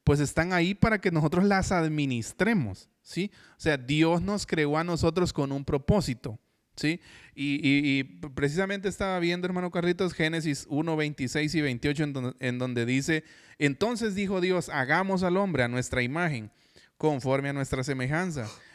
pues 0.03 0.19
están 0.19 0.51
ahí 0.53 0.73
para 0.73 0.99
que 0.99 1.11
nosotros 1.11 1.45
las 1.45 1.71
administremos. 1.71 2.89
¿sí? 3.03 3.31
O 3.57 3.61
sea, 3.61 3.77
Dios 3.77 4.21
nos 4.21 4.47
creó 4.47 4.77
a 4.77 4.83
nosotros 4.83 5.31
con 5.31 5.51
un 5.51 5.63
propósito, 5.63 6.39
¿sí? 6.75 6.99
Y, 7.35 8.03
precisamente 8.33 8.89
estaba 8.89 9.19
viendo, 9.19 9.45
hermano 9.45 9.69
Carlitos, 9.69 10.13
Génesis 10.13 10.65
1, 10.69 10.95
26 10.95 11.55
y 11.55 11.61
28, 11.61 12.03
en 12.03 12.13
donde, 12.13 12.35
en 12.39 12.57
donde 12.57 12.85
dice, 12.85 13.23
entonces 13.59 14.15
dijo 14.15 14.41
Dios, 14.41 14.69
hagamos 14.69 15.23
al 15.23 15.37
hombre 15.37 15.63
a 15.63 15.67
nuestra 15.67 16.01
imagen, 16.01 16.51
conforme 16.97 17.49
a 17.49 17.53
nuestra 17.53 17.83
semejanza. 17.83 18.49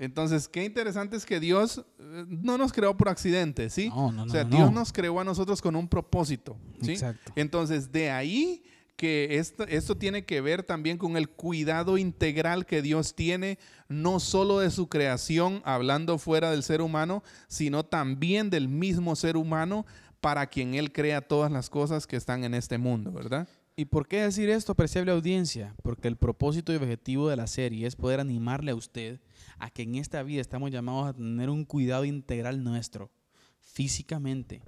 Entonces, 0.00 0.48
qué 0.48 0.64
interesante 0.64 1.14
es 1.14 1.26
que 1.26 1.38
Dios 1.40 1.84
eh, 1.98 2.24
no 2.26 2.56
nos 2.56 2.72
creó 2.72 2.96
por 2.96 3.10
accidente, 3.10 3.68
¿sí? 3.68 3.90
No, 3.90 4.10
no, 4.10 4.24
no, 4.24 4.24
o 4.24 4.28
sea, 4.30 4.44
Dios 4.44 4.72
nos 4.72 4.94
creó 4.94 5.20
a 5.20 5.24
nosotros 5.24 5.60
con 5.60 5.76
un 5.76 5.86
propósito, 5.86 6.56
¿sí? 6.80 6.92
Exacto. 6.92 7.32
Entonces, 7.36 7.92
de 7.92 8.10
ahí 8.10 8.62
que 8.96 9.36
esto, 9.38 9.64
esto 9.64 9.98
tiene 9.98 10.24
que 10.24 10.40
ver 10.40 10.62
también 10.62 10.96
con 10.96 11.18
el 11.18 11.28
cuidado 11.28 11.98
integral 11.98 12.64
que 12.64 12.80
Dios 12.80 13.14
tiene, 13.14 13.58
no 13.88 14.20
solo 14.20 14.60
de 14.60 14.70
su 14.70 14.88
creación, 14.88 15.60
hablando 15.66 16.16
fuera 16.16 16.50
del 16.50 16.62
ser 16.62 16.80
humano, 16.80 17.22
sino 17.46 17.84
también 17.84 18.48
del 18.48 18.68
mismo 18.68 19.16
ser 19.16 19.36
humano 19.36 19.84
para 20.22 20.46
quien 20.46 20.74
Él 20.74 20.92
crea 20.92 21.20
todas 21.20 21.52
las 21.52 21.68
cosas 21.68 22.06
que 22.06 22.16
están 22.16 22.44
en 22.44 22.54
este 22.54 22.78
mundo, 22.78 23.12
¿verdad? 23.12 23.46
¿Y 23.80 23.86
por 23.86 24.06
qué 24.06 24.20
decir 24.20 24.50
esto, 24.50 24.72
apreciable 24.72 25.10
audiencia? 25.10 25.74
Porque 25.82 26.06
el 26.06 26.16
propósito 26.16 26.70
y 26.70 26.76
objetivo 26.76 27.30
de 27.30 27.36
la 27.36 27.46
serie 27.46 27.86
es 27.86 27.96
poder 27.96 28.20
animarle 28.20 28.72
a 28.72 28.74
usted 28.74 29.20
a 29.58 29.70
que 29.70 29.84
en 29.84 29.94
esta 29.94 30.22
vida 30.22 30.42
estamos 30.42 30.70
llamados 30.70 31.08
a 31.08 31.12
tener 31.14 31.48
un 31.48 31.64
cuidado 31.64 32.04
integral 32.04 32.62
nuestro, 32.62 33.10
físicamente, 33.62 34.60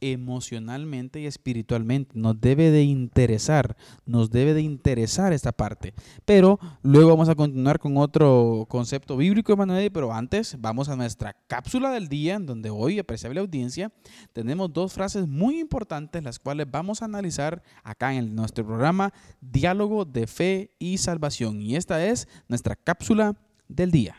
emocionalmente 0.00 1.20
y 1.20 1.26
espiritualmente. 1.26 2.12
Nos 2.14 2.40
debe 2.40 2.70
de 2.70 2.82
interesar, 2.84 3.76
nos 4.06 4.30
debe 4.30 4.54
de 4.54 4.62
interesar 4.62 5.32
esta 5.32 5.52
parte. 5.52 5.94
Pero 6.24 6.58
luego 6.82 7.10
vamos 7.10 7.28
a 7.28 7.34
continuar 7.34 7.78
con 7.78 7.96
otro 7.96 8.66
concepto 8.68 9.16
bíblico, 9.16 9.52
Emanuel, 9.52 9.90
pero 9.92 10.12
antes 10.12 10.56
vamos 10.60 10.88
a 10.88 10.96
nuestra 10.96 11.36
cápsula 11.46 11.90
del 11.90 12.08
día, 12.08 12.34
en 12.34 12.46
donde 12.46 12.70
hoy, 12.70 12.98
apreciable 12.98 13.40
audiencia, 13.40 13.92
tenemos 14.32 14.72
dos 14.72 14.92
frases 14.92 15.26
muy 15.26 15.58
importantes, 15.58 16.22
las 16.22 16.38
cuales 16.38 16.66
vamos 16.70 17.02
a 17.02 17.06
analizar 17.06 17.62
acá 17.82 18.14
en 18.14 18.34
nuestro 18.34 18.66
programa 18.66 19.12
Diálogo 19.40 20.04
de 20.04 20.26
Fe 20.26 20.74
y 20.78 20.98
Salvación. 20.98 21.60
Y 21.60 21.76
esta 21.76 22.04
es 22.04 22.28
nuestra 22.48 22.76
cápsula 22.76 23.36
del 23.68 23.90
día. 23.90 24.16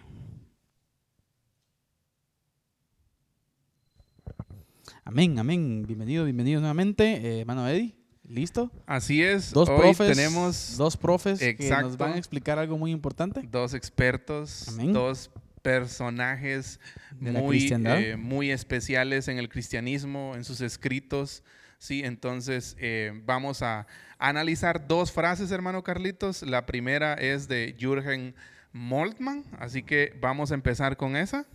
Amén, 5.09 5.39
amén. 5.39 5.85
Bienvenido, 5.87 6.23
bienvenido 6.23 6.59
nuevamente, 6.59 7.15
eh, 7.15 7.39
hermano 7.39 7.67
Eddie. 7.67 7.95
¿Listo? 8.27 8.71
Así 8.85 9.23
es. 9.23 9.51
Dos 9.51 9.67
profes. 9.67 10.15
Tenemos 10.15 10.77
dos 10.77 10.95
profes 10.95 11.39
que 11.39 11.69
nos 11.81 11.97
van 11.97 12.13
a 12.13 12.17
explicar 12.19 12.59
algo 12.59 12.77
muy 12.77 12.91
importante. 12.91 13.41
Dos 13.49 13.73
expertos, 13.73 14.67
dos 14.93 15.31
personajes 15.63 16.79
muy, 17.19 17.69
eh, 17.71 18.17
muy 18.17 18.51
especiales 18.51 19.27
en 19.29 19.39
el 19.39 19.49
cristianismo, 19.49 20.35
en 20.35 20.43
sus 20.43 20.61
escritos. 20.61 21.41
Sí, 21.79 22.03
entonces 22.03 22.77
eh, 22.79 23.11
vamos 23.25 23.63
a 23.63 23.87
analizar 24.19 24.87
dos 24.87 25.11
frases, 25.11 25.49
hermano 25.49 25.83
Carlitos. 25.83 26.43
La 26.43 26.67
primera 26.67 27.15
es 27.15 27.47
de 27.47 27.75
Jürgen 27.79 28.35
Moltmann, 28.73 29.43
así 29.57 29.81
que 29.81 30.15
vamos 30.21 30.51
a 30.51 30.53
empezar 30.53 30.97
con 30.97 31.15
esa, 31.15 31.47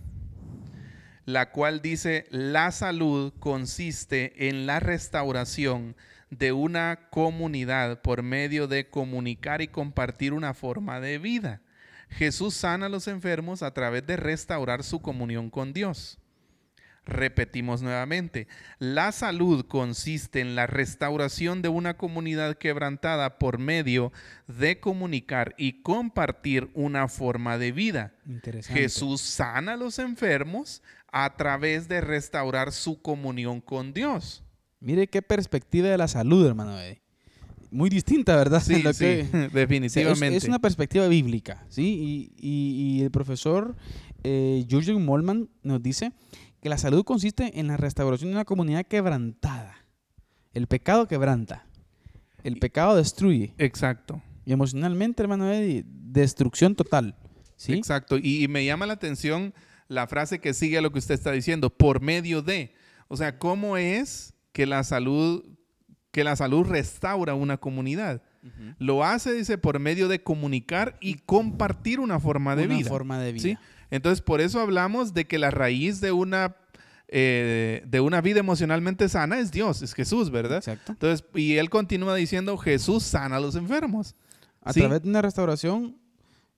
la 1.25 1.51
cual 1.51 1.81
dice, 1.81 2.27
la 2.31 2.71
salud 2.71 3.33
consiste 3.39 4.49
en 4.49 4.67
la 4.67 4.81
restauración 4.81 5.97
de 6.31 6.53
una 6.53 7.09
comunidad 7.11 8.03
por 8.03 8.23
medio 8.23 8.67
de 8.67 8.89
comunicar 8.89 9.63
y 9.63 9.69
compartir 9.69 10.33
una 10.33 10.55
forma 10.55 11.01
de 11.01 11.19
vida. 11.19 11.61
Jesús 12.11 12.55
sana 12.55 12.87
a 12.87 12.89
los 12.89 13.09
enfermos 13.09 13.63
a 13.63 13.73
través 13.73 14.07
de 14.07 14.17
restaurar 14.17 14.85
su 14.85 15.01
comunión 15.01 15.51
con 15.51 15.73
Dios. 15.73 16.19
Repetimos 17.07 17.83
nuevamente, 17.83 18.49
la 18.79 19.13
salud 19.13 19.67
consiste 19.67 20.41
en 20.41 20.57
la 20.57 20.67
restauración 20.67 21.61
de 21.61 21.69
una 21.69 21.99
comunidad 21.99 22.57
quebrantada 22.57 23.39
por 23.39 23.59
medio 23.59 24.11
de 24.49 24.81
comunicar 24.81 25.55
y 25.59 25.83
compartir 25.83 26.71
una 26.73 27.09
forma 27.09 27.59
de 27.59 27.73
vida. 27.73 28.15
Jesús 28.63 29.21
sana 29.21 29.75
a 29.75 29.77
los 29.77 29.99
enfermos 29.99 30.83
a 31.13 31.37
través 31.37 31.89
de 31.89 32.01
restaurar 32.01 32.73
su 32.73 33.03
comunión 33.03 33.61
con 33.61 33.93
Dios. 33.93 34.43
Mire 34.81 35.07
qué 35.07 35.21
perspectiva 35.21 35.89
de 35.89 35.99
la 35.99 36.09
salud, 36.09 36.47
hermano. 36.47 36.77
Muy 37.71 37.91
distinta, 37.91 38.35
¿verdad? 38.37 38.63
Sí, 38.63 38.83
definitivamente. 39.53 40.37
Es, 40.37 40.45
una 40.45 40.59
perspectiva 40.59 41.07
bíblica, 41.09 41.67
¿sí? 41.69 42.33
Y, 42.37 43.03
el 43.03 43.11
profesor 43.11 43.77
eh, 44.23 44.65
Jürgen 44.69 45.05
Mollman 45.05 45.51
nos 45.63 45.83
dice 45.83 46.13
que 46.65 46.71
la 46.71 46.79
salud 46.79 47.05
consiste 47.05 47.61
en 47.61 47.67
la 47.67 47.77
restauración 47.77 48.31
de 48.31 48.37
una 48.37 48.47
comunidad 48.47 48.87
quebrantada. 48.87 49.85
El 50.55 50.67
pecado 50.67 51.07
quebranta. 51.07 51.67
El 52.43 52.57
pecado 52.59 52.97
destruye. 52.97 53.53
Exacto. 53.59 54.23
Y 54.47 54.55
emocionalmente, 54.55 55.23
hermano 55.23 55.53
Eddie, 55.53 55.85
destrucción 55.87 56.75
total. 56.75 57.17
¿sí? 57.57 57.75
Exacto. 57.75 58.17
Y, 58.17 58.49
me 58.49 58.65
llama 58.65 58.87
la 58.87 58.95
atención 58.95 59.53
la 59.89 60.07
frase 60.07 60.39
que 60.39 60.55
sigue 60.55 60.79
a 60.79 60.81
lo 60.81 60.91
que 60.91 61.01
usted 61.01 61.13
está 61.13 61.33
diciendo, 61.33 61.69
por 61.69 62.01
medio 62.01 62.41
de. 62.41 62.73
O 63.09 63.19
sea, 63.19 63.39
¿cómo 63.39 63.77
es 63.77 64.33
que 64.55 64.65
la 64.65 64.85
salud, 64.85 65.45
que 66.13 66.25
la 66.25 66.35
salud 66.35 66.65
restaura 66.65 67.35
una 67.35 67.59
comunidad? 67.59 68.23
Lo 68.79 69.05
hace, 69.05 69.35
dice, 69.35 69.59
por 69.59 69.79
medio 69.81 70.09
de 70.09 70.23
comunicar 70.23 70.97
y 71.03 71.17
compartir 71.17 72.01
una 72.01 72.21
forma 72.21 72.57
de 72.57 72.65
una 72.65 72.79
vida. 72.79 72.89
forma 72.89 73.19
de 73.19 73.33
vida. 73.33 73.43
¿sí? 73.43 73.59
Entonces, 73.95 74.23
por 74.23 74.41
eso 74.41 74.59
hablamos 74.59 75.15
de 75.15 75.25
que 75.25 75.39
la 75.39 75.53
raíz 75.53 76.01
de 76.01 76.11
una, 76.11 76.57
eh, 77.07 77.81
de 77.87 78.01
una 78.01 78.21
vida 78.21 78.41
emocionalmente 78.41 79.09
sana 79.09 79.39
es 79.39 79.53
Dios, 79.53 79.83
es 79.83 79.95
Jesús, 79.95 80.33
¿verdad? 80.33 80.57
Exacto. 80.59 80.91
Entonces, 80.91 81.25
y 81.33 81.59
él 81.59 81.71
continúa 81.71 82.17
diciendo, 82.17 82.59
Jesús 82.59 83.05
sana 83.05 83.37
a 83.37 83.41
los 83.41 83.55
enfermos. 83.55 84.17
A 84.63 84.73
través 84.73 85.01
de 85.01 85.09
una 85.09 85.23
restauración, 85.23 85.97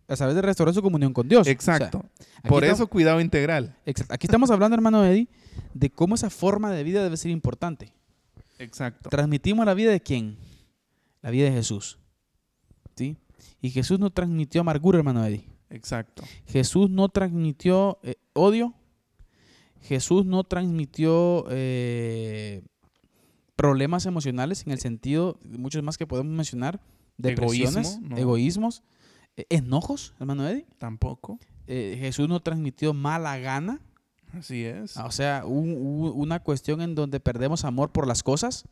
a 0.09 0.17
través 0.17 0.35
de 0.35 0.41
restaurar 0.41 0.75
su 0.75 0.81
comunión 0.81 1.13
con 1.13 1.29
Dios. 1.29 1.47
Exacto. 1.47 2.07
por 2.49 2.65
eso, 2.65 2.87
cuidado 2.87 3.21
integral. 3.21 3.77
Exacto. 3.85 4.15
Aquí 4.15 4.27
estamos 4.27 4.51
hablando, 4.51 4.75
hermano 4.75 5.05
Eddie, 5.05 5.29
de 5.75 5.91
cómo 5.91 6.15
esa 6.15 6.31
forma 6.31 6.73
de 6.73 6.85
vida 6.85 7.03
debe 7.03 7.19
ser 7.19 7.31
importante. 7.31 7.93
Exacto. 8.59 9.11
Transmitimos 9.11 9.67
la 9.67 9.75
vida 9.75 9.91
de 9.91 10.01
quién? 10.01 10.39
La 11.21 11.31
vida 11.31 11.45
de 11.45 11.53
Jesús. 11.53 11.99
¿Sí? 12.97 13.19
Y 13.61 13.69
Jesús 13.69 14.01
no 14.01 14.09
transmitió 14.09 14.63
amargura, 14.63 14.97
hermano 14.97 15.23
Eddie. 15.23 15.56
Exacto. 15.71 16.23
Jesús 16.47 16.91
no 16.91 17.09
transmitió 17.09 17.99
eh, 18.03 18.17
odio. 18.33 18.75
Jesús 19.81 20.27
no 20.27 20.45
transmitió 20.45 21.47
eh, 21.51 22.63
problemas 23.55 24.07
emocionales 24.07 24.67
en 24.67 24.73
el 24.73 24.81
sentido, 24.81 25.39
muchos 25.45 25.83
más 25.83 25.97
que 25.97 26.07
podemos 26.07 26.33
mencionar, 26.33 26.81
depresiones, 27.19 28.01
egoísmos, 28.17 28.83
eh, 29.37 29.47
enojos, 29.49 30.15
hermano 30.19 30.49
Eddie. 30.49 30.67
Tampoco. 30.79 31.39
Jesús 31.67 32.29
no 32.29 32.41
transmitió 32.41 32.95
mala 32.95 33.39
gana. 33.39 33.81
Así 34.33 34.65
es. 34.65 34.97
O 34.99 35.11
sea, 35.11 35.45
una 35.47 36.41
cuestión 36.41 36.81
en 36.81 36.95
donde 36.95 37.21
perdemos 37.21 37.65
amor 37.65 37.91
por 37.91 38.07
las 38.07 38.23
cosas, 38.23 38.69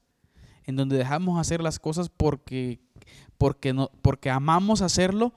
en 0.65 0.77
donde 0.77 0.97
dejamos 0.97 1.41
hacer 1.41 1.63
las 1.63 1.79
cosas 1.79 2.09
porque, 2.09 2.81
porque, 3.39 3.73
no, 3.73 3.91
porque 4.03 4.31
amamos 4.31 4.81
hacerlo, 4.83 5.33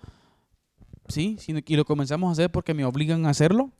¿sí? 1.08 1.38
y 1.48 1.76
lo 1.76 1.86
comenzamos 1.86 2.30
a 2.30 2.32
hacer 2.34 2.52
porque 2.52 2.74
me 2.74 2.86
obligan 2.86 3.26
a 3.26 3.30
hacerlo, 3.30 3.72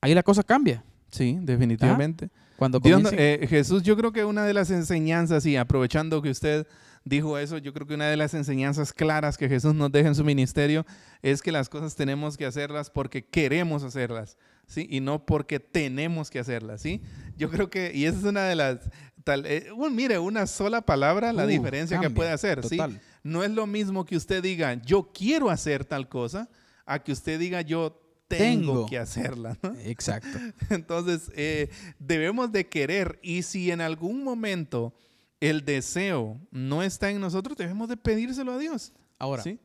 ahí 0.00 0.14
la 0.14 0.22
cosa 0.22 0.42
cambia. 0.42 0.84
Sí, 1.10 1.38
definitivamente. 1.40 2.30
Cuando 2.58 2.80
eh, 2.84 3.46
Jesús, 3.48 3.84
yo 3.84 3.96
creo 3.96 4.12
que 4.12 4.24
una 4.24 4.44
de 4.44 4.52
las 4.52 4.70
enseñanzas, 4.70 5.46
y 5.46 5.56
aprovechando 5.56 6.20
que 6.20 6.30
usted 6.30 6.66
dijo 7.04 7.38
eso, 7.38 7.58
yo 7.58 7.72
creo 7.72 7.86
que 7.86 7.94
una 7.94 8.06
de 8.06 8.16
las 8.16 8.34
enseñanzas 8.34 8.92
claras 8.92 9.38
que 9.38 9.48
Jesús 9.48 9.74
nos 9.74 9.92
deja 9.92 10.08
en 10.08 10.14
su 10.16 10.24
ministerio 10.24 10.84
es 11.22 11.40
que 11.40 11.52
las 11.52 11.68
cosas 11.68 11.94
tenemos 11.94 12.36
que 12.36 12.46
hacerlas 12.46 12.90
porque 12.90 13.24
queremos 13.24 13.84
hacerlas, 13.84 14.36
¿sí? 14.66 14.86
Y 14.90 15.00
no 15.00 15.24
porque 15.24 15.60
tenemos 15.60 16.30
que 16.30 16.40
hacerlas, 16.40 16.82
¿sí? 16.82 17.00
Yo 17.36 17.48
creo 17.48 17.70
que, 17.70 17.92
y 17.94 18.06
esa 18.06 18.18
es 18.18 18.24
una 18.24 18.42
de 18.44 18.56
las, 18.56 18.90
tal, 19.28 19.44
eh, 19.44 19.66
mire, 19.90 20.18
una 20.18 20.46
sola 20.46 20.80
palabra, 20.80 21.34
la 21.34 21.44
uh, 21.44 21.48
diferencia 21.48 22.00
que 22.00 22.08
puede 22.08 22.30
hacer, 22.30 22.66
¿sí? 22.66 22.78
No 23.22 23.44
es 23.44 23.50
lo 23.50 23.66
mismo 23.66 24.06
que 24.06 24.16
usted 24.16 24.42
diga, 24.42 24.72
yo 24.82 25.10
quiero 25.12 25.50
hacer 25.50 25.84
tal 25.84 26.08
cosa, 26.08 26.48
a 26.86 27.02
que 27.02 27.12
usted 27.12 27.38
diga, 27.38 27.60
yo 27.60 28.00
tengo, 28.26 28.86
que 28.86 28.96
hacerla. 28.96 29.58
Exacto. 29.84 30.38
Entonces, 30.70 31.30
eh, 31.36 31.68
debemos 31.98 32.52
de 32.52 32.68
querer 32.68 33.18
y 33.22 33.42
si 33.42 33.70
en 33.70 33.82
algún 33.82 34.24
momento 34.24 34.94
el 35.40 35.62
deseo 35.62 36.40
no 36.50 36.82
está 36.82 37.10
en 37.10 37.20
nosotros, 37.20 37.54
debemos 37.58 37.90
de 37.90 37.98
pedírselo 37.98 38.52
a 38.52 38.58
Dios. 38.58 38.94
Ahora, 39.18 39.42
¿Sí? 39.42 39.58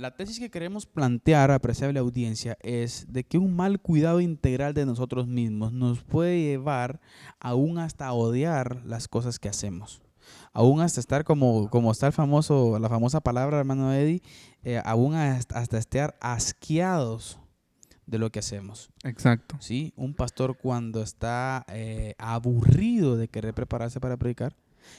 La 0.00 0.16
tesis 0.16 0.38
que 0.38 0.50
queremos 0.50 0.86
plantear, 0.86 1.50
apreciable 1.50 2.00
audiencia, 2.00 2.56
es 2.62 3.12
de 3.12 3.24
que 3.24 3.38
un 3.38 3.54
mal 3.54 3.80
cuidado 3.80 4.20
integral 4.20 4.72
de 4.72 4.86
nosotros 4.86 5.26
mismos 5.26 5.72
nos 5.72 6.02
puede 6.02 6.40
llevar 6.40 7.00
aún 7.38 7.78
hasta 7.78 8.12
odiar 8.12 8.82
las 8.84 9.08
cosas 9.08 9.38
que 9.38 9.48
hacemos 9.48 10.02
aún 10.52 10.80
hasta 10.80 11.00
estar 11.00 11.24
como, 11.24 11.68
como 11.70 11.90
está 11.90 12.06
el 12.06 12.12
famoso, 12.12 12.78
la 12.78 12.88
famosa 12.88 13.20
palabra, 13.20 13.58
hermano 13.58 13.92
Eddie, 13.92 14.22
eh, 14.62 14.80
aún 14.84 15.14
hasta, 15.14 15.78
estar 15.78 16.16
asqueados 16.20 17.38
de 18.06 18.18
lo 18.18 18.30
que 18.30 18.40
hacemos. 18.40 18.90
Exacto. 19.04 19.56
Sí, 19.60 19.92
un 19.96 20.14
pastor 20.14 20.56
cuando 20.56 21.02
está 21.02 21.64
eh, 21.68 22.14
aburrido 22.18 23.16
de 23.16 23.28
querer 23.28 23.54
prepararse 23.54 24.00
para 24.00 24.16
predicar, 24.16 24.56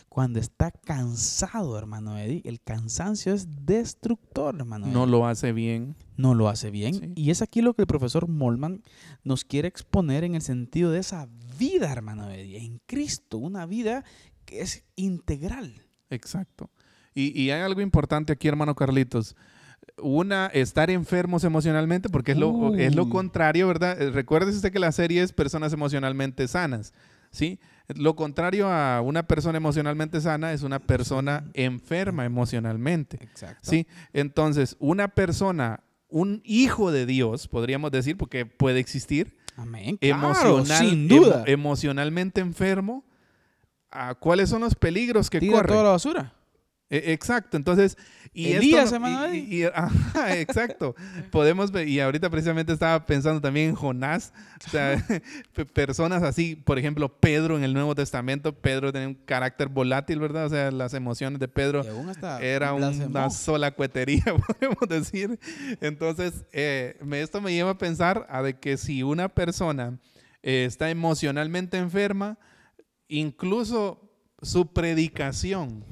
cuando 0.09 0.39
está 0.39 0.71
cansado, 0.71 1.77
hermano 1.77 2.17
Eddie, 2.17 2.41
el 2.45 2.61
cansancio 2.61 3.33
es 3.33 3.65
destructor, 3.65 4.55
hermano. 4.55 4.87
No 4.87 5.05
lo 5.05 5.27
hace 5.27 5.53
bien. 5.53 5.95
No 6.17 6.35
lo 6.35 6.49
hace 6.49 6.71
bien. 6.71 7.13
Y 7.15 7.31
es 7.31 7.41
aquí 7.41 7.61
lo 7.61 7.73
que 7.73 7.83
el 7.83 7.87
profesor 7.87 8.27
Molman 8.27 8.83
nos 9.23 9.45
quiere 9.45 9.67
exponer 9.67 10.23
en 10.23 10.35
el 10.35 10.41
sentido 10.41 10.91
de 10.91 10.99
esa 10.99 11.27
vida, 11.57 11.91
hermano 11.91 12.29
Eddie, 12.29 12.57
en 12.57 12.81
Cristo, 12.85 13.37
una 13.37 13.65
vida 13.65 14.03
es 14.51 14.85
integral. 14.95 15.81
Exacto. 16.09 16.69
Y, 17.13 17.49
hay 17.49 17.61
algo 17.61 17.81
importante 17.81 18.31
aquí, 18.31 18.47
hermano 18.47 18.75
Carlitos. 18.75 19.35
Una, 19.97 20.47
estar 20.47 20.89
enfermos 20.89 21.43
emocionalmente, 21.43 22.07
porque 22.09 22.31
es 22.31 22.37
lo, 22.37 22.75
es 22.75 22.95
lo 22.95 23.09
contrario, 23.09 23.67
¿verdad? 23.67 24.01
Eh, 24.01 24.11
recuérdese 24.11 24.57
usted 24.57 24.71
que 24.71 24.79
la 24.79 24.91
serie 24.91 25.21
es 25.21 25.33
personas 25.33 25.73
emocionalmente 25.73 26.47
sanas, 26.47 26.93
¿sí? 27.31 27.59
Lo 27.97 28.15
contrario 28.15 28.69
a 28.69 29.01
una 29.01 29.23
persona 29.23 29.57
emocionalmente 29.57 30.21
sana 30.21 30.53
es 30.53 30.63
una 30.63 30.79
persona 30.79 31.49
enferma 31.53 32.25
emocionalmente. 32.25 33.17
Exacto. 33.21 33.69
¿sí? 33.69 33.87
Entonces, 34.13 34.75
una 34.79 35.09
persona, 35.09 35.83
un 36.09 36.41
hijo 36.43 36.91
de 36.91 37.05
Dios, 37.05 37.47
podríamos 37.47 37.91
decir, 37.91 38.17
porque 38.17 38.45
puede 38.45 38.79
existir, 38.79 39.37
Amén. 39.55 39.97
sin 40.65 41.07
duda. 41.07 41.43
emocionalmente 41.47 42.41
enfermo, 42.41 43.03
cuáles 44.19 44.49
son 44.49 44.61
los 44.61 44.75
peligros 44.75 45.29
que 45.29 45.39
Tira 45.39 45.63
toda 45.63 45.83
la 45.83 45.89
basura. 45.91 46.33
E, 46.91 47.13
exacto, 47.13 47.55
entonces... 47.57 47.97
Y 48.33 48.51
Elías, 48.53 48.93
y, 49.33 49.63
exacto. 50.35 50.95
Podemos 51.31 51.71
ver, 51.71 51.87
y 51.87 51.99
ahorita 51.99 52.29
precisamente 52.29 52.71
estaba 52.71 53.05
pensando 53.05 53.41
también 53.41 53.69
en 53.69 53.75
Jonás, 53.75 54.33
o 54.65 54.69
sea, 54.69 55.03
personas 55.73 56.23
así, 56.23 56.55
por 56.55 56.77
ejemplo, 56.77 57.09
Pedro 57.19 57.57
en 57.57 57.63
el 57.63 57.73
Nuevo 57.73 57.95
Testamento, 57.95 58.53
Pedro 58.53 58.93
tenía 58.93 59.07
un 59.07 59.15
carácter 59.15 59.67
volátil, 59.69 60.19
¿verdad? 60.19 60.45
O 60.45 60.49
sea, 60.49 60.71
las 60.71 60.93
emociones 60.93 61.39
de 61.39 61.47
Pedro 61.47 61.83
era 62.41 62.73
una 62.73 63.29
sola 63.29 63.71
cuetería, 63.71 64.23
podemos 64.25 64.87
decir. 64.87 65.39
Entonces, 65.81 66.45
eh, 66.51 66.97
esto 67.13 67.41
me 67.41 67.53
lleva 67.53 67.71
a 67.71 67.77
pensar 67.77 68.27
a 68.29 68.41
de 68.41 68.59
que 68.59 68.77
si 68.77 69.03
una 69.03 69.29
persona 69.29 69.97
eh, 70.43 70.65
está 70.65 70.89
emocionalmente 70.89 71.77
enferma, 71.77 72.37
incluso 73.07 74.09
su 74.41 74.73
predicación, 74.73 75.85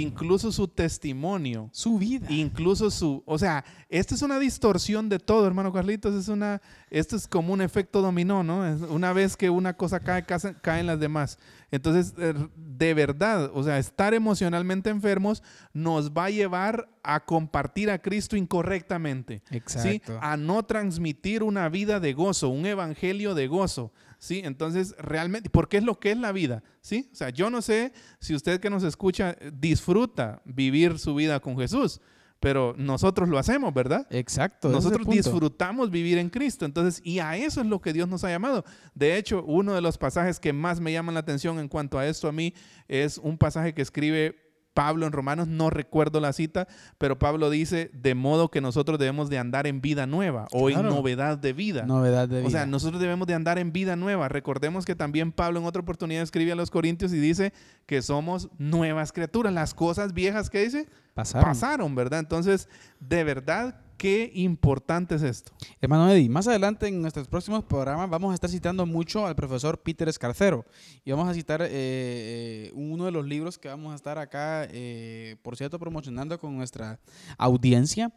incluso 0.00 0.52
su 0.52 0.68
testimonio, 0.68 1.68
su 1.72 1.98
vida, 1.98 2.26
incluso 2.30 2.90
su, 2.90 3.22
o 3.26 3.38
sea, 3.38 3.64
esta 3.88 4.14
es 4.14 4.22
una 4.22 4.38
distorsión 4.38 5.08
de 5.08 5.18
todo, 5.18 5.46
hermano 5.46 5.72
Carlitos, 5.72 6.14
es 6.14 6.28
una, 6.28 6.60
esto 6.90 7.16
es 7.16 7.28
como 7.28 7.52
un 7.52 7.60
efecto 7.60 8.02
dominó, 8.02 8.42
¿no? 8.42 8.60
Una 8.88 9.12
vez 9.12 9.36
que 9.36 9.50
una 9.50 9.76
cosa 9.76 10.00
cae, 10.00 10.24
caen 10.62 10.86
las 10.86 11.00
demás. 11.00 11.38
Entonces, 11.70 12.14
eh, 12.18 12.34
de 12.56 12.94
verdad, 12.94 13.50
o 13.52 13.62
sea, 13.62 13.78
estar 13.78 14.14
emocionalmente 14.14 14.90
enfermos 14.90 15.42
nos 15.72 16.12
va 16.12 16.26
a 16.26 16.30
llevar 16.30 16.88
a 17.02 17.24
compartir 17.24 17.90
a 17.90 17.98
Cristo 17.98 18.36
incorrectamente, 18.36 19.42
Exacto. 19.50 20.18
A 20.20 20.36
no 20.36 20.64
transmitir 20.64 21.42
una 21.42 21.68
vida 21.68 22.00
de 22.00 22.12
gozo, 22.12 22.48
un 22.48 22.66
evangelio 22.66 23.34
de 23.34 23.48
gozo. 23.48 23.92
¿Sí? 24.24 24.40
Entonces, 24.42 24.94
realmente, 24.98 25.50
porque 25.50 25.76
es 25.76 25.84
lo 25.84 26.00
que 26.00 26.10
es 26.10 26.16
la 26.16 26.32
vida, 26.32 26.62
¿sí? 26.80 27.10
O 27.12 27.14
sea, 27.14 27.28
yo 27.28 27.50
no 27.50 27.60
sé 27.60 27.92
si 28.20 28.34
usted 28.34 28.58
que 28.58 28.70
nos 28.70 28.82
escucha 28.82 29.36
disfruta 29.52 30.40
vivir 30.46 30.98
su 30.98 31.14
vida 31.14 31.40
con 31.40 31.58
Jesús, 31.58 32.00
pero 32.40 32.74
nosotros 32.78 33.28
lo 33.28 33.38
hacemos, 33.38 33.72
¿verdad? 33.74 34.06
Exacto. 34.10 34.70
Nosotros 34.70 35.06
disfrutamos 35.06 35.90
vivir 35.90 36.16
en 36.16 36.30
Cristo, 36.30 36.64
entonces, 36.64 37.02
y 37.04 37.18
a 37.18 37.36
eso 37.36 37.60
es 37.60 37.66
lo 37.66 37.82
que 37.82 37.92
Dios 37.92 38.08
nos 38.08 38.24
ha 38.24 38.30
llamado. 38.30 38.64
De 38.94 39.18
hecho, 39.18 39.44
uno 39.44 39.74
de 39.74 39.82
los 39.82 39.98
pasajes 39.98 40.40
que 40.40 40.54
más 40.54 40.80
me 40.80 40.92
llaman 40.92 41.14
la 41.14 41.20
atención 41.20 41.58
en 41.58 41.68
cuanto 41.68 41.98
a 41.98 42.06
esto 42.06 42.26
a 42.26 42.32
mí 42.32 42.54
es 42.88 43.18
un 43.18 43.36
pasaje 43.36 43.74
que 43.74 43.82
escribe 43.82 44.43
Pablo 44.74 45.06
en 45.06 45.12
Romanos, 45.12 45.46
no 45.48 45.70
recuerdo 45.70 46.20
la 46.20 46.32
cita, 46.32 46.66
pero 46.98 47.18
Pablo 47.18 47.48
dice, 47.48 47.90
de 47.94 48.14
modo 48.14 48.50
que 48.50 48.60
nosotros 48.60 48.98
debemos 48.98 49.30
de 49.30 49.38
andar 49.38 49.66
en 49.68 49.80
vida 49.80 50.06
nueva 50.06 50.46
o 50.52 50.68
en 50.68 50.82
novedad 50.82 51.38
de 51.38 51.52
vida. 51.52 51.86
Novedad 51.86 52.28
de 52.28 52.38
vida. 52.38 52.48
O 52.48 52.50
sea, 52.50 52.66
nosotros 52.66 53.00
debemos 53.00 53.28
de 53.28 53.34
andar 53.34 53.58
en 53.58 53.72
vida 53.72 53.94
nueva. 53.94 54.28
Recordemos 54.28 54.84
que 54.84 54.96
también 54.96 55.32
Pablo 55.32 55.60
en 55.60 55.66
otra 55.66 55.80
oportunidad 55.80 56.22
escribe 56.22 56.52
a 56.52 56.56
los 56.56 56.70
Corintios 56.70 57.12
y 57.12 57.18
dice 57.18 57.52
que 57.86 58.02
somos 58.02 58.48
nuevas 58.58 59.12
criaturas. 59.12 59.52
Las 59.52 59.74
cosas 59.74 60.12
viejas 60.12 60.50
que 60.50 60.64
dice 60.64 60.88
pasaron, 61.14 61.48
pasaron 61.48 61.94
¿verdad? 61.94 62.18
Entonces, 62.18 62.68
de 62.98 63.22
verdad 63.22 63.83
qué 63.96 64.30
importante 64.34 65.14
es 65.14 65.22
esto. 65.22 65.52
Hermano 65.80 66.10
Eddie, 66.10 66.28
más 66.28 66.46
adelante 66.46 66.86
en 66.86 67.00
nuestros 67.00 67.28
próximos 67.28 67.64
programas 67.64 68.08
vamos 68.10 68.32
a 68.32 68.34
estar 68.34 68.50
citando 68.50 68.86
mucho 68.86 69.26
al 69.26 69.34
profesor 69.34 69.80
Peter 69.82 70.08
Escarcero 70.08 70.64
y 71.04 71.10
vamos 71.10 71.28
a 71.28 71.34
citar 71.34 71.62
eh, 71.62 71.68
eh, 71.70 72.70
uno 72.74 73.04
de 73.06 73.12
los 73.12 73.26
libros 73.26 73.58
que 73.58 73.68
vamos 73.68 73.92
a 73.92 73.96
estar 73.96 74.18
acá, 74.18 74.66
eh, 74.70 75.36
por 75.42 75.56
cierto, 75.56 75.78
promocionando 75.78 76.38
con 76.38 76.56
nuestra 76.56 76.98
audiencia. 77.38 78.12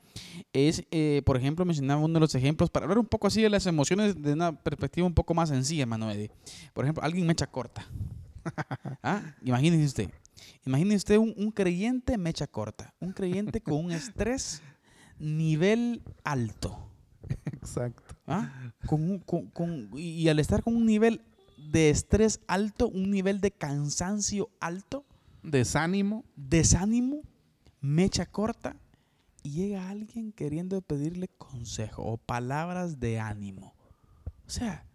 Es, 0.54 0.84
por 1.26 1.38
ejemplo, 1.38 1.66
mencionaba 1.66 2.02
uno 2.02 2.16
de 2.16 2.20
los 2.20 2.36
ejemplos 2.36 2.70
para 2.70 2.86
hablar 2.86 3.00
un 3.00 3.06
poco 3.06 3.28
así 3.28 3.42
de 3.42 3.50
las 3.50 3.66
emociones 3.66 4.22
de 4.22 4.34
una 4.34 4.52
perspectiva 4.52 5.06
un 5.06 5.14
poco 5.14 5.34
más 5.34 5.50
sencilla, 5.50 5.84
hermano 5.84 6.10
Eddie. 6.12 6.32
Por 6.74 6.86
ejemplo, 6.86 7.04
alguien 7.04 7.26
mecha 7.26 7.48
corta. 7.48 7.88
¿Ah? 9.04 9.36
Imagínese 9.44 9.86
usted. 9.86 10.10
Imagínese 10.66 10.98
usted 10.98 11.18
un, 11.18 11.34
un 11.38 11.52
creyente 11.52 12.18
mecha 12.18 12.48
corta, 12.48 12.94
un 13.00 13.12
creyente 13.12 13.62
con 13.62 13.86
un 13.86 13.92
estrés 13.92 14.62
nivel 15.20 16.04
alto. 16.24 16.90
Exacto. 17.46 18.16
¿Ah? 18.26 18.52
y 19.96 20.28
al 20.28 20.40
estar 20.40 20.64
con 20.64 20.76
un 20.76 20.86
nivel 20.86 21.22
de 21.72 21.90
estrés 21.90 22.42
alto, 22.48 22.88
un 22.88 23.12
nivel 23.12 23.42
de 23.42 23.52
cansancio 23.52 24.50
alto, 24.60 25.06
desánimo, 25.44 26.24
desánimo, 26.36 27.22
mecha 27.82 28.26
corta, 28.26 28.76
y 29.44 29.52
llega 29.52 29.90
alguien 29.90 30.32
queriendo 30.32 30.82
pedirle 30.82 31.30
consejo 31.38 32.04
o 32.04 32.18
palabras 32.18 33.00
de 33.00 33.20
ánimo. 33.20 33.74
O 34.46 34.50
sea, 34.50 34.86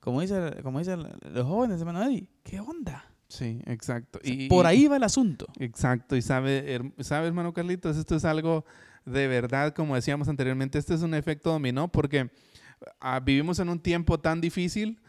como 0.00 0.20
dicen 0.20 0.62
como 0.62 0.78
dice 0.78 0.96
los 0.96 1.46
jóvenes, 1.46 1.80
hermano 1.80 2.02
Eddie, 2.02 2.28
¿qué 2.42 2.60
onda? 2.60 3.04
Sí, 3.28 3.60
exacto. 3.66 4.18
y, 4.24 4.48
por 4.48 4.66
ahí 4.66 4.88
va 4.88 4.96
el 4.96 5.04
asunto. 5.04 5.46
Exacto. 5.58 6.16
Y 6.16 6.22
sabe, 6.22 6.92
sabe, 6.98 7.28
hermano 7.28 7.52
Carlitos, 7.52 7.96
esto 7.96 8.16
es 8.16 8.24
algo 8.24 8.64
de 9.10 9.28
verdad, 9.28 9.74
como 9.74 9.94
decíamos 9.94 10.28
anteriormente, 10.28 10.78
este 10.78 10.94
es 10.94 11.02
un 11.02 11.14
efecto 11.14 11.50
dominó 11.50 11.88
porque 11.88 12.30
ah, 13.00 13.20
vivimos 13.20 13.58
en 13.58 13.68
un 13.68 13.80
tiempo 13.80 14.18
tan 14.18 14.40
difícil. 14.40 15.00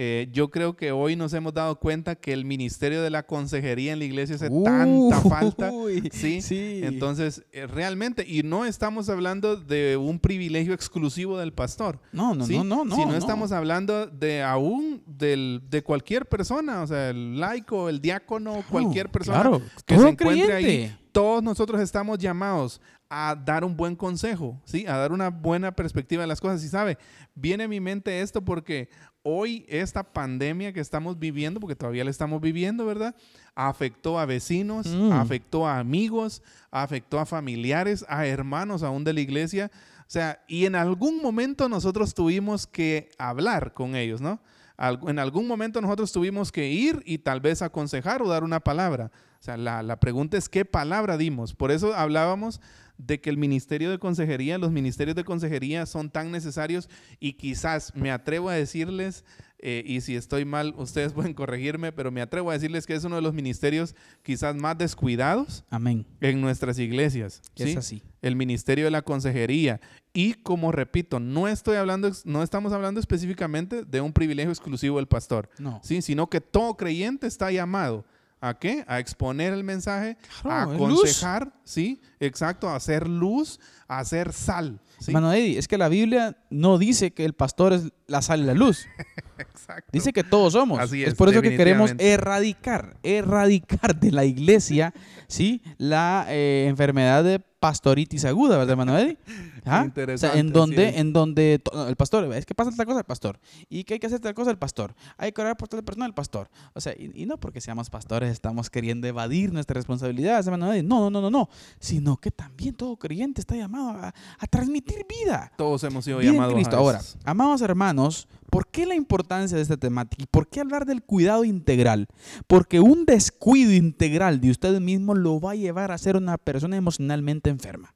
Eh, 0.00 0.28
yo 0.30 0.48
creo 0.48 0.76
que 0.76 0.92
hoy 0.92 1.16
nos 1.16 1.32
hemos 1.32 1.52
dado 1.52 1.80
cuenta 1.80 2.14
que 2.14 2.32
el 2.32 2.44
ministerio 2.44 3.02
de 3.02 3.10
la 3.10 3.26
consejería 3.26 3.92
en 3.92 3.98
la 3.98 4.04
iglesia 4.04 4.36
hace 4.36 4.48
tanta 4.48 5.20
falta. 5.22 5.72
¿sí? 6.12 6.40
¿sí? 6.40 6.82
Entonces, 6.84 7.44
eh, 7.50 7.66
realmente, 7.66 8.24
y 8.24 8.44
no 8.44 8.64
estamos 8.64 9.08
hablando 9.08 9.56
de 9.56 9.96
un 9.96 10.20
privilegio 10.20 10.72
exclusivo 10.72 11.36
del 11.36 11.52
pastor. 11.52 11.98
No, 12.12 12.32
no, 12.32 12.46
no, 12.46 12.62
no, 12.62 12.84
no. 12.84 12.94
Si 12.94 13.04
no, 13.06 13.16
estamos 13.16 13.50
hablando 13.50 14.06
de 14.06 14.44
aún 14.44 15.02
del, 15.04 15.62
de 15.68 15.82
cualquier 15.82 16.26
persona, 16.26 16.82
o 16.82 16.86
sea, 16.86 17.10
el 17.10 17.40
laico, 17.40 17.88
el 17.88 18.00
diácono, 18.00 18.62
cualquier 18.70 19.10
persona 19.10 19.50
que 19.84 19.98
se 19.98 20.08
encuentre 20.08 20.54
ahí. 20.54 20.96
Todos 21.10 21.42
nosotros 21.42 21.80
estamos 21.80 22.18
llamados 22.18 22.80
a 23.10 23.34
dar 23.34 23.64
un 23.64 23.76
buen 23.76 23.96
consejo, 23.96 24.60
¿sí? 24.64 24.86
A 24.86 24.96
dar 24.96 25.12
una 25.12 25.30
buena 25.30 25.72
perspectiva 25.72 26.22
de 26.22 26.26
las 26.26 26.40
cosas. 26.40 26.62
Y 26.62 26.68
sabe, 26.68 26.98
viene 27.34 27.64
a 27.64 27.68
mi 27.68 27.80
mente 27.80 28.20
esto 28.20 28.44
porque 28.44 28.90
hoy 29.22 29.64
esta 29.68 30.02
pandemia 30.02 30.72
que 30.72 30.80
estamos 30.80 31.18
viviendo, 31.18 31.60
porque 31.60 31.76
todavía 31.76 32.04
la 32.04 32.10
estamos 32.10 32.40
viviendo, 32.40 32.84
¿verdad? 32.84 33.14
Afectó 33.54 34.18
a 34.18 34.26
vecinos, 34.26 34.86
mm. 34.86 35.12
afectó 35.12 35.66
a 35.66 35.78
amigos, 35.78 36.42
afectó 36.70 37.18
a 37.18 37.26
familiares, 37.26 38.04
a 38.08 38.26
hermanos 38.26 38.82
aún 38.82 39.04
de 39.04 39.14
la 39.14 39.20
iglesia. 39.20 39.70
O 40.00 40.10
sea, 40.10 40.42
y 40.46 40.66
en 40.66 40.74
algún 40.74 41.22
momento 41.22 41.68
nosotros 41.68 42.14
tuvimos 42.14 42.66
que 42.66 43.10
hablar 43.18 43.74
con 43.74 43.96
ellos, 43.96 44.20
¿no? 44.20 44.40
en 44.78 45.18
algún 45.18 45.48
momento 45.48 45.80
nosotros 45.80 46.12
tuvimos 46.12 46.52
que 46.52 46.68
ir 46.70 47.02
y 47.04 47.18
tal 47.18 47.40
vez 47.40 47.62
aconsejar 47.62 48.22
o 48.22 48.28
dar 48.28 48.44
una 48.44 48.60
palabra. 48.60 49.10
O 49.40 49.42
sea, 49.42 49.56
la, 49.56 49.82
la 49.82 50.00
pregunta 50.00 50.36
es 50.36 50.48
qué 50.48 50.64
palabra 50.64 51.16
dimos. 51.16 51.54
Por 51.54 51.70
eso 51.70 51.94
hablábamos 51.94 52.60
de 52.98 53.20
que 53.20 53.30
el 53.30 53.38
ministerio 53.38 53.90
de 53.90 53.98
consejería, 53.98 54.58
los 54.58 54.72
ministerios 54.72 55.16
de 55.16 55.24
consejería 55.24 55.86
son 55.86 56.10
tan 56.10 56.32
necesarios 56.32 56.88
y 57.20 57.34
quizás 57.34 57.94
me 57.94 58.10
atrevo 58.10 58.48
a 58.48 58.54
decirles, 58.54 59.24
eh, 59.60 59.82
y 59.86 60.00
si 60.00 60.16
estoy 60.16 60.44
mal, 60.44 60.74
ustedes 60.76 61.12
pueden 61.14 61.32
corregirme, 61.32 61.92
pero 61.92 62.10
me 62.10 62.20
atrevo 62.20 62.50
a 62.50 62.54
decirles 62.54 62.86
que 62.86 62.94
es 62.94 63.04
uno 63.04 63.16
de 63.16 63.22
los 63.22 63.34
ministerios 63.34 63.94
quizás 64.22 64.56
más 64.56 64.76
descuidados 64.76 65.64
Amén. 65.70 66.06
en 66.20 66.40
nuestras 66.40 66.78
iglesias. 66.78 67.40
Es 67.56 67.76
así. 67.76 68.02
El 68.20 68.34
ministerio 68.34 68.84
de 68.86 68.90
la 68.90 69.02
consejería. 69.02 69.80
Y 70.12 70.34
como 70.34 70.72
repito, 70.72 71.20
no 71.20 71.46
estoy 71.46 71.76
hablando, 71.76 72.10
no 72.24 72.42
estamos 72.42 72.72
hablando 72.72 72.98
específicamente 72.98 73.84
de 73.84 74.00
un 74.00 74.12
privilegio 74.12 74.50
exclusivo 74.50 74.96
del 74.96 75.06
pastor, 75.06 75.48
no. 75.58 75.80
¿sí? 75.84 76.02
sino 76.02 76.28
que 76.28 76.40
todo 76.40 76.76
creyente 76.76 77.28
está 77.28 77.52
llamado 77.52 78.04
¿A 78.40 78.54
qué? 78.58 78.84
A 78.86 79.00
exponer 79.00 79.52
el 79.52 79.64
mensaje, 79.64 80.16
a 80.44 80.62
aconsejar, 80.62 81.52
¿sí? 81.64 82.00
Exacto, 82.20 82.68
a 82.68 82.76
hacer 82.76 83.08
luz, 83.08 83.58
a 83.88 83.98
hacer 83.98 84.32
sal. 84.32 84.80
¿sí? 85.00 85.12
Mano 85.12 85.32
Eddie, 85.32 85.58
es 85.58 85.66
que 85.66 85.76
la 85.76 85.88
Biblia 85.88 86.36
no 86.48 86.78
dice 86.78 87.12
que 87.12 87.24
el 87.24 87.32
pastor 87.32 87.72
es 87.72 87.92
la 88.06 88.22
sal 88.22 88.40
y 88.40 88.44
la 88.44 88.54
luz. 88.54 88.86
Exacto. 89.38 89.90
Dice 89.92 90.12
que 90.12 90.22
todos 90.22 90.52
somos. 90.52 90.78
Así 90.78 91.02
es, 91.02 91.14
por 91.14 91.28
eso 91.28 91.42
que 91.42 91.56
queremos 91.56 91.94
erradicar, 91.98 92.96
erradicar 93.02 93.98
de 93.98 94.12
la 94.12 94.24
iglesia, 94.24 94.94
¿sí? 95.26 95.62
La 95.76 96.26
eh, 96.28 96.66
enfermedad 96.68 97.24
de 97.24 97.40
pastoritis 97.40 98.24
aguda, 98.24 98.56
¿verdad, 98.56 98.76
Manuel? 98.76 99.18
¿Ah? 99.68 99.84
Interesante. 99.84 100.38
en 100.38 100.52
donde, 100.52 100.98
en 100.98 101.12
donde 101.12 101.62
el 101.86 101.96
pastor, 101.96 102.32
es 102.34 102.46
que 102.46 102.54
pasa 102.54 102.70
tal 102.70 102.86
cosa 102.86 103.00
el 103.00 103.04
pastor. 103.04 103.38
Y 103.68 103.84
que 103.84 103.94
hay 103.94 104.00
que 104.00 104.06
hacer 104.06 104.20
tal 104.20 104.34
cosa 104.34 104.50
el 104.50 104.58
pastor. 104.58 104.94
Hay 105.16 105.32
que 105.32 105.40
orar 105.40 105.56
por 105.56 105.68
tal 105.68 105.82
persona 105.82 106.06
el 106.06 106.14
pastor. 106.14 106.48
O 106.74 106.80
sea, 106.80 106.94
y, 106.96 107.26
no 107.26 107.38
porque 107.38 107.60
seamos 107.60 107.90
pastores 107.90 108.30
estamos 108.30 108.70
queriendo 108.70 109.06
evadir 109.06 109.52
nuestras 109.52 109.76
responsabilidades, 109.76 110.46
Manuel. 110.48 110.86
No, 110.86 111.00
no, 111.00 111.10
no, 111.10 111.20
no, 111.22 111.30
no. 111.30 111.48
Sino 111.78 112.16
que 112.16 112.30
también 112.30 112.74
todo 112.74 112.96
creyente 112.96 113.40
está 113.40 113.56
llamado 113.56 113.90
a, 113.90 114.12
transmitir 114.50 115.06
vida. 115.08 115.52
Todos 115.56 115.84
hemos 115.84 116.04
sido 116.04 116.20
llamados 116.20 116.54
Cristo. 116.54 116.76
a 116.76 116.78
Ahora, 116.78 117.00
amados 117.24 117.60
hermanos, 117.60 118.28
¿por 118.50 118.66
qué 118.68 118.86
la 118.86 118.94
importancia 118.94 119.56
de 119.56 119.62
esta 119.62 119.76
temática? 119.76 120.22
¿Y 120.22 120.26
por 120.26 120.48
qué 120.48 120.60
hablar 120.60 120.86
del 120.86 121.02
cuidado 121.02 121.44
integral? 121.44 122.08
Porque 122.46 122.80
un 122.80 123.04
descuido 123.04 123.72
integral 123.72 124.40
de 124.40 124.50
usted 124.50 124.80
mismo 124.80 125.14
lo 125.14 125.40
va 125.40 125.52
a 125.52 125.54
llevar 125.54 125.92
a 125.92 125.98
ser 125.98 126.16
una 126.16 126.38
persona 126.38 126.76
emocionalmente 126.76 127.50
enferma. 127.50 127.94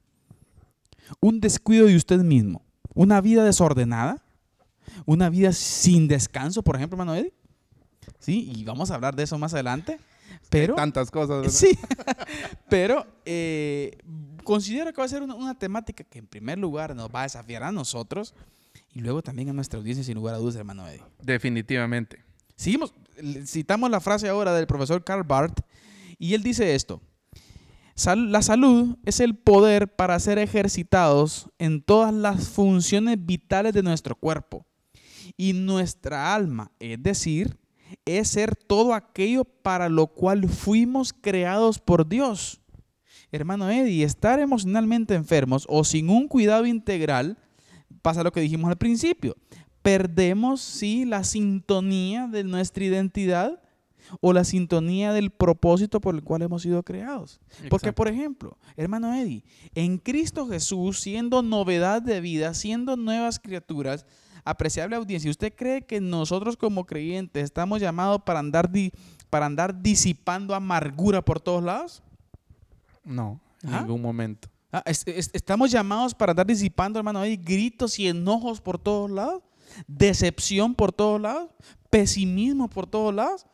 Un 1.19 1.39
descuido 1.39 1.87
de 1.87 1.95
usted 1.95 2.19
mismo. 2.19 2.63
Una 2.93 3.21
vida 3.21 3.43
desordenada. 3.43 4.23
Una 5.05 5.29
vida 5.29 5.53
sin 5.53 6.07
descanso, 6.07 6.63
por 6.63 6.75
ejemplo, 6.75 6.97
Manuel. 6.97 7.33
Sí, 8.19 8.51
y 8.53 8.63
vamos 8.63 8.91
a 8.91 8.95
hablar 8.95 9.15
de 9.15 9.23
eso 9.23 9.37
más 9.37 9.53
adelante. 9.53 9.99
Pero, 10.49 10.75
tantas 10.75 11.09
cosas. 11.09 11.51
Sí, 11.53 11.77
pero 12.69 13.05
eh, 13.25 13.97
considero 14.43 14.91
que 14.91 15.01
va 15.01 15.05
a 15.05 15.09
ser 15.09 15.23
una, 15.23 15.57
temática 15.57 16.03
que 16.03 16.19
en 16.19 16.27
primer 16.27 16.57
lugar 16.57 16.95
nos 16.95 17.09
va 17.09 17.21
a 17.21 17.23
desafiar 17.23 17.63
a 17.63 17.71
nosotros 17.71 18.33
y 18.93 18.99
luego 18.99 19.21
también 19.21 19.49
a 19.49 19.53
nuestra 19.53 19.79
audiencia 19.79 20.03
sin 20.03 20.15
lugar 20.15 20.35
a 20.35 20.37
dudas, 20.37 20.55
hermano 20.55 20.87
Eddie. 20.87 21.03
Definitivamente. 21.21 22.23
Seguimos, 22.55 22.93
citamos 23.45 23.89
la 23.89 23.99
frase 23.99 24.29
ahora 24.29 24.53
del 24.53 24.67
profesor 24.67 25.03
Karl 25.03 25.23
Barth 25.23 25.61
y 26.19 26.33
él 26.33 26.43
dice 26.43 26.75
esto, 26.75 27.01
la 27.95 28.41
salud 28.41 28.97
es 29.05 29.19
el 29.19 29.35
poder 29.35 29.95
para 29.95 30.19
ser 30.19 30.39
ejercitados 30.39 31.49
en 31.59 31.81
todas 31.81 32.13
las 32.13 32.49
funciones 32.49 33.23
vitales 33.23 33.73
de 33.73 33.83
nuestro 33.83 34.15
cuerpo 34.15 34.65
y 35.37 35.53
nuestra 35.53 36.33
alma, 36.33 36.71
es 36.79 37.01
decir, 37.01 37.57
es 38.05 38.29
ser 38.29 38.55
todo 38.55 38.93
aquello 38.93 39.45
para 39.45 39.89
lo 39.89 40.07
cual 40.07 40.49
fuimos 40.49 41.13
creados 41.13 41.79
por 41.79 42.07
Dios. 42.07 42.61
Hermano 43.31 43.69
Eddie, 43.69 44.03
estar 44.03 44.39
emocionalmente 44.39 45.15
enfermos 45.15 45.65
o 45.67 45.83
sin 45.83 46.09
un 46.09 46.27
cuidado 46.27 46.65
integral 46.65 47.37
pasa 48.01 48.23
lo 48.23 48.31
que 48.31 48.41
dijimos 48.41 48.69
al 48.69 48.77
principio. 48.77 49.35
Perdemos, 49.81 50.61
sí, 50.61 51.05
la 51.05 51.23
sintonía 51.23 52.27
de 52.27 52.43
nuestra 52.43 52.83
identidad 52.83 53.62
o 54.21 54.33
la 54.33 54.43
sintonía 54.43 55.13
del 55.13 55.31
propósito 55.31 56.01
por 56.01 56.15
el 56.15 56.23
cual 56.23 56.41
hemos 56.41 56.61
sido 56.61 56.83
creados. 56.83 57.39
Porque, 57.69 57.93
por 57.93 58.07
ejemplo, 58.07 58.57
hermano 58.75 59.13
Eddie, 59.13 59.43
en 59.75 59.97
Cristo 59.97 60.47
Jesús, 60.47 60.99
siendo 60.99 61.41
novedad 61.41 62.01
de 62.01 62.21
vida, 62.21 62.53
siendo 62.53 62.95
nuevas 62.97 63.39
criaturas, 63.39 64.05
apreciable 64.45 64.95
audiencia, 64.95 65.31
¿usted 65.31 65.53
cree 65.55 65.85
que 65.85 66.01
nosotros 66.01 66.57
como 66.57 66.85
creyentes 66.85 67.43
estamos 67.43 67.79
llamados 67.79 68.21
para 68.23 68.39
andar, 68.39 68.69
para 69.29 69.45
andar 69.45 69.81
disipando 69.81 70.53
amargura 70.53 71.23
por 71.23 71.39
todos 71.39 71.63
lados? 71.63 72.03
No, 73.03 73.39
en 73.61 73.73
¿Ah? 73.73 73.81
ningún 73.81 74.01
momento. 74.01 74.49
Ah, 74.71 74.83
estamos 74.87 75.69
llamados 75.69 76.15
para 76.15 76.31
andar 76.31 76.47
disipando, 76.47 76.97
hermano, 76.97 77.23
Eddie, 77.23 77.37
gritos 77.37 77.99
y 77.99 78.07
enojos 78.07 78.59
por 78.59 78.79
todos 78.79 79.11
lados, 79.11 79.43
decepción 79.87 80.73
por 80.73 80.91
todos 80.91 81.21
lados, 81.21 81.51
pesimismo 81.91 82.67
por 82.67 82.87
todos 82.87 83.13
lados. 83.13 83.45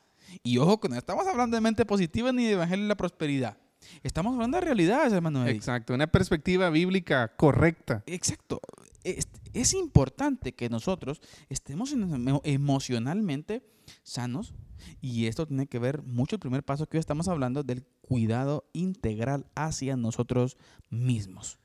Y 0.43 0.57
ojo, 0.57 0.79
que 0.79 0.89
no 0.89 0.95
estamos 0.95 1.25
hablando 1.27 1.55
de 1.55 1.61
mente 1.61 1.85
positiva 1.85 2.31
ni 2.31 2.45
de 2.45 2.53
evangelio 2.53 2.85
de 2.85 2.89
la 2.89 2.97
prosperidad. 2.97 3.57
Estamos 4.03 4.33
hablando 4.33 4.57
de 4.57 4.61
realidades, 4.61 5.13
hermano. 5.13 5.47
Exacto, 5.47 5.93
una 5.93 6.07
perspectiva 6.07 6.69
bíblica 6.69 7.35
correcta. 7.35 8.03
Exacto. 8.05 8.59
Es, 9.03 9.27
es 9.53 9.73
importante 9.73 10.53
que 10.53 10.69
nosotros 10.69 11.21
estemos 11.49 11.93
emocionalmente 12.43 13.63
sanos 14.03 14.53
y 15.01 15.27
esto 15.27 15.47
tiene 15.47 15.67
que 15.67 15.79
ver 15.79 16.03
mucho 16.03 16.35
el 16.35 16.39
primer 16.39 16.63
paso 16.63 16.87
que 16.87 16.97
hoy 16.97 16.99
estamos 16.99 17.27
hablando 17.27 17.63
del 17.63 17.85
cuidado 18.01 18.69
integral 18.73 19.45
hacia 19.55 19.95
nosotros 19.95 20.57
mismos. 20.89 21.59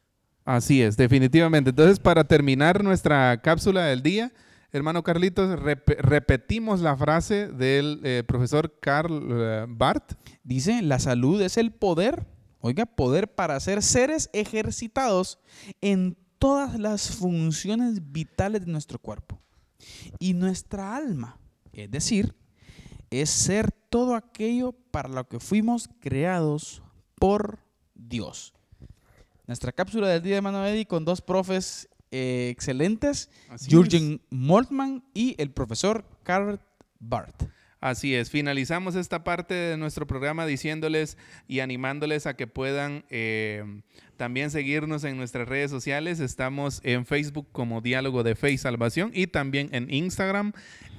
Así 0.44 0.82
es, 0.82 0.96
definitivamente. 0.96 1.70
Entonces, 1.70 1.98
para 1.98 2.24
terminar 2.24 2.84
nuestra 2.84 3.40
cápsula 3.40 3.86
del 3.86 4.02
día, 4.02 4.32
Hermano 4.74 5.04
Carlitos, 5.04 5.56
repetimos 5.60 6.80
la 6.80 6.96
frase 6.96 7.46
del 7.46 8.00
eh, 8.02 8.24
profesor 8.26 8.76
Karl 8.80 9.28
eh, 9.30 9.66
Barth. 9.68 10.14
Dice, 10.42 10.82
la 10.82 10.98
salud 10.98 11.40
es 11.42 11.58
el 11.58 11.70
poder, 11.70 12.26
oiga, 12.58 12.84
poder 12.84 13.32
para 13.32 13.60
ser 13.60 13.84
seres 13.84 14.30
ejercitados 14.32 15.38
en 15.80 16.16
todas 16.40 16.76
las 16.76 17.14
funciones 17.14 18.10
vitales 18.10 18.66
de 18.66 18.72
nuestro 18.72 18.98
cuerpo. 18.98 19.40
Y 20.18 20.34
nuestra 20.34 20.96
alma, 20.96 21.38
es 21.72 21.88
decir, 21.88 22.34
es 23.10 23.30
ser 23.30 23.70
todo 23.70 24.16
aquello 24.16 24.72
para 24.90 25.08
lo 25.08 25.28
que 25.28 25.38
fuimos 25.38 25.88
creados 26.00 26.82
por 27.14 27.60
Dios. 27.94 28.52
Nuestra 29.46 29.70
cápsula 29.70 30.08
del 30.08 30.20
día 30.20 30.32
de 30.32 30.36
hermano 30.38 30.66
Eddie 30.66 30.86
con 30.86 31.04
dos 31.04 31.20
profes 31.20 31.88
eh, 32.16 32.48
excelentes, 32.48 33.28
Jürgen 33.68 34.20
Moltmann 34.30 35.02
y 35.14 35.34
el 35.36 35.50
profesor 35.50 36.04
Carl 36.22 36.60
Barth. 37.00 37.42
Así 37.80 38.14
es, 38.14 38.30
finalizamos 38.30 38.94
esta 38.94 39.24
parte 39.24 39.52
de 39.52 39.76
nuestro 39.76 40.06
programa 40.06 40.46
diciéndoles 40.46 41.18
y 41.48 41.58
animándoles 41.58 42.28
a 42.28 42.36
que 42.36 42.46
puedan 42.46 43.04
eh, 43.10 43.64
también 44.16 44.52
seguirnos 44.52 45.02
en 45.02 45.16
nuestras 45.16 45.48
redes 45.48 45.72
sociales. 45.72 46.20
Estamos 46.20 46.80
en 46.84 47.04
Facebook 47.04 47.48
como 47.50 47.80
Diálogo 47.80 48.22
de 48.22 48.36
Fe 48.36 48.52
y 48.52 48.58
Salvación 48.58 49.10
y 49.12 49.26
también 49.26 49.70
en 49.72 49.92
Instagram. 49.92 50.52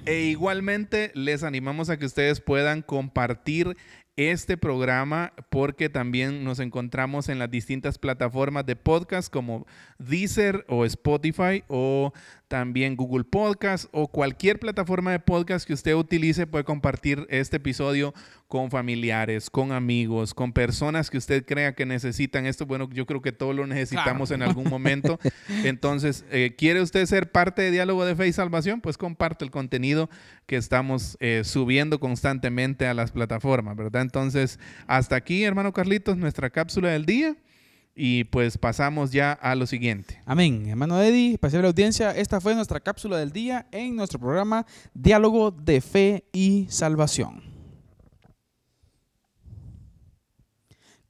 E 0.04 0.24
igualmente 0.24 1.12
les 1.14 1.44
animamos 1.44 1.88
a 1.88 1.98
que 1.98 2.04
ustedes 2.04 2.42
puedan 2.42 2.82
compartir 2.82 3.74
este 4.16 4.56
programa 4.56 5.32
porque 5.50 5.90
también 5.90 6.42
nos 6.42 6.58
encontramos 6.58 7.28
en 7.28 7.38
las 7.38 7.50
distintas 7.50 7.98
plataformas 7.98 8.64
de 8.64 8.74
podcast 8.74 9.30
como 9.30 9.66
Deezer 9.98 10.64
o 10.68 10.84
Spotify 10.84 11.64
o 11.68 12.12
también 12.48 12.96
Google 12.96 13.24
Podcast 13.24 13.86
o 13.92 14.08
cualquier 14.08 14.60
plataforma 14.60 15.10
de 15.10 15.18
podcast 15.18 15.66
que 15.66 15.72
usted 15.72 15.94
utilice 15.94 16.46
puede 16.46 16.64
compartir 16.64 17.26
este 17.28 17.56
episodio 17.56 18.14
con 18.46 18.70
familiares, 18.70 19.50
con 19.50 19.72
amigos, 19.72 20.32
con 20.32 20.52
personas 20.52 21.10
que 21.10 21.18
usted 21.18 21.44
crea 21.44 21.74
que 21.74 21.86
necesitan 21.86 22.46
esto. 22.46 22.64
Bueno, 22.66 22.88
yo 22.92 23.04
creo 23.04 23.20
que 23.20 23.32
todos 23.32 23.56
lo 23.56 23.66
necesitamos 23.66 24.30
en 24.30 24.42
algún 24.42 24.68
momento. 24.68 25.18
Entonces, 25.64 26.24
eh, 26.30 26.54
¿quiere 26.56 26.80
usted 26.80 27.04
ser 27.06 27.32
parte 27.32 27.62
de 27.62 27.72
Diálogo 27.72 28.04
de 28.04 28.14
Fe 28.14 28.28
y 28.28 28.32
Salvación? 28.32 28.80
Pues 28.80 28.96
comparte 28.96 29.44
el 29.44 29.50
contenido 29.50 30.08
que 30.46 30.56
estamos 30.56 31.16
eh, 31.18 31.42
subiendo 31.44 31.98
constantemente 31.98 32.86
a 32.86 32.94
las 32.94 33.10
plataformas, 33.10 33.76
¿verdad? 33.76 34.02
Entonces, 34.02 34.60
hasta 34.86 35.16
aquí, 35.16 35.42
hermano 35.42 35.72
Carlitos, 35.72 36.16
nuestra 36.16 36.50
cápsula 36.50 36.90
del 36.90 37.06
día. 37.06 37.36
Y 37.98 38.24
pues 38.24 38.58
pasamos 38.58 39.10
ya 39.10 39.32
a 39.32 39.54
lo 39.54 39.66
siguiente. 39.66 40.20
Amén. 40.26 40.68
Hermano 40.68 41.00
Eddie, 41.00 41.38
para 41.38 41.62
la 41.62 41.68
audiencia, 41.68 42.10
esta 42.10 42.42
fue 42.42 42.54
nuestra 42.54 42.78
cápsula 42.78 43.16
del 43.16 43.32
día 43.32 43.66
en 43.72 43.96
nuestro 43.96 44.20
programa 44.20 44.66
Diálogo 44.92 45.50
de 45.50 45.80
Fe 45.80 46.24
y 46.30 46.66
Salvación. 46.68 47.42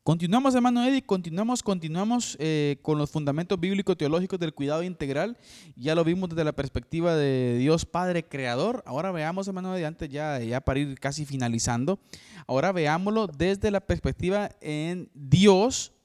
Continuamos, 0.05 0.55
hermano 0.55 0.85
Eddie, 0.85 1.03
continuamos, 1.03 1.65
continuamos 1.65 2.37
eh, 2.39 2.79
con 2.83 2.97
los 2.97 3.11
fundamentos 3.11 3.59
bíblico-teológicos 3.59 4.39
del 4.39 4.55
cuidado 4.55 4.85
integral. 4.85 5.37
Ya 5.75 5.97
lo 5.97 6.05
vimos 6.05 6.29
desde 6.29 6.45
la 6.45 6.53
perspectiva 6.53 7.17
de 7.17 7.59
Dios 7.59 7.85
Padre 7.85 8.23
Creador. 8.23 8.85
Ahora 8.87 9.11
veamos, 9.11 9.49
hermano 9.49 9.75
Eddie, 9.75 9.87
antes 9.87 10.09
ya, 10.09 10.39
ya 10.39 10.61
para 10.61 10.79
ir 10.79 11.01
casi 11.01 11.27
finalizando, 11.27 11.99
ahora 12.47 12.71
veámoslo 12.71 13.27
desde 13.27 13.73
la 13.73 13.81
perspectiva 13.81 14.53
en 14.61 15.11
Dios 15.13 15.96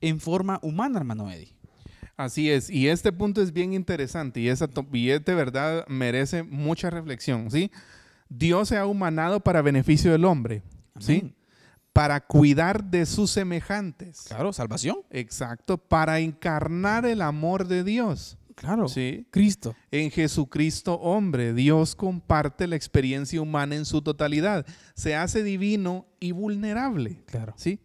en 0.00 0.20
forma 0.20 0.58
humana, 0.62 0.98
hermano 0.98 1.30
Eddie. 1.30 1.54
Así 2.16 2.50
es, 2.50 2.68
y 2.68 2.88
este 2.88 3.12
punto 3.12 3.40
es 3.40 3.52
bien 3.52 3.72
interesante 3.72 4.40
y, 4.40 4.48
esa, 4.48 4.66
de 4.66 5.34
verdad 5.34 5.86
merece 5.86 6.42
mucha 6.42 6.90
reflexión, 6.90 7.48
¿sí? 7.50 7.70
Dios 8.28 8.68
se 8.68 8.76
ha 8.76 8.86
humanado 8.86 9.38
para 9.38 9.62
beneficio 9.62 10.10
del 10.10 10.24
hombre, 10.24 10.64
¿sí? 10.98 11.34
Para 11.92 12.20
cuidar 12.20 12.82
de 12.82 13.06
sus 13.06 13.30
semejantes. 13.30 14.22
Claro, 14.26 14.52
salvación. 14.52 14.98
Exacto, 15.10 15.78
para 15.78 16.18
encarnar 16.18 17.06
el 17.06 17.22
amor 17.22 17.68
de 17.68 17.84
Dios. 17.84 18.36
Claro, 18.56 18.88
¿sí? 18.88 19.28
Cristo. 19.30 19.76
En 19.92 20.10
Jesucristo 20.10 20.94
hombre, 20.94 21.54
Dios 21.54 21.94
comparte 21.94 22.66
la 22.66 22.74
experiencia 22.74 23.40
humana 23.40 23.76
en 23.76 23.84
su 23.84 24.02
totalidad. 24.02 24.66
Se 24.94 25.14
hace 25.14 25.44
divino 25.44 26.06
y 26.18 26.32
vulnerable. 26.32 27.22
Claro. 27.26 27.54
¿Sí? 27.56 27.78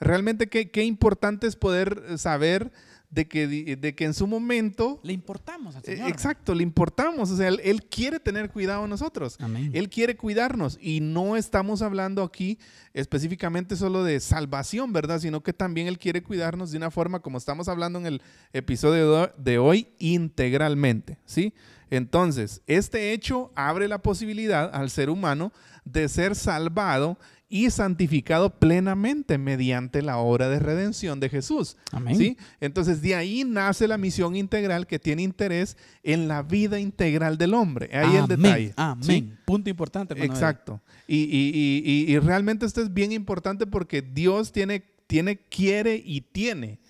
Realmente 0.00 0.48
qué, 0.48 0.70
qué 0.70 0.84
importante 0.84 1.46
es 1.46 1.56
poder 1.56 2.02
eh, 2.08 2.18
saber 2.18 2.72
de 3.10 3.28
que, 3.28 3.76
de 3.76 3.94
que 3.94 4.04
en 4.04 4.14
su 4.14 4.26
momento... 4.26 5.00
Le 5.02 5.12
importamos 5.12 5.76
al 5.76 5.82
eh, 5.82 5.96
Señor. 5.96 6.08
Exacto, 6.10 6.54
le 6.54 6.62
importamos. 6.62 7.30
O 7.30 7.36
sea, 7.36 7.48
él, 7.48 7.84
quiere 7.84 8.20
tener 8.20 8.50
cuidado 8.50 8.82
de 8.82 8.88
nosotros. 8.88 9.38
Él 9.72 9.88
quiere 9.88 10.16
cuidarnos. 10.16 10.78
Y 10.80 11.00
no 11.00 11.36
estamos 11.36 11.82
hablando 11.82 12.22
aquí 12.22 12.58
específicamente 12.94 13.76
solo 13.76 14.04
de 14.04 14.20
salvación, 14.20 14.92
¿verdad? 14.92 15.20
Sino 15.20 15.42
que 15.42 15.52
también 15.52 15.86
Él 15.86 15.98
quiere 15.98 16.22
cuidarnos 16.22 16.70
de 16.70 16.78
una 16.78 16.90
forma, 16.90 17.20
como 17.20 17.38
estamos 17.38 17.68
hablando 17.68 17.98
en 17.98 18.06
el 18.06 18.22
episodio 18.52 19.32
de 19.36 19.58
hoy, 19.58 19.88
integralmente, 19.98 21.18
¿sí? 21.24 21.54
Entonces, 21.88 22.62
este 22.66 23.12
hecho 23.12 23.52
abre 23.54 23.86
la 23.86 24.02
posibilidad 24.02 24.74
al 24.74 24.90
ser 24.90 25.08
humano 25.08 25.52
de 25.84 26.08
ser 26.08 26.34
salvado 26.34 27.16
y 27.48 27.70
santificado 27.70 28.50
plenamente 28.58 29.38
mediante 29.38 30.02
la 30.02 30.18
obra 30.18 30.48
de 30.48 30.58
redención 30.58 31.20
de 31.20 31.28
Jesús. 31.28 31.76
Amén. 31.92 32.16
¿sí? 32.16 32.36
Entonces 32.60 33.02
de 33.02 33.14
ahí 33.14 33.44
nace 33.44 33.86
la 33.86 33.98
misión 33.98 34.34
integral 34.34 34.86
que 34.86 34.98
tiene 34.98 35.22
interés 35.22 35.76
en 36.02 36.26
la 36.26 36.42
vida 36.42 36.80
integral 36.80 37.38
del 37.38 37.54
hombre. 37.54 37.90
Ahí 37.96 38.16
el 38.16 38.26
detalle. 38.26 38.72
Amén. 38.76 39.38
Punto 39.44 39.70
importante. 39.70 40.14
Exacto. 40.24 40.80
Y, 41.06 41.18
y, 41.18 42.12
y, 42.12 42.18
realmente 42.18 42.66
esto 42.66 42.82
es 42.82 42.92
bien 42.92 43.12
importante 43.12 43.66
porque 43.66 44.02
Dios 44.02 44.50
tiene, 44.50 44.82
tiene, 45.06 45.36
quiere 45.36 46.02
y 46.04 46.22
tiene 46.22 46.80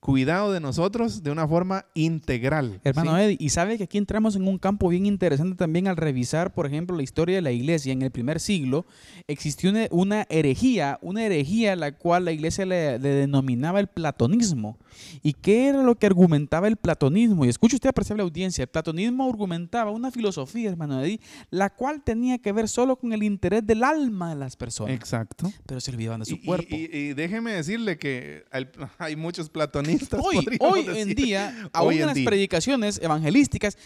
cuidado 0.00 0.50
de 0.52 0.60
nosotros 0.60 1.22
de 1.22 1.30
una 1.30 1.46
forma 1.46 1.84
integral. 1.92 2.80
Hermano 2.84 3.18
Eddie, 3.18 3.36
y 3.38 3.50
sabe 3.50 3.76
que 3.76 3.84
aquí 3.84 3.98
entramos 3.98 4.34
en 4.34 4.48
un 4.48 4.58
campo 4.58 4.88
bien 4.88 5.04
interesante 5.04 5.56
también 5.56 5.88
al 5.88 5.96
revisar, 5.98 6.54
por 6.54 6.66
ejemplo, 6.66 6.96
la 6.96 7.02
historia 7.02 7.36
de 7.36 7.42
la 7.42 7.52
iglesia. 7.52 7.92
En 7.92 8.00
el 8.00 8.10
primer 8.10 8.40
siglo 8.40 8.86
existió 9.28 9.70
una, 9.90 10.26
herejía, 10.30 10.98
una 11.02 11.24
herejía 11.24 11.76
la 11.76 11.92
cual 11.92 12.24
la 12.24 12.32
iglesia 12.32 12.64
le, 12.64 12.98
denominaba 12.98 13.78
el 13.78 13.88
platonismo. 13.88 14.78
¿Y 15.22 15.34
qué 15.34 15.68
era 15.68 15.82
lo 15.82 15.94
que 15.96 16.06
argumentaba 16.06 16.66
el 16.66 16.76
platonismo? 16.76 17.44
Y 17.44 17.48
escuche 17.48 17.76
usted, 17.76 17.90
apreciable 17.90 18.22
audiencia, 18.22 18.62
el 18.62 18.68
platonismo 18.68 19.28
argumentaba 19.28 19.90
una 19.90 20.10
filosofía, 20.10 20.70
hermano 20.70 21.02
Eddie, 21.02 21.20
la 21.50 21.70
cual 21.70 22.02
tenía 22.02 22.38
que 22.38 22.52
ver 22.52 22.68
solo 22.68 22.96
con 22.96 23.12
el 23.12 23.22
interés 23.22 23.66
del 23.66 23.84
alma 23.84 24.30
de 24.30 24.36
las 24.36 24.56
personas. 24.56 24.94
Exacto. 24.94 25.52
Pero 25.66 25.80
se 25.80 25.90
olvidaban 25.90 26.20
de 26.20 26.26
su 26.26 26.40
cuerpo. 26.42 26.74
Y, 26.74 27.12
déjeme 27.12 27.52
decirle 27.52 27.98
que 27.98 28.44
hay 28.98 29.16
muchos 29.16 29.50
platonistas 29.50 29.89
Hoy, 30.22 30.46
hoy 30.60 30.86
en 30.98 31.14
día, 31.14 31.70
aún 31.72 31.94
en 31.94 32.06
las 32.06 32.18
predicaciones 32.18 33.00
evangelísticas, 33.02 33.76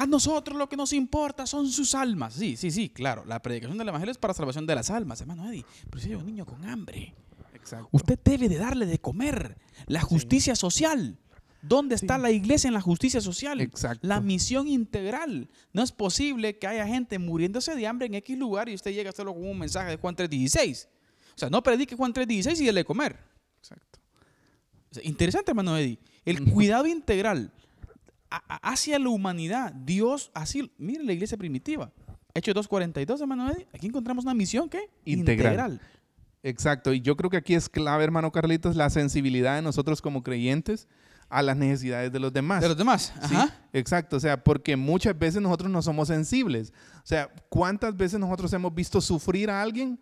A 0.00 0.06
nosotros 0.06 0.56
lo 0.56 0.66
que 0.66 0.78
nos 0.78 0.94
importa 0.94 1.46
son 1.46 1.68
sus 1.68 1.94
almas. 1.94 2.32
Sí, 2.32 2.56
sí, 2.56 2.70
sí, 2.70 2.88
claro. 2.88 3.22
La 3.26 3.42
predicación 3.42 3.76
del 3.76 3.88
Evangelio 3.88 4.12
es 4.12 4.16
para 4.16 4.32
salvación 4.32 4.66
de 4.66 4.74
las 4.74 4.88
almas, 4.88 5.20
hermano 5.20 5.46
Eddie. 5.50 5.66
Pero 5.90 6.02
si 6.02 6.08
hay 6.08 6.14
un 6.14 6.24
niño 6.24 6.46
con 6.46 6.64
hambre, 6.64 7.14
usted 7.90 8.18
debe 8.24 8.48
de 8.48 8.56
darle 8.56 8.86
de 8.86 8.98
comer. 8.98 9.58
La 9.86 10.00
justicia 10.00 10.54
social. 10.54 11.18
¿Dónde 11.60 11.94
está 11.94 12.16
la 12.16 12.30
iglesia 12.30 12.68
en 12.68 12.74
la 12.74 12.80
justicia 12.80 13.20
social? 13.20 13.60
Exacto. 13.60 14.06
La 14.06 14.22
misión 14.22 14.68
integral. 14.68 15.50
No 15.74 15.82
es 15.82 15.92
posible 15.92 16.58
que 16.58 16.66
haya 16.66 16.86
gente 16.86 17.18
muriéndose 17.18 17.74
de 17.74 17.86
hambre 17.86 18.06
en 18.06 18.14
X 18.14 18.38
lugar 18.38 18.70
y 18.70 18.74
usted 18.74 18.92
llegue 18.92 19.08
a 19.08 19.10
hacerlo 19.10 19.34
con 19.34 19.46
un 19.46 19.58
mensaje 19.58 19.90
de 19.90 19.96
Juan 19.98 20.16
3.16. 20.16 20.86
O 21.34 21.38
sea, 21.38 21.50
no 21.50 21.62
predique 21.62 21.94
Juan 21.94 22.14
3.16 22.14 22.60
y 22.60 22.64
déle 22.64 22.80
de 22.80 22.84
comer. 22.86 23.18
Interesante, 25.02 25.50
hermano 25.50 25.76
Eddie. 25.76 25.98
El 26.24 26.44
cuidado 26.50 26.86
integral 26.86 27.52
hacia 28.62 28.98
la 28.98 29.08
humanidad. 29.08 29.72
Dios, 29.72 30.30
así, 30.34 30.70
mire 30.78 31.04
la 31.04 31.12
iglesia 31.12 31.36
primitiva. 31.36 31.92
Hechos 32.34 32.54
2.42, 32.54 33.20
hermano 33.20 33.50
Eddie. 33.50 33.66
Aquí 33.74 33.86
encontramos 33.86 34.24
una 34.24 34.34
misión, 34.34 34.68
¿qué? 34.68 34.90
Integral. 35.04 35.80
Exacto. 36.42 36.92
Y 36.92 37.00
yo 37.00 37.16
creo 37.16 37.30
que 37.30 37.36
aquí 37.36 37.54
es 37.54 37.68
clave, 37.68 38.04
hermano 38.04 38.32
Carlitos, 38.32 38.76
la 38.76 38.90
sensibilidad 38.90 39.56
de 39.56 39.62
nosotros 39.62 40.00
como 40.00 40.22
creyentes 40.22 40.88
a 41.28 41.42
las 41.42 41.56
necesidades 41.56 42.12
de 42.12 42.18
los 42.18 42.32
demás. 42.32 42.60
De 42.60 42.68
los 42.68 42.76
demás, 42.76 43.12
Ajá. 43.20 43.54
exacto, 43.72 44.16
o 44.16 44.20
sea, 44.20 44.42
porque 44.42 44.76
muchas 44.76 45.16
veces 45.16 45.40
nosotros 45.40 45.70
no 45.70 45.80
somos 45.80 46.08
sensibles. 46.08 46.72
O 46.96 47.06
sea, 47.06 47.30
¿cuántas 47.48 47.96
veces 47.96 48.18
nosotros 48.18 48.52
hemos 48.52 48.74
visto 48.74 49.00
sufrir 49.00 49.48
a 49.48 49.62
alguien 49.62 50.00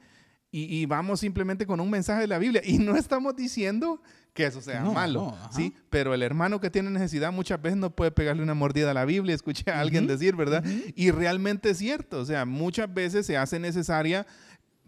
y, 0.50 0.86
vamos 0.86 1.20
simplemente 1.20 1.66
con 1.66 1.78
un 1.78 1.90
mensaje 1.90 2.22
de 2.22 2.26
la 2.26 2.38
Biblia? 2.38 2.62
Y 2.64 2.78
no 2.78 2.96
estamos 2.96 3.36
diciendo 3.36 4.00
que 4.34 4.46
eso 4.46 4.60
sea 4.60 4.84
malo, 4.84 5.36
¿sí? 5.50 5.74
Pero 5.90 6.14
el 6.14 6.22
hermano 6.22 6.60
que 6.60 6.70
tiene 6.70 6.90
necesidad 6.90 7.32
muchas 7.32 7.60
veces 7.60 7.78
no 7.78 7.90
puede 7.90 8.10
pegarle 8.10 8.42
una 8.42 8.54
mordida 8.54 8.92
a 8.92 8.94
la 8.94 9.04
Biblia, 9.04 9.34
escuché 9.34 9.70
a 9.70 9.80
alguien 9.80 10.06
decir, 10.06 10.36
¿verdad? 10.36 10.64
Y 10.94 11.10
realmente 11.10 11.70
es 11.70 11.78
cierto, 11.78 12.20
o 12.20 12.24
sea, 12.24 12.44
muchas 12.44 12.92
veces 12.92 13.26
se 13.26 13.36
hace 13.36 13.58
necesaria 13.58 14.26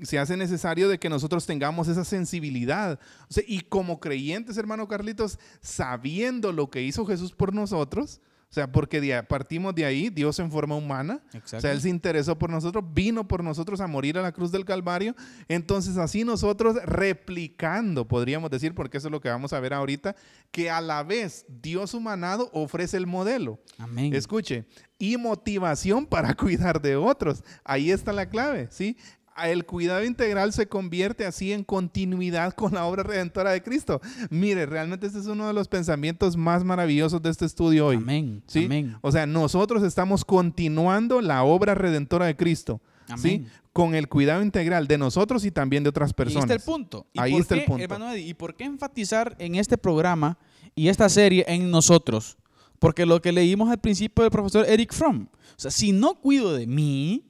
se 0.03 0.19
hace 0.19 0.37
necesario 0.37 0.89
de 0.89 0.99
que 0.99 1.11
nosotros 1.11 1.47
tengamos 1.47 1.89
esa 1.89 2.05
sensibilidad. 2.05 2.99
y 3.47 3.61
como 3.61 4.01
creyentes, 4.01 4.57
hermano 4.57 4.89
Carlitos, 4.89 5.39
sabiendo 5.61 6.53
lo 6.53 6.71
que 6.71 6.83
hizo 6.83 7.05
Jesús 7.05 7.33
por 7.33 7.55
nosotros, 7.55 8.21
o 8.51 8.53
sea, 8.53 8.73
porque 8.73 9.23
partimos 9.29 9.73
de 9.77 9.85
ahí, 9.85 10.11
Dios 10.11 10.41
en 10.41 10.51
forma 10.51 10.75
humana. 10.75 11.23
O 11.33 11.61
sea, 11.61 11.71
Él 11.71 11.81
se 11.81 11.89
interesó 11.89 12.37
por 12.37 12.51
nosotros, 12.51 12.85
vino 12.93 13.29
por 13.29 13.45
nosotros 13.45 13.81
a 13.81 13.87
morir 13.87 14.19
a 14.19 14.23
la 14.23 14.33
cruz 14.33 14.51
del 14.51 14.65
Calvario. 14.65 15.15
Entonces, 15.47 15.97
así 15.97 16.25
nosotros 16.25 16.75
replicando, 16.85 18.09
podríamos 18.09 18.51
decir, 18.51 18.75
porque 18.75 18.99
eso 18.99 19.07
es 19.07 19.13
lo 19.13 19.21
que 19.21 19.29
vamos 19.29 19.53
a 19.53 19.61
ver 19.61 19.73
ahorita, 19.73 20.17
que 20.51 20.69
a 20.69 20.81
la 20.81 21.05
vez 21.05 21.47
Dios 21.47 21.95
humanado 21.95 22.51
ofrece 22.53 22.97
el 22.97 23.07
modelo. 23.07 23.61
Amén. 23.79 24.13
Escuche, 24.13 24.67
y 24.99 25.17
motivación 25.17 26.05
para 26.05 26.35
cuidar 26.37 26.83
de 26.83 26.97
otros. 26.97 27.45
Ahí 27.63 27.93
está 27.93 28.13
la 28.13 28.29
clave, 28.29 28.67
¿sí? 28.73 28.97
El 29.37 29.65
cuidado 29.65 30.05
integral 30.05 30.53
se 30.53 30.67
convierte 30.67 31.25
así 31.25 31.53
en 31.53 31.65
continuidad 31.65 32.53
con 32.53 32.75
la 32.75 32.85
obra 32.85 33.03
redentora 33.03 33.53
de 33.53 33.63
Cristo. 33.63 34.01
Mire, 34.29 34.67
realmente 34.67 35.07
este 35.07 35.19
es 35.19 35.27
uno 35.27 35.47
de 35.47 35.53
los 35.53 35.69
pensamientos 35.69 36.37
más 36.37 36.65
maravillosos 36.65 37.23
de 37.23 37.31
este 37.31 37.47
estudio 37.47 37.87
hoy. 37.87 37.97
Amén. 37.97 38.43
¿sí? 38.47 38.69
O 39.01 39.13
sea, 39.13 39.27
nosotros 39.27 39.83
estamos 39.83 40.25
continuando 40.25 41.21
la 41.21 41.43
obra 41.43 41.75
redentora 41.75 42.27
de 42.27 42.37
Cristo. 42.37 42.81
¿sí? 43.17 43.47
Con 43.73 43.95
el 43.95 44.09
cuidado 44.09 44.43
integral 44.43 44.87
de 44.87 44.99
nosotros 44.99 45.45
y 45.45 45.51
también 45.51 45.83
de 45.83 45.91
otras 45.91 46.13
personas. 46.13 46.51
Ahí 46.51 46.57
está 46.57 46.71
el 46.71 46.75
punto. 46.75 47.07
Ahí 47.17 47.37
está 47.37 47.55
el 47.55 47.65
punto. 47.65 48.17
¿y 48.17 48.35
por 48.35 48.55
qué 48.55 48.65
enfatizar 48.65 49.37
en 49.39 49.55
este 49.55 49.79
programa 49.79 50.39
y 50.75 50.89
esta 50.89 51.09
serie 51.09 51.45
en 51.49 51.71
nosotros? 51.71 52.37
Porque 52.79 53.05
lo 53.07 53.21
que 53.21 53.33
leímos 53.33 53.71
al 53.71 53.79
principio 53.79 54.23
del 54.25 54.31
profesor 54.31 54.65
Eric 54.69 54.93
Fromm. 54.93 55.29
O 55.33 55.55
sea, 55.57 55.71
si 55.71 55.93
no 55.93 56.15
cuido 56.15 56.55
de 56.55 56.67
mí, 56.67 57.30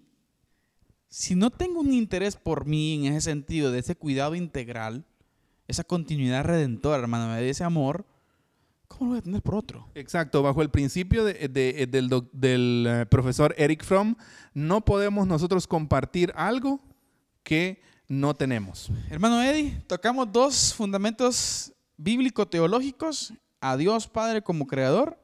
si 1.11 1.35
no 1.35 1.51
tengo 1.51 1.81
un 1.81 1.93
interés 1.93 2.37
por 2.37 2.65
mí 2.67 3.07
en 3.07 3.13
ese 3.13 3.31
sentido, 3.31 3.73
de 3.73 3.81
ese 3.81 3.97
cuidado 3.97 4.37
integral, 4.37 5.05
esa 5.67 5.85
continuidad 5.85 6.45
redentora, 6.45 7.03
hermano, 7.03 7.35
de 7.35 7.51
ese 7.51 7.65
amor, 7.65 8.07
¿cómo 8.87 9.07
lo 9.07 9.11
voy 9.11 9.19
a 9.19 9.23
tener 9.23 9.43
por 9.43 9.57
otro? 9.57 9.89
Exacto, 9.97 10.43
bajo 10.43 10.63
el 10.63 10.71
principio 10.71 11.25
del, 11.25 11.51
del 12.33 12.87
eh, 12.89 13.07
profesor 13.07 13.55
Eric 13.59 13.85
Fromm, 13.85 14.15
no 14.55 14.85
podemos 14.85 15.27
nosotros 15.27 15.67
compartir 15.67 16.33
algo 16.37 16.81
que 17.43 17.83
no 18.07 18.35
tenemos. 18.35 18.91
Hermano 19.11 19.43
Eddie, 19.43 19.83
tocamos 19.89 20.31
dos 20.31 20.75
fundamentos 20.75 21.73
bíblico-teológicos, 21.97 23.35
a 23.61 23.77
Dios 23.77 24.07
Padre 24.07 24.43
como 24.43 24.67
creador 24.67 25.19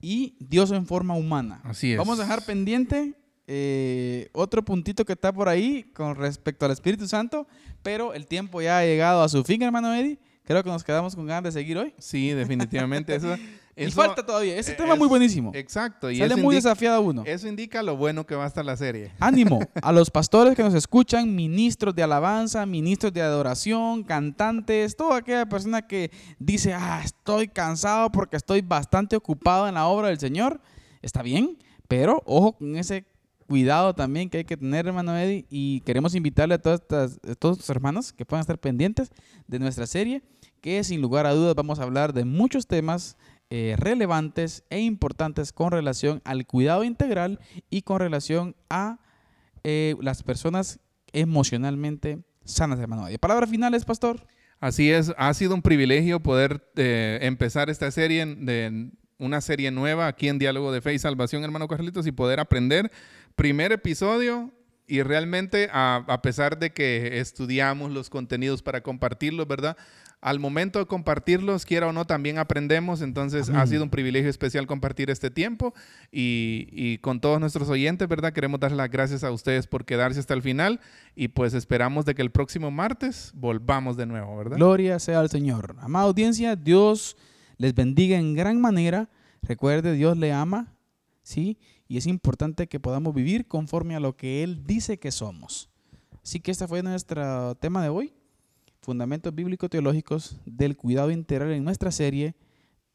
y 0.00 0.36
Dios 0.38 0.70
en 0.70 0.86
forma 0.86 1.14
humana. 1.14 1.60
Así 1.64 1.92
es. 1.92 1.98
Vamos 1.98 2.18
a 2.18 2.22
dejar 2.22 2.44
pendiente 2.44 3.14
eh, 3.52 4.28
otro 4.32 4.64
puntito 4.64 5.04
que 5.04 5.12
está 5.12 5.32
por 5.32 5.48
ahí 5.48 5.82
con 5.92 6.14
respecto 6.14 6.66
al 6.66 6.70
Espíritu 6.70 7.08
Santo, 7.08 7.48
pero 7.82 8.14
el 8.14 8.28
tiempo 8.28 8.62
ya 8.62 8.78
ha 8.78 8.84
llegado 8.84 9.24
a 9.24 9.28
su 9.28 9.42
fin, 9.42 9.60
hermano 9.62 9.92
Eddie. 9.92 10.20
Creo 10.44 10.62
que 10.62 10.70
nos 10.70 10.84
quedamos 10.84 11.16
con 11.16 11.26
ganas 11.26 11.42
de 11.42 11.60
seguir 11.60 11.76
hoy. 11.76 11.92
Sí, 11.98 12.30
definitivamente. 12.30 13.12
Eso, 13.12 13.34
y 13.76 13.90
falta 13.90 14.24
todavía. 14.24 14.56
Ese 14.56 14.74
tema 14.74 14.92
es 14.92 14.98
muy 15.00 15.08
buenísimo. 15.08 15.50
Exacto. 15.52 16.12
Y 16.12 16.18
Sale 16.18 16.36
muy 16.36 16.54
desafiado 16.54 17.00
uno. 17.02 17.24
Eso 17.26 17.48
indica 17.48 17.82
lo 17.82 17.96
bueno 17.96 18.24
que 18.24 18.36
va 18.36 18.44
a 18.44 18.46
estar 18.46 18.64
la 18.64 18.76
serie. 18.76 19.10
Ánimo 19.18 19.58
a 19.82 19.90
los 19.90 20.12
pastores 20.12 20.54
que 20.54 20.62
nos 20.62 20.74
escuchan, 20.74 21.34
ministros 21.34 21.92
de 21.96 22.04
alabanza, 22.04 22.64
ministros 22.66 23.12
de 23.12 23.22
adoración, 23.22 24.04
cantantes, 24.04 24.94
toda 24.94 25.16
aquella 25.16 25.46
persona 25.46 25.82
que 25.88 26.12
dice, 26.38 26.72
ah, 26.72 27.02
estoy 27.04 27.48
cansado 27.48 28.12
porque 28.12 28.36
estoy 28.36 28.60
bastante 28.60 29.16
ocupado 29.16 29.66
en 29.66 29.74
la 29.74 29.88
obra 29.88 30.06
del 30.06 30.20
Señor. 30.20 30.60
Está 31.02 31.22
bien, 31.22 31.58
pero 31.88 32.22
ojo 32.26 32.52
con 32.52 32.76
ese 32.76 33.09
cuidado 33.50 33.96
también 33.96 34.30
que 34.30 34.38
hay 34.38 34.44
que 34.44 34.56
tener, 34.56 34.86
hermano 34.86 35.18
Eddie. 35.18 35.44
Y 35.50 35.80
queremos 35.80 36.14
invitarle 36.14 36.54
a, 36.54 36.58
todas 36.58 36.82
todos 37.40 37.58
los 37.58 37.68
hermanos 37.68 38.12
que 38.12 38.24
puedan 38.24 38.42
estar 38.42 38.58
pendientes 38.58 39.10
de 39.48 39.58
nuestra 39.58 39.88
serie, 39.88 40.22
que 40.60 40.84
sin 40.84 41.00
lugar 41.02 41.26
a 41.26 41.34
dudas 41.34 41.56
vamos 41.56 41.80
a 41.80 41.82
hablar 41.82 42.12
de 42.12 42.24
muchos 42.24 42.68
temas 42.68 43.16
eh, 43.50 43.74
relevantes 43.76 44.62
e 44.70 44.78
importantes 44.78 45.52
con 45.52 45.72
relación 45.72 46.22
al 46.24 46.46
cuidado 46.46 46.84
integral 46.84 47.40
y 47.70 47.82
con 47.82 47.98
relación 47.98 48.54
a 48.68 49.00
eh, 49.64 49.96
las 50.00 50.22
personas 50.22 50.78
emocionalmente 51.12 52.22
sanas, 52.44 52.78
hermano 52.78 53.08
Eddie. 53.08 53.18
Palabras 53.18 53.50
finales, 53.50 53.84
pastor. 53.84 54.28
Así 54.60 54.92
es, 54.92 55.12
ha 55.18 55.34
sido 55.34 55.56
un 55.56 55.62
privilegio 55.62 56.20
poder 56.20 56.70
eh, 56.76 57.18
empezar 57.22 57.68
esta 57.68 57.90
serie 57.90 58.24
de 58.26 58.92
una 59.20 59.40
serie 59.40 59.70
nueva 59.70 60.06
aquí 60.06 60.28
en 60.28 60.38
Diálogo 60.38 60.72
de 60.72 60.80
Fe 60.80 60.94
y 60.94 60.98
Salvación, 60.98 61.44
hermano 61.44 61.68
Carlitos, 61.68 62.06
y 62.06 62.12
poder 62.12 62.40
aprender 62.40 62.90
primer 63.40 63.72
episodio 63.72 64.50
y 64.86 65.02
realmente 65.02 65.70
a, 65.72 66.20
pesar 66.22 66.58
de 66.58 66.74
que 66.74 67.20
estudiamos 67.20 67.90
los 67.90 68.10
contenidos 68.10 68.60
para 68.60 68.82
compartirlos, 68.82 69.48
¿verdad? 69.48 69.78
Al 70.20 70.38
momento 70.38 70.78
de 70.78 70.84
compartirlos, 70.84 71.64
quiera 71.64 71.86
o 71.86 71.92
no, 71.94 72.04
también 72.04 72.36
aprendemos. 72.36 73.00
Entonces 73.00 73.48
ha 73.48 73.66
sido 73.66 73.82
un 73.82 73.88
privilegio 73.88 74.28
especial 74.28 74.66
compartir 74.66 75.08
este 75.08 75.30
tiempo 75.30 75.72
y, 76.12 76.98
con 76.98 77.18
todos 77.18 77.40
nuestros 77.40 77.70
oyentes, 77.70 78.06
¿verdad? 78.08 78.34
Queremos 78.34 78.60
dar 78.60 78.72
las 78.72 78.90
gracias 78.90 79.24
a 79.24 79.30
ustedes 79.30 79.66
por 79.66 79.86
quedarse 79.86 80.20
hasta 80.20 80.34
el 80.34 80.42
final 80.42 80.78
y 81.16 81.28
pues 81.28 81.54
esperamos 81.54 82.04
de 82.04 82.14
que 82.14 82.20
el 82.20 82.30
próximo 82.30 82.70
martes 82.70 83.32
volvamos 83.34 83.96
de 83.96 84.04
nuevo, 84.04 84.36
¿verdad? 84.36 84.58
Gloria 84.58 84.98
sea 84.98 85.20
al 85.20 85.30
Señor. 85.30 85.76
Amada 85.80 86.04
audiencia, 86.04 86.56
Dios 86.56 87.16
les 87.56 87.74
bendiga 87.74 88.18
en 88.18 88.34
gran 88.34 88.60
manera. 88.60 89.08
Recuerde, 89.40 89.94
Dios 89.94 90.18
le 90.18 90.30
ama, 90.30 90.74
¿sí? 91.22 91.56
Y 91.90 91.96
es 91.96 92.06
importante 92.06 92.68
que 92.68 92.78
podamos 92.78 93.12
vivir 93.12 93.48
conforme 93.48 93.96
a 93.96 94.00
lo 94.00 94.16
que 94.16 94.44
Él 94.44 94.62
dice 94.64 95.00
que 95.00 95.10
somos. 95.10 95.68
Así 96.22 96.38
que 96.38 96.52
este 96.52 96.68
fue 96.68 96.84
nuestro 96.84 97.56
tema 97.56 97.82
de 97.82 97.88
hoy, 97.88 98.14
fundamentos 98.80 99.34
bíblico-teológicos 99.34 100.38
del 100.46 100.76
cuidado 100.76 101.10
integral 101.10 101.50
en 101.50 101.64
nuestra 101.64 101.90
serie, 101.90 102.36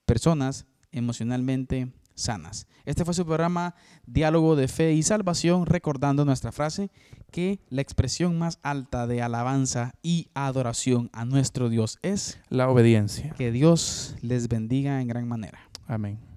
personas 0.06 0.66
emocionalmente 0.94 1.92
sanas. 2.14 2.68
Este 2.86 3.04
fue 3.04 3.14
su 3.14 3.26
programa 3.26 3.76
Diálogo 4.06 4.56
de 4.56 4.70
Fe 4.70 4.94
y 4.94 5.04
Salvación, 5.04 5.66
recordando 5.66 6.24
nuestra 6.24 6.54
frase 6.54 6.90
que 7.32 7.60
la 7.68 7.82
expresión 7.82 8.40
más 8.40 8.60
alta 8.64 9.08
de 9.08 9.22
alabanza 9.22 9.96
y 10.04 10.30
adoración 10.36 11.10
a 11.12 11.26
nuestro 11.26 11.68
Dios 11.68 12.00
es 12.02 12.40
la 12.48 12.70
obediencia. 12.70 13.34
Que 13.38 13.52
Dios 13.52 14.16
les 14.22 14.48
bendiga 14.48 15.02
en 15.02 15.10
gran 15.10 15.28
manera. 15.28 15.60
Amén. 15.86 16.35